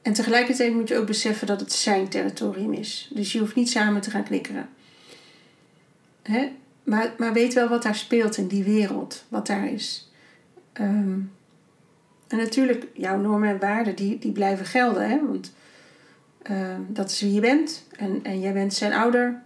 En 0.04 0.12
tegelijkertijd 0.12 0.74
moet 0.74 0.88
je 0.88 0.96
ook 0.96 1.06
beseffen 1.06 1.46
dat 1.46 1.60
het 1.60 1.72
zijn 1.72 2.08
territorium 2.08 2.72
is. 2.72 3.10
Dus 3.14 3.32
je 3.32 3.38
hoeft 3.38 3.54
niet 3.54 3.70
samen 3.70 4.00
te 4.00 4.10
gaan 4.10 4.24
knikkeren. 4.24 4.68
Hè? 6.22 6.52
Maar, 6.82 7.14
maar 7.18 7.32
weet 7.32 7.54
wel 7.54 7.68
wat 7.68 7.82
daar 7.82 7.94
speelt 7.94 8.36
in 8.36 8.46
die 8.46 8.64
wereld, 8.64 9.24
wat 9.28 9.46
daar 9.46 9.68
is. 9.68 10.10
Ehm, 10.72 11.18
en 12.28 12.36
natuurlijk, 12.36 12.86
jouw 12.94 13.20
normen 13.20 13.48
en 13.48 13.58
waarden 13.58 13.96
die, 13.96 14.18
die 14.18 14.32
blijven 14.32 14.66
gelden. 14.66 15.08
Hè? 15.08 15.26
Want 15.26 15.54
ehm, 16.42 16.80
dat 16.88 17.10
is 17.10 17.20
wie 17.20 17.32
je 17.32 17.40
bent. 17.40 17.86
En, 17.96 18.20
en 18.22 18.40
jij 18.40 18.52
bent 18.52 18.74
zijn 18.74 18.92
ouder. 18.92 19.42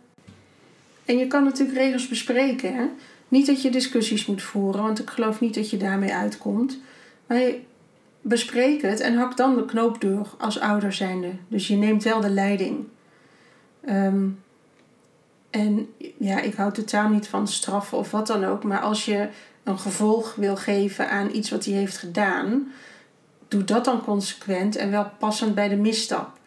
En 1.05 1.19
je 1.19 1.27
kan 1.27 1.45
natuurlijk 1.45 1.79
regels 1.79 2.09
bespreken. 2.09 2.75
Hè? 2.75 2.85
Niet 3.29 3.47
dat 3.47 3.63
je 3.63 3.71
discussies 3.71 4.27
moet 4.27 4.43
voeren, 4.43 4.83
want 4.83 4.99
ik 4.99 5.11
geloof 5.11 5.41
niet 5.41 5.55
dat 5.55 5.71
je 5.71 5.77
daarmee 5.77 6.15
uitkomt. 6.15 6.79
Maar 7.27 7.43
bespreek 8.21 8.83
het 8.83 9.01
en 9.01 9.17
hak 9.17 9.37
dan 9.37 9.55
de 9.55 9.65
knoop 9.65 10.01
door 10.01 10.35
als 10.39 10.61
ouder 10.61 10.93
zijnde. 10.93 11.31
Dus 11.49 11.69
je 11.69 11.77
neemt 11.77 12.03
wel 12.03 12.21
de 12.21 12.31
leiding. 12.31 12.87
Um, 13.89 14.41
en 15.51 15.89
ja, 16.19 16.41
ik 16.41 16.55
hou 16.55 16.73
totaal 16.73 17.09
niet 17.09 17.29
van 17.29 17.49
straffen 17.49 17.99
of 17.99 18.11
wat 18.11 18.27
dan 18.27 18.45
ook. 18.45 18.65
Maar 18.65 18.81
als 18.81 19.05
je 19.05 19.29
een 19.63 19.79
gevolg 19.79 20.35
wil 20.35 20.57
geven 20.57 21.11
aan 21.11 21.35
iets 21.35 21.51
wat 21.51 21.65
hij 21.65 21.75
heeft 21.75 21.99
gedaan, 21.99 22.73
doe 23.49 23.65
dat 23.65 23.85
dan 23.85 24.05
consequent 24.05 24.77
en 24.77 24.91
wel 24.91 25.11
passend 25.19 25.55
bij 25.55 25.69
de 25.69 25.77
misstap. 25.77 26.39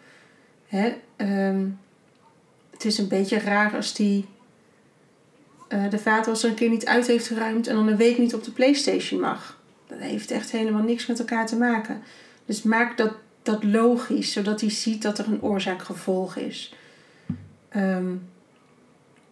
Hè? 0.68 0.94
Ehm, 1.16 1.66
het 2.72 2.86
is 2.86 2.98
een 2.98 3.08
beetje 3.08 3.40
raar 3.40 3.76
als 3.76 3.94
die 3.94 4.26
uh, 5.70 5.90
de 5.90 6.00
vader 6.00 6.34
er 6.34 6.46
een 6.46 6.54
keer 6.54 6.70
niet 6.70 6.86
uit 6.86 7.08
heeft 7.08 7.28
geruimd 7.28 7.68
en 7.68 7.76
dan 7.76 7.88
een 7.88 7.98
week 7.98 8.18
niet 8.18 8.34
op 8.34 8.44
de 8.44 8.52
PlayStation 8.52 9.20
mag. 9.20 9.60
Dat 9.92 10.00
heeft 10.00 10.32
echt 10.32 10.52
helemaal 10.52 10.84
niks 10.84 11.06
met 11.06 11.20
elkaar 11.20 11.48
te 11.48 11.58
maken. 11.58 12.02
Dus 12.46 12.62
maak 12.62 12.98
dat, 12.98 13.14
dat 13.42 13.64
logisch, 13.64 14.32
zodat 14.32 14.62
hij 14.62 14.70
ziet 14.70 15.02
dat 15.02 15.20
er 15.20 15.28
een 15.28 15.42
oorzaak-gevolg 15.42 16.36
is. 16.36 16.76
Um, 17.76 18.30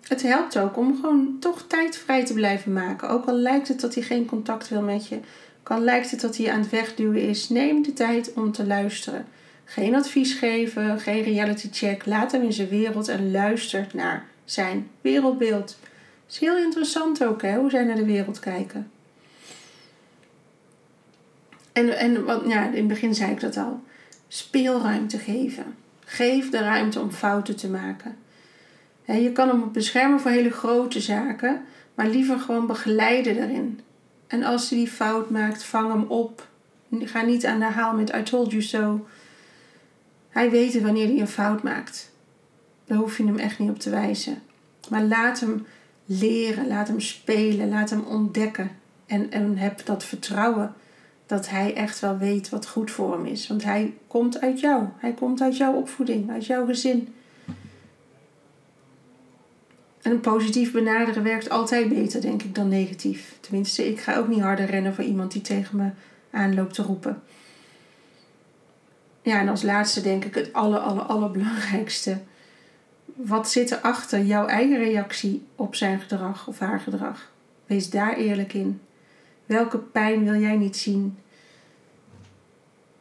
het 0.08 0.22
helpt 0.22 0.58
ook 0.58 0.78
om 0.78 0.96
gewoon 0.96 1.38
toch 1.40 1.64
tijd 1.68 1.98
vrij 1.98 2.26
te 2.26 2.34
blijven 2.34 2.74
maken. 2.74 3.10
Ook 3.10 3.26
al 3.26 3.36
lijkt 3.36 3.68
het 3.68 3.82
dat 3.82 3.94
hij 3.94 4.04
geen 4.04 4.26
contact 4.26 4.70
wil 4.70 4.82
met 4.82 5.08
je. 5.08 5.16
Ook 5.60 5.70
al 5.70 5.80
lijkt 5.80 6.12
het 6.12 6.22
dat 6.22 6.38
hij 6.38 6.52
aan 6.52 6.60
het 6.60 6.70
wegduwen 6.70 7.22
is. 7.22 7.50
Neem 7.50 7.84
de 7.84 7.94
tijd 7.94 8.34
om 8.34 8.52
te 8.52 8.66
luisteren. 8.66 9.26
Geen 9.66 9.96
advies 9.96 10.34
geven, 10.34 11.00
geen 11.00 11.24
reality 11.24 11.70
check. 11.72 12.06
Laat 12.06 12.32
hem 12.32 12.42
in 12.42 12.54
zijn 12.54 12.70
wereld 12.70 13.08
en 13.08 13.32
luister 13.32 13.88
naar 13.94 14.26
zijn 14.46 14.90
wereldbeeld. 15.02 15.78
Het 16.26 16.34
is 16.34 16.40
heel 16.40 16.58
interessant 16.58 17.24
ook 17.24 17.42
hè, 17.42 17.56
hoe 17.56 17.70
zij 17.70 17.84
naar 17.84 17.96
de 17.96 18.06
wereld 18.06 18.40
kijken. 18.40 18.92
En, 21.72 21.98
en 21.98 22.26
wat, 22.26 22.42
ja, 22.48 22.66
in 22.66 22.76
het 22.76 22.88
begin 22.88 23.16
zei 23.16 23.32
ik 23.32 23.40
dat 23.40 23.58
al. 23.58 23.84
Speelruimte 24.28 25.18
geven. 25.18 25.66
Geef 26.06 26.50
de 26.50 26.60
ruimte 26.60 27.00
om 27.00 27.12
fouten 27.12 27.56
te 27.56 27.70
maken 27.70 28.18
je 29.18 29.32
kan 29.32 29.48
hem 29.48 29.72
beschermen 29.72 30.20
voor 30.20 30.32
hele 30.32 30.52
grote 30.52 31.00
zaken, 31.00 31.62
maar 31.96 32.08
liever 32.08 32.40
gewoon 32.40 32.68
begeleiden 32.68 33.36
daarin. 33.36 33.80
En 34.28 34.44
als 34.44 34.70
hij 34.70 34.78
die 34.78 34.88
fout 34.88 35.30
maakt, 35.30 35.64
vang 35.64 35.92
hem 35.92 36.04
op. 36.04 36.48
Ga 36.92 37.22
niet 37.22 37.46
aan 37.46 37.60
de 37.60 37.66
haal 37.66 37.94
met 37.94 38.16
I 38.16 38.24
told 38.24 38.52
you 38.52 38.62
so. 38.62 39.08
Hij 40.30 40.50
weet 40.50 40.82
wanneer 40.82 41.08
hij 41.08 41.20
een 41.20 41.28
fout 41.28 41.64
maakt. 41.64 42.12
Daar 42.86 42.98
hoef 42.98 43.18
je 43.18 43.26
hem 43.26 43.38
echt 43.38 43.60
niet 43.60 43.70
op 43.70 43.80
te 43.80 43.90
wijzen. 43.90 44.42
Maar 44.90 45.04
laat 45.04 45.40
hem 45.40 45.66
leren, 46.06 46.68
laat 46.68 46.88
hem 46.88 47.00
spelen, 47.00 47.70
laat 47.70 47.90
hem 47.90 48.04
ontdekken. 48.04 48.72
En, 49.06 49.32
en 49.32 49.58
heb 49.58 49.86
dat 49.86 50.04
vertrouwen 50.04 50.74
dat 51.30 51.50
hij 51.50 51.76
echt 51.76 52.00
wel 52.00 52.18
weet 52.18 52.50
wat 52.50 52.68
goed 52.68 52.92
voor 52.92 53.14
hem 53.14 53.26
is. 53.26 53.48
Want 53.48 53.64
hij 53.64 53.94
komt 54.08 54.42
uit 54.42 54.60
jou. 54.60 54.84
Hij 54.98 55.14
komt 55.14 55.42
uit 55.42 55.58
jouw 55.58 55.74
opvoeding, 55.74 56.32
uit 56.32 56.46
jouw 56.46 56.66
gezin. 56.66 57.14
En 60.02 60.20
positief 60.20 60.72
benaderen 60.72 61.24
werkt 61.24 61.50
altijd 61.50 61.90
beter, 61.90 62.22
denk 62.22 62.44
ik, 62.44 62.56
dan 62.56 62.68
negatief. 62.68 63.38
Tenminste, 63.40 63.88
ik 63.88 64.00
ga 64.00 64.18
ook 64.18 64.28
niet 64.28 64.42
harder 64.42 64.66
rennen 64.66 64.94
voor 64.94 65.04
iemand 65.04 65.32
die 65.32 65.42
tegen 65.42 65.78
me 65.78 65.90
aanloopt 66.32 66.74
te 66.74 66.82
roepen. 66.82 67.22
Ja, 69.22 69.40
en 69.40 69.50
als 69.50 69.62
laatste 69.62 70.02
denk 70.02 70.26
ik 70.26 70.36
het 70.36 70.54
aller, 70.54 70.80
aller, 70.80 71.04
allerbelangrijkste. 71.04 72.18
Wat 73.06 73.50
zit 73.50 73.72
er 73.72 73.78
achter 73.78 74.22
jouw 74.22 74.46
eigen 74.46 74.78
reactie 74.78 75.46
op 75.56 75.76
zijn 75.76 76.00
gedrag 76.00 76.48
of 76.48 76.60
haar 76.60 76.80
gedrag? 76.80 77.32
Wees 77.66 77.90
daar 77.90 78.16
eerlijk 78.16 78.54
in. 78.54 78.82
Welke 79.50 79.78
pijn 79.78 80.24
wil 80.24 80.40
jij 80.40 80.56
niet 80.56 80.78
zien? 80.78 81.18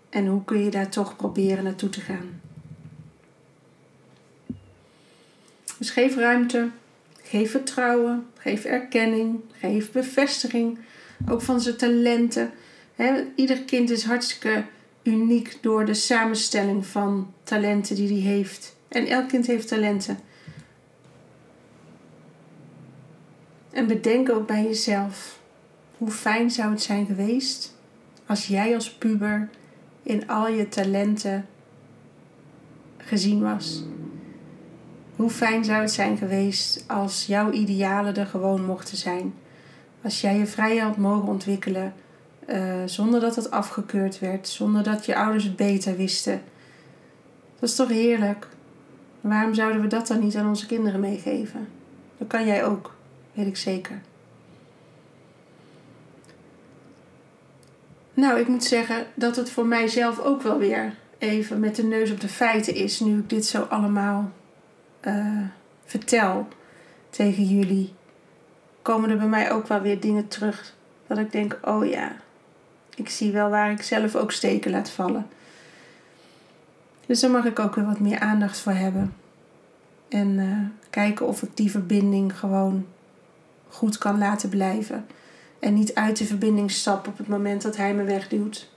En 0.09 0.26
hoe 0.26 0.44
kun 0.44 0.64
je 0.64 0.70
daar 0.70 0.88
toch 0.88 1.16
proberen 1.16 1.64
naartoe 1.64 1.88
te 1.88 2.01
gaan? 2.01 2.40
Dus 5.78 5.90
geef 5.90 6.16
ruimte 6.16 6.70
Geef 7.28 7.51
vertrouwen, 7.51 8.26
geef 8.38 8.64
erkenning, 8.64 9.40
geef 9.53 9.92
bevestiging, 9.92 10.78
ook 11.28 11.42
van 11.42 11.61
zijn 11.61 11.76
talenten. 11.76 12.51
ieder 13.34 13.62
kind 13.62 13.90
is 13.90 14.05
hartstikke 14.05 14.64
uniek 15.03 15.59
door 15.61 15.84
de 15.84 15.94
samenstelling 15.94 16.86
van 16.86 17.32
talenten 17.42 17.96
die 17.96 18.22
hij 18.22 18.32
heeft. 18.32 18.76
En 18.88 19.07
elk 19.07 19.28
kind 19.28 19.46
heeft 19.46 19.68
talenten. 19.68 20.18
En 23.70 23.86
bedenk 23.86 24.30
ook 24.30 24.46
bij 24.46 24.62
jezelf, 24.62 25.38
hoe 25.99 26.11
fijn 26.11 26.51
zou 26.51 26.70
het 26.70 26.82
zijn 26.82 27.07
geweest 27.07 27.76
als 28.26 28.46
jij 28.46 28.74
als 28.74 28.92
puber 28.92 29.49
in 30.03 30.28
al 30.28 30.49
je 30.49 30.68
talenten 30.68 31.46
gezien 32.96 33.40
was. 33.40 33.84
Hoe 35.16 35.30
fijn 35.30 35.64
zou 35.64 35.80
het 35.80 35.90
zijn 35.90 36.16
geweest 36.16 36.84
als 36.86 37.26
jouw 37.26 37.51
idealen 37.51 38.16
er 38.16 38.26
gewoon 38.26 38.64
mochten 38.64 38.96
zijn. 38.96 39.34
Als 40.03 40.20
jij 40.20 40.38
je 40.38 40.46
vrij 40.46 40.76
had 40.76 40.96
mogen 40.96 41.28
ontwikkelen 41.28 41.94
uh, 42.49 42.74
zonder 42.84 43.20
dat 43.20 43.36
het 43.36 43.51
afgekeurd 43.51 44.18
werd, 44.18 44.49
zonder 44.49 44.82
dat 44.82 45.07
je 45.07 45.16
ouders 45.16 45.44
het 45.44 45.57
beter 45.57 45.96
wisten. 45.96 46.42
Dat 47.59 47.68
is 47.68 47.76
toch 47.76 47.88
heerlijk? 47.88 48.49
Waarom 49.20 49.55
zouden 49.55 49.80
we 49.80 49.86
dat 49.86 50.07
dan 50.07 50.20
niet 50.20 50.36
aan 50.36 50.49
onze 50.49 50.66
kinderen 50.66 51.01
meegeven? 51.01 51.68
Dat 52.18 52.28
kan 52.28 52.46
jij 52.46 52.64
ook, 52.64 52.94
weet 53.32 53.46
ik 53.46 53.57
zeker. 53.57 54.01
Nou, 58.19 58.41
ik 58.41 58.49
moet 58.49 58.64
zeggen 58.64 59.07
dat 59.14 59.37
het 59.37 59.51
voor 59.51 59.66
mijzelf 59.66 60.19
ook 60.19 60.43
wel 60.43 60.59
weer 60.59 60.95
even 61.19 61.61
met 61.61 61.77
de 61.77 61.85
neus 61.85 62.11
op 62.11 62.21
de 62.21 62.29
feiten 62.29 62.75
is, 62.75 63.01
nu 63.01 63.19
ik 63.19 63.31
dit 63.31 63.47
zo 63.47 63.62
allemaal 63.62 64.31
uh, 65.07 65.43
vertel 65.85 66.49
tegen 67.11 67.45
jullie, 67.45 67.93
komen 68.83 69.11
er 69.11 69.16
bij 69.16 69.27
mij 69.27 69.53
ook 69.53 69.66
wel 69.66 69.81
weer 69.81 70.01
dingen 70.01 70.29
terug. 70.29 70.75
Dat 71.07 71.19
ik 71.19 71.33
denk, 71.33 71.59
oh 71.64 71.87
ja, 71.87 72.16
ik 72.95 73.09
zie 73.09 73.33
wel 73.33 73.51
waar 73.51 73.71
ik 73.71 73.83
zelf 73.83 74.16
ook 74.16 74.33
steken 74.33 74.71
laat 74.71 74.91
vallen. 74.91 75.27
Dus 77.07 77.21
daar 77.21 77.31
mag 77.31 77.45
ik 77.45 77.59
ook 77.59 77.75
weer 77.75 77.87
wat 77.87 78.01
meer 78.01 78.19
aandacht 78.19 78.59
voor 78.59 78.73
hebben. 78.73 79.14
En 80.09 80.29
uh, 80.29 80.57
kijken 80.91 81.27
of 81.27 81.43
ik 81.43 81.57
die 81.57 81.71
verbinding 81.71 82.39
gewoon 82.39 82.87
goed 83.69 83.99
kan 83.99 84.19
laten 84.19 84.49
blijven. 84.49 85.07
En 85.59 85.74
niet 85.74 85.94
uit 85.94 86.16
de 86.16 86.24
verbinding 86.24 86.70
stap 86.70 87.06
op 87.06 87.18
het 87.18 87.28
moment 87.28 87.62
dat 87.62 87.76
hij 87.76 87.94
me 87.94 88.04
wegduwt. 88.04 88.68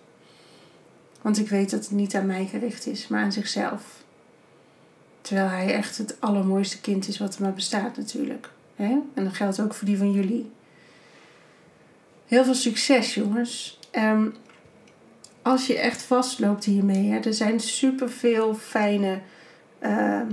Want 1.21 1.37
ik 1.37 1.49
weet 1.49 1.69
dat 1.69 1.79
het 1.79 1.91
niet 1.91 2.15
aan 2.15 2.25
mij 2.25 2.45
gericht 2.45 2.87
is, 2.87 3.07
maar 3.07 3.23
aan 3.23 3.31
zichzelf. 3.31 4.03
Terwijl 5.21 5.47
hij 5.47 5.73
echt 5.73 5.97
het 5.97 6.15
allermooiste 6.19 6.81
kind 6.81 7.07
is 7.07 7.17
wat 7.17 7.35
er 7.35 7.41
maar 7.41 7.53
bestaat 7.53 7.97
natuurlijk. 7.97 8.49
Hè? 8.75 8.97
En 9.13 9.23
dat 9.23 9.33
geldt 9.33 9.59
ook 9.61 9.73
voor 9.73 9.87
die 9.87 9.97
van 9.97 10.11
jullie. 10.11 10.51
Heel 12.27 12.43
veel 12.43 12.53
succes 12.53 13.13
jongens. 13.13 13.79
Ehm, 13.91 14.27
als 15.41 15.67
je 15.67 15.77
echt 15.77 16.01
vastloopt 16.01 16.63
hiermee, 16.63 17.09
hè, 17.09 17.19
er 17.19 17.33
zijn 17.33 17.59
superveel 17.59 18.55
fijne 18.55 19.19
ehm, 19.79 20.27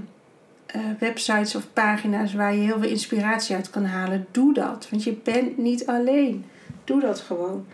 eh, 0.69 0.81
websites 0.99 1.55
of 1.55 1.73
pagina's 1.73 2.35
waar 2.35 2.55
je 2.55 2.61
heel 2.61 2.79
veel 2.79 2.89
inspiratie 2.89 3.57
uit 3.57 3.71
kan 3.71 3.85
halen. 3.85 4.27
Doe 4.31 4.55
dat, 4.55 4.89
want 4.91 5.05
je 5.05 5.13
bent 5.13 5.59
niet 5.59 5.87
alleen. 5.87 6.45
Doe 6.85 7.01
dat 7.01 7.21
gewoon. 7.21 7.67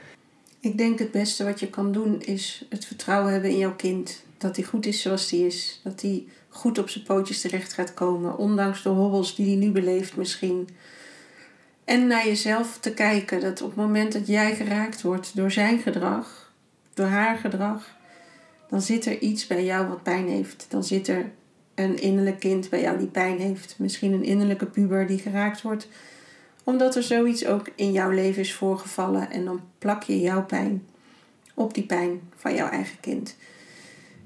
Ik 0.60 0.78
denk 0.78 0.98
het 0.98 1.10
beste 1.10 1.44
wat 1.44 1.60
je 1.60 1.70
kan 1.70 1.92
doen 1.92 2.22
is 2.22 2.66
het 2.68 2.84
vertrouwen 2.84 3.32
hebben 3.32 3.50
in 3.50 3.58
jouw 3.58 3.74
kind. 3.74 4.24
Dat 4.38 4.56
hij 4.56 4.64
goed 4.64 4.86
is 4.86 5.02
zoals 5.02 5.30
hij 5.30 5.40
is. 5.40 5.80
Dat 5.82 6.00
hij 6.00 6.24
goed 6.48 6.78
op 6.78 6.88
zijn 6.88 7.04
pootjes 7.04 7.40
terecht 7.40 7.72
gaat 7.72 7.94
komen. 7.94 8.38
Ondanks 8.38 8.82
de 8.82 8.88
hobbels 8.88 9.34
die 9.34 9.46
hij 9.46 9.66
nu 9.66 9.70
beleeft 9.70 10.16
misschien. 10.16 10.68
En 11.84 12.06
naar 12.06 12.26
jezelf 12.26 12.78
te 12.80 12.94
kijken. 12.94 13.40
Dat 13.40 13.62
op 13.62 13.68
het 13.68 13.76
moment 13.76 14.12
dat 14.12 14.26
jij 14.26 14.54
geraakt 14.54 15.02
wordt 15.02 15.36
door 15.36 15.50
zijn 15.50 15.78
gedrag. 15.78 16.52
Door 16.94 17.06
haar 17.06 17.36
gedrag. 17.36 17.96
Dan 18.68 18.82
zit 18.82 19.06
er 19.06 19.18
iets 19.18 19.46
bij 19.46 19.64
jou 19.64 19.88
wat 19.88 20.02
pijn 20.02 20.28
heeft. 20.28 20.66
Dan 20.68 20.84
zit 20.84 21.08
er 21.08 21.30
een 21.74 21.98
innerlijk 21.98 22.38
kind 22.38 22.70
bij 22.70 22.80
jou 22.80 22.98
die 22.98 23.06
pijn 23.06 23.38
heeft. 23.38 23.74
Misschien 23.78 24.12
een 24.12 24.24
innerlijke 24.24 24.66
puber 24.66 25.06
die 25.06 25.18
geraakt 25.18 25.62
wordt 25.62 25.88
omdat 26.64 26.96
er 26.96 27.02
zoiets 27.02 27.46
ook 27.46 27.68
in 27.74 27.92
jouw 27.92 28.10
leven 28.10 28.42
is 28.42 28.54
voorgevallen 28.54 29.30
en 29.30 29.44
dan 29.44 29.60
plak 29.78 30.02
je 30.02 30.20
jouw 30.20 30.44
pijn 30.44 30.86
op 31.54 31.74
die 31.74 31.86
pijn 31.86 32.20
van 32.36 32.54
jouw 32.54 32.68
eigen 32.68 33.00
kind. 33.00 33.36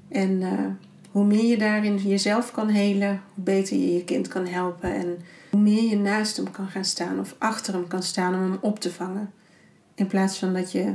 En 0.09 0.41
uh, 0.41 0.65
hoe 1.11 1.25
meer 1.25 1.45
je 1.45 1.57
daarin 1.57 1.97
jezelf 1.97 2.51
kan 2.51 2.67
helen, 2.67 3.21
hoe 3.33 3.43
beter 3.43 3.77
je 3.77 3.93
je 3.93 4.03
kind 4.03 4.27
kan 4.27 4.47
helpen 4.47 4.93
en 4.93 5.17
hoe 5.49 5.59
meer 5.59 5.83
je 5.83 5.97
naast 5.97 6.37
hem 6.37 6.51
kan 6.51 6.67
gaan 6.67 6.85
staan 6.85 7.19
of 7.19 7.35
achter 7.37 7.73
hem 7.73 7.87
kan 7.87 8.03
staan 8.03 8.33
om 8.33 8.41
hem 8.41 8.57
op 8.61 8.79
te 8.79 8.91
vangen. 8.91 9.31
In 9.95 10.07
plaats 10.07 10.39
van 10.39 10.53
dat 10.53 10.71
je 10.71 10.93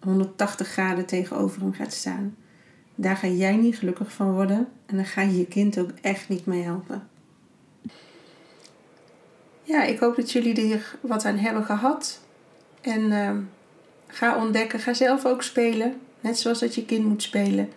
180 0.00 0.68
graden 0.68 1.06
tegenover 1.06 1.60
hem 1.60 1.72
gaat 1.72 1.92
staan. 1.92 2.36
Daar 2.94 3.16
ga 3.16 3.26
jij 3.26 3.56
niet 3.56 3.78
gelukkig 3.78 4.12
van 4.12 4.32
worden 4.32 4.68
en 4.86 4.96
dan 4.96 5.06
ga 5.06 5.22
je 5.22 5.38
je 5.38 5.46
kind 5.46 5.78
ook 5.78 5.90
echt 6.00 6.28
niet 6.28 6.46
mee 6.46 6.62
helpen 6.62 7.08
ja, 9.64 9.82
ik 9.84 9.98
hoop 9.98 10.16
dat 10.16 10.32
jullie 10.32 10.72
er 10.72 10.96
wat 11.00 11.24
aan 11.24 11.38
hebben 11.38 11.64
gehad. 11.64 12.20
En 12.80 13.00
uh, 13.00 13.30
ga 14.06 14.36
ontdekken, 14.36 14.80
ga 14.80 14.94
zelf 14.94 15.24
ook 15.24 15.42
spelen. 15.42 16.00
Net 16.20 16.38
zoals 16.38 16.60
dat 16.60 16.74
je 16.74 16.84
kind 16.84 17.04
moet 17.04 17.22
spelen, 17.22 17.68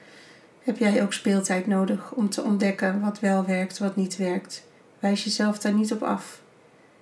heb 0.63 0.77
jij 0.77 1.03
ook 1.03 1.13
speeltijd 1.13 1.67
nodig 1.67 2.11
om 2.11 2.29
te 2.29 2.43
ontdekken 2.43 3.01
wat 3.01 3.19
wel 3.19 3.45
werkt, 3.45 3.77
wat 3.77 3.95
niet 3.95 4.17
werkt. 4.17 4.63
Wijs 4.99 5.23
jezelf 5.23 5.59
daar 5.59 5.73
niet 5.73 5.91
op 5.91 6.03
af. 6.03 6.41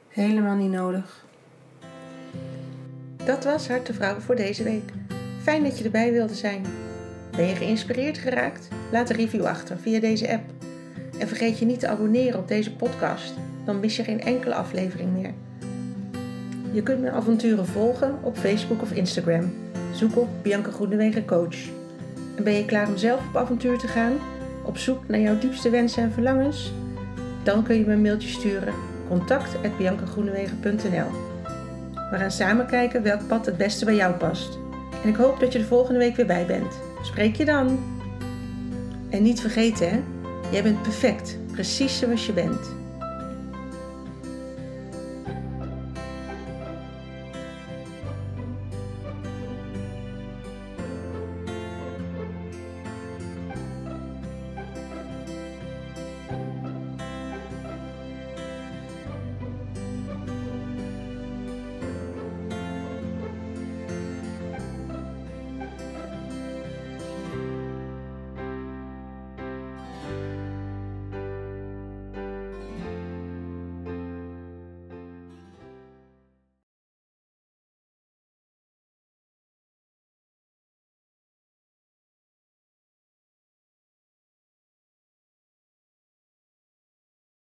Helemaal 0.08 0.56
niet 0.56 0.72
nodig. 0.72 1.26
Dat 3.26 3.44
was 3.44 3.68
Hart 3.68 3.86
de 3.86 3.94
Vrouw 3.94 4.20
voor 4.20 4.36
deze 4.36 4.64
week. 4.64 4.92
Fijn 5.42 5.64
dat 5.64 5.78
je 5.78 5.84
erbij 5.84 6.12
wilde 6.12 6.36
zijn. 6.36 6.66
Ben 7.36 7.48
je 7.48 7.56
geïnspireerd 7.56 8.18
geraakt? 8.18 8.68
Laat 8.92 9.10
een 9.10 9.16
review 9.16 9.46
achter 9.46 9.78
via 9.78 10.00
deze 10.00 10.32
app. 10.32 10.44
En 11.20 11.28
vergeet 11.28 11.60
je 11.60 11.66
niet 11.66 11.80
te 11.80 11.88
abonneren 11.88 12.40
op 12.40 12.48
deze 12.48 12.76
podcast 12.76 13.34
dan 13.66 13.80
mis 13.80 13.96
je 13.96 14.04
geen 14.04 14.22
enkele 14.22 14.54
aflevering 14.54 15.12
meer. 15.12 15.34
Je 16.72 16.84
kunt 16.84 17.02
mijn 17.02 17.14
avonturen 17.14 17.66
volgen 17.66 18.16
op 18.22 18.38
Facebook 18.38 18.82
of 18.82 18.92
Instagram. 18.92 19.54
Zoek 19.94 20.18
op 20.18 20.28
Bianca 20.42 20.72
Groenewegen 20.72 21.26
Coach. 21.26 21.58
En 22.36 22.44
ben 22.44 22.54
je 22.54 22.66
klaar 22.66 22.88
om 22.88 22.98
zelf 22.98 23.28
op 23.28 23.38
avontuur 23.38 23.78
te 23.78 23.88
gaan? 23.88 24.14
Op 24.64 24.78
zoek 24.78 25.08
naar 25.08 25.20
jouw 25.20 25.40
diepste 25.40 25.70
wensen 25.70 26.04
en 26.04 26.12
verlangens? 26.12 26.74
Dan 27.44 27.64
kun 27.64 27.76
je 27.76 27.86
me 27.86 27.94
een 27.94 28.02
mailtje 28.02 28.30
sturen. 28.30 28.74
contact.biancagroenewegen.nl 29.08 31.10
We 32.12 32.18
gaan 32.18 32.32
samen 32.32 32.66
kijken 32.66 33.04
welk 33.04 33.28
pad 33.28 33.46
het 33.46 33.58
beste 33.58 33.86
bij 33.86 33.96
jou 33.96 34.14
past. 34.14 34.58
En 35.04 35.10
ik 35.10 35.16
hoop 35.16 35.40
dat 35.40 35.54
je 35.54 35.60
de 35.60 35.66
volgende 35.66 36.00
week 36.00 36.16
weer 36.16 36.26
bij 36.26 36.46
bent. 36.46 36.85
Spreek 37.06 37.36
je 37.36 37.46
dan! 37.46 37.80
En 39.10 39.24
niet 39.24 39.42
vergeten 39.42 39.90
hè, 39.90 40.00
jij 40.52 40.64
bent 40.64 40.82
perfect, 40.82 41.38
precies 41.52 42.00
zoals 42.00 42.26
je 42.26 42.34
bent. 42.34 42.85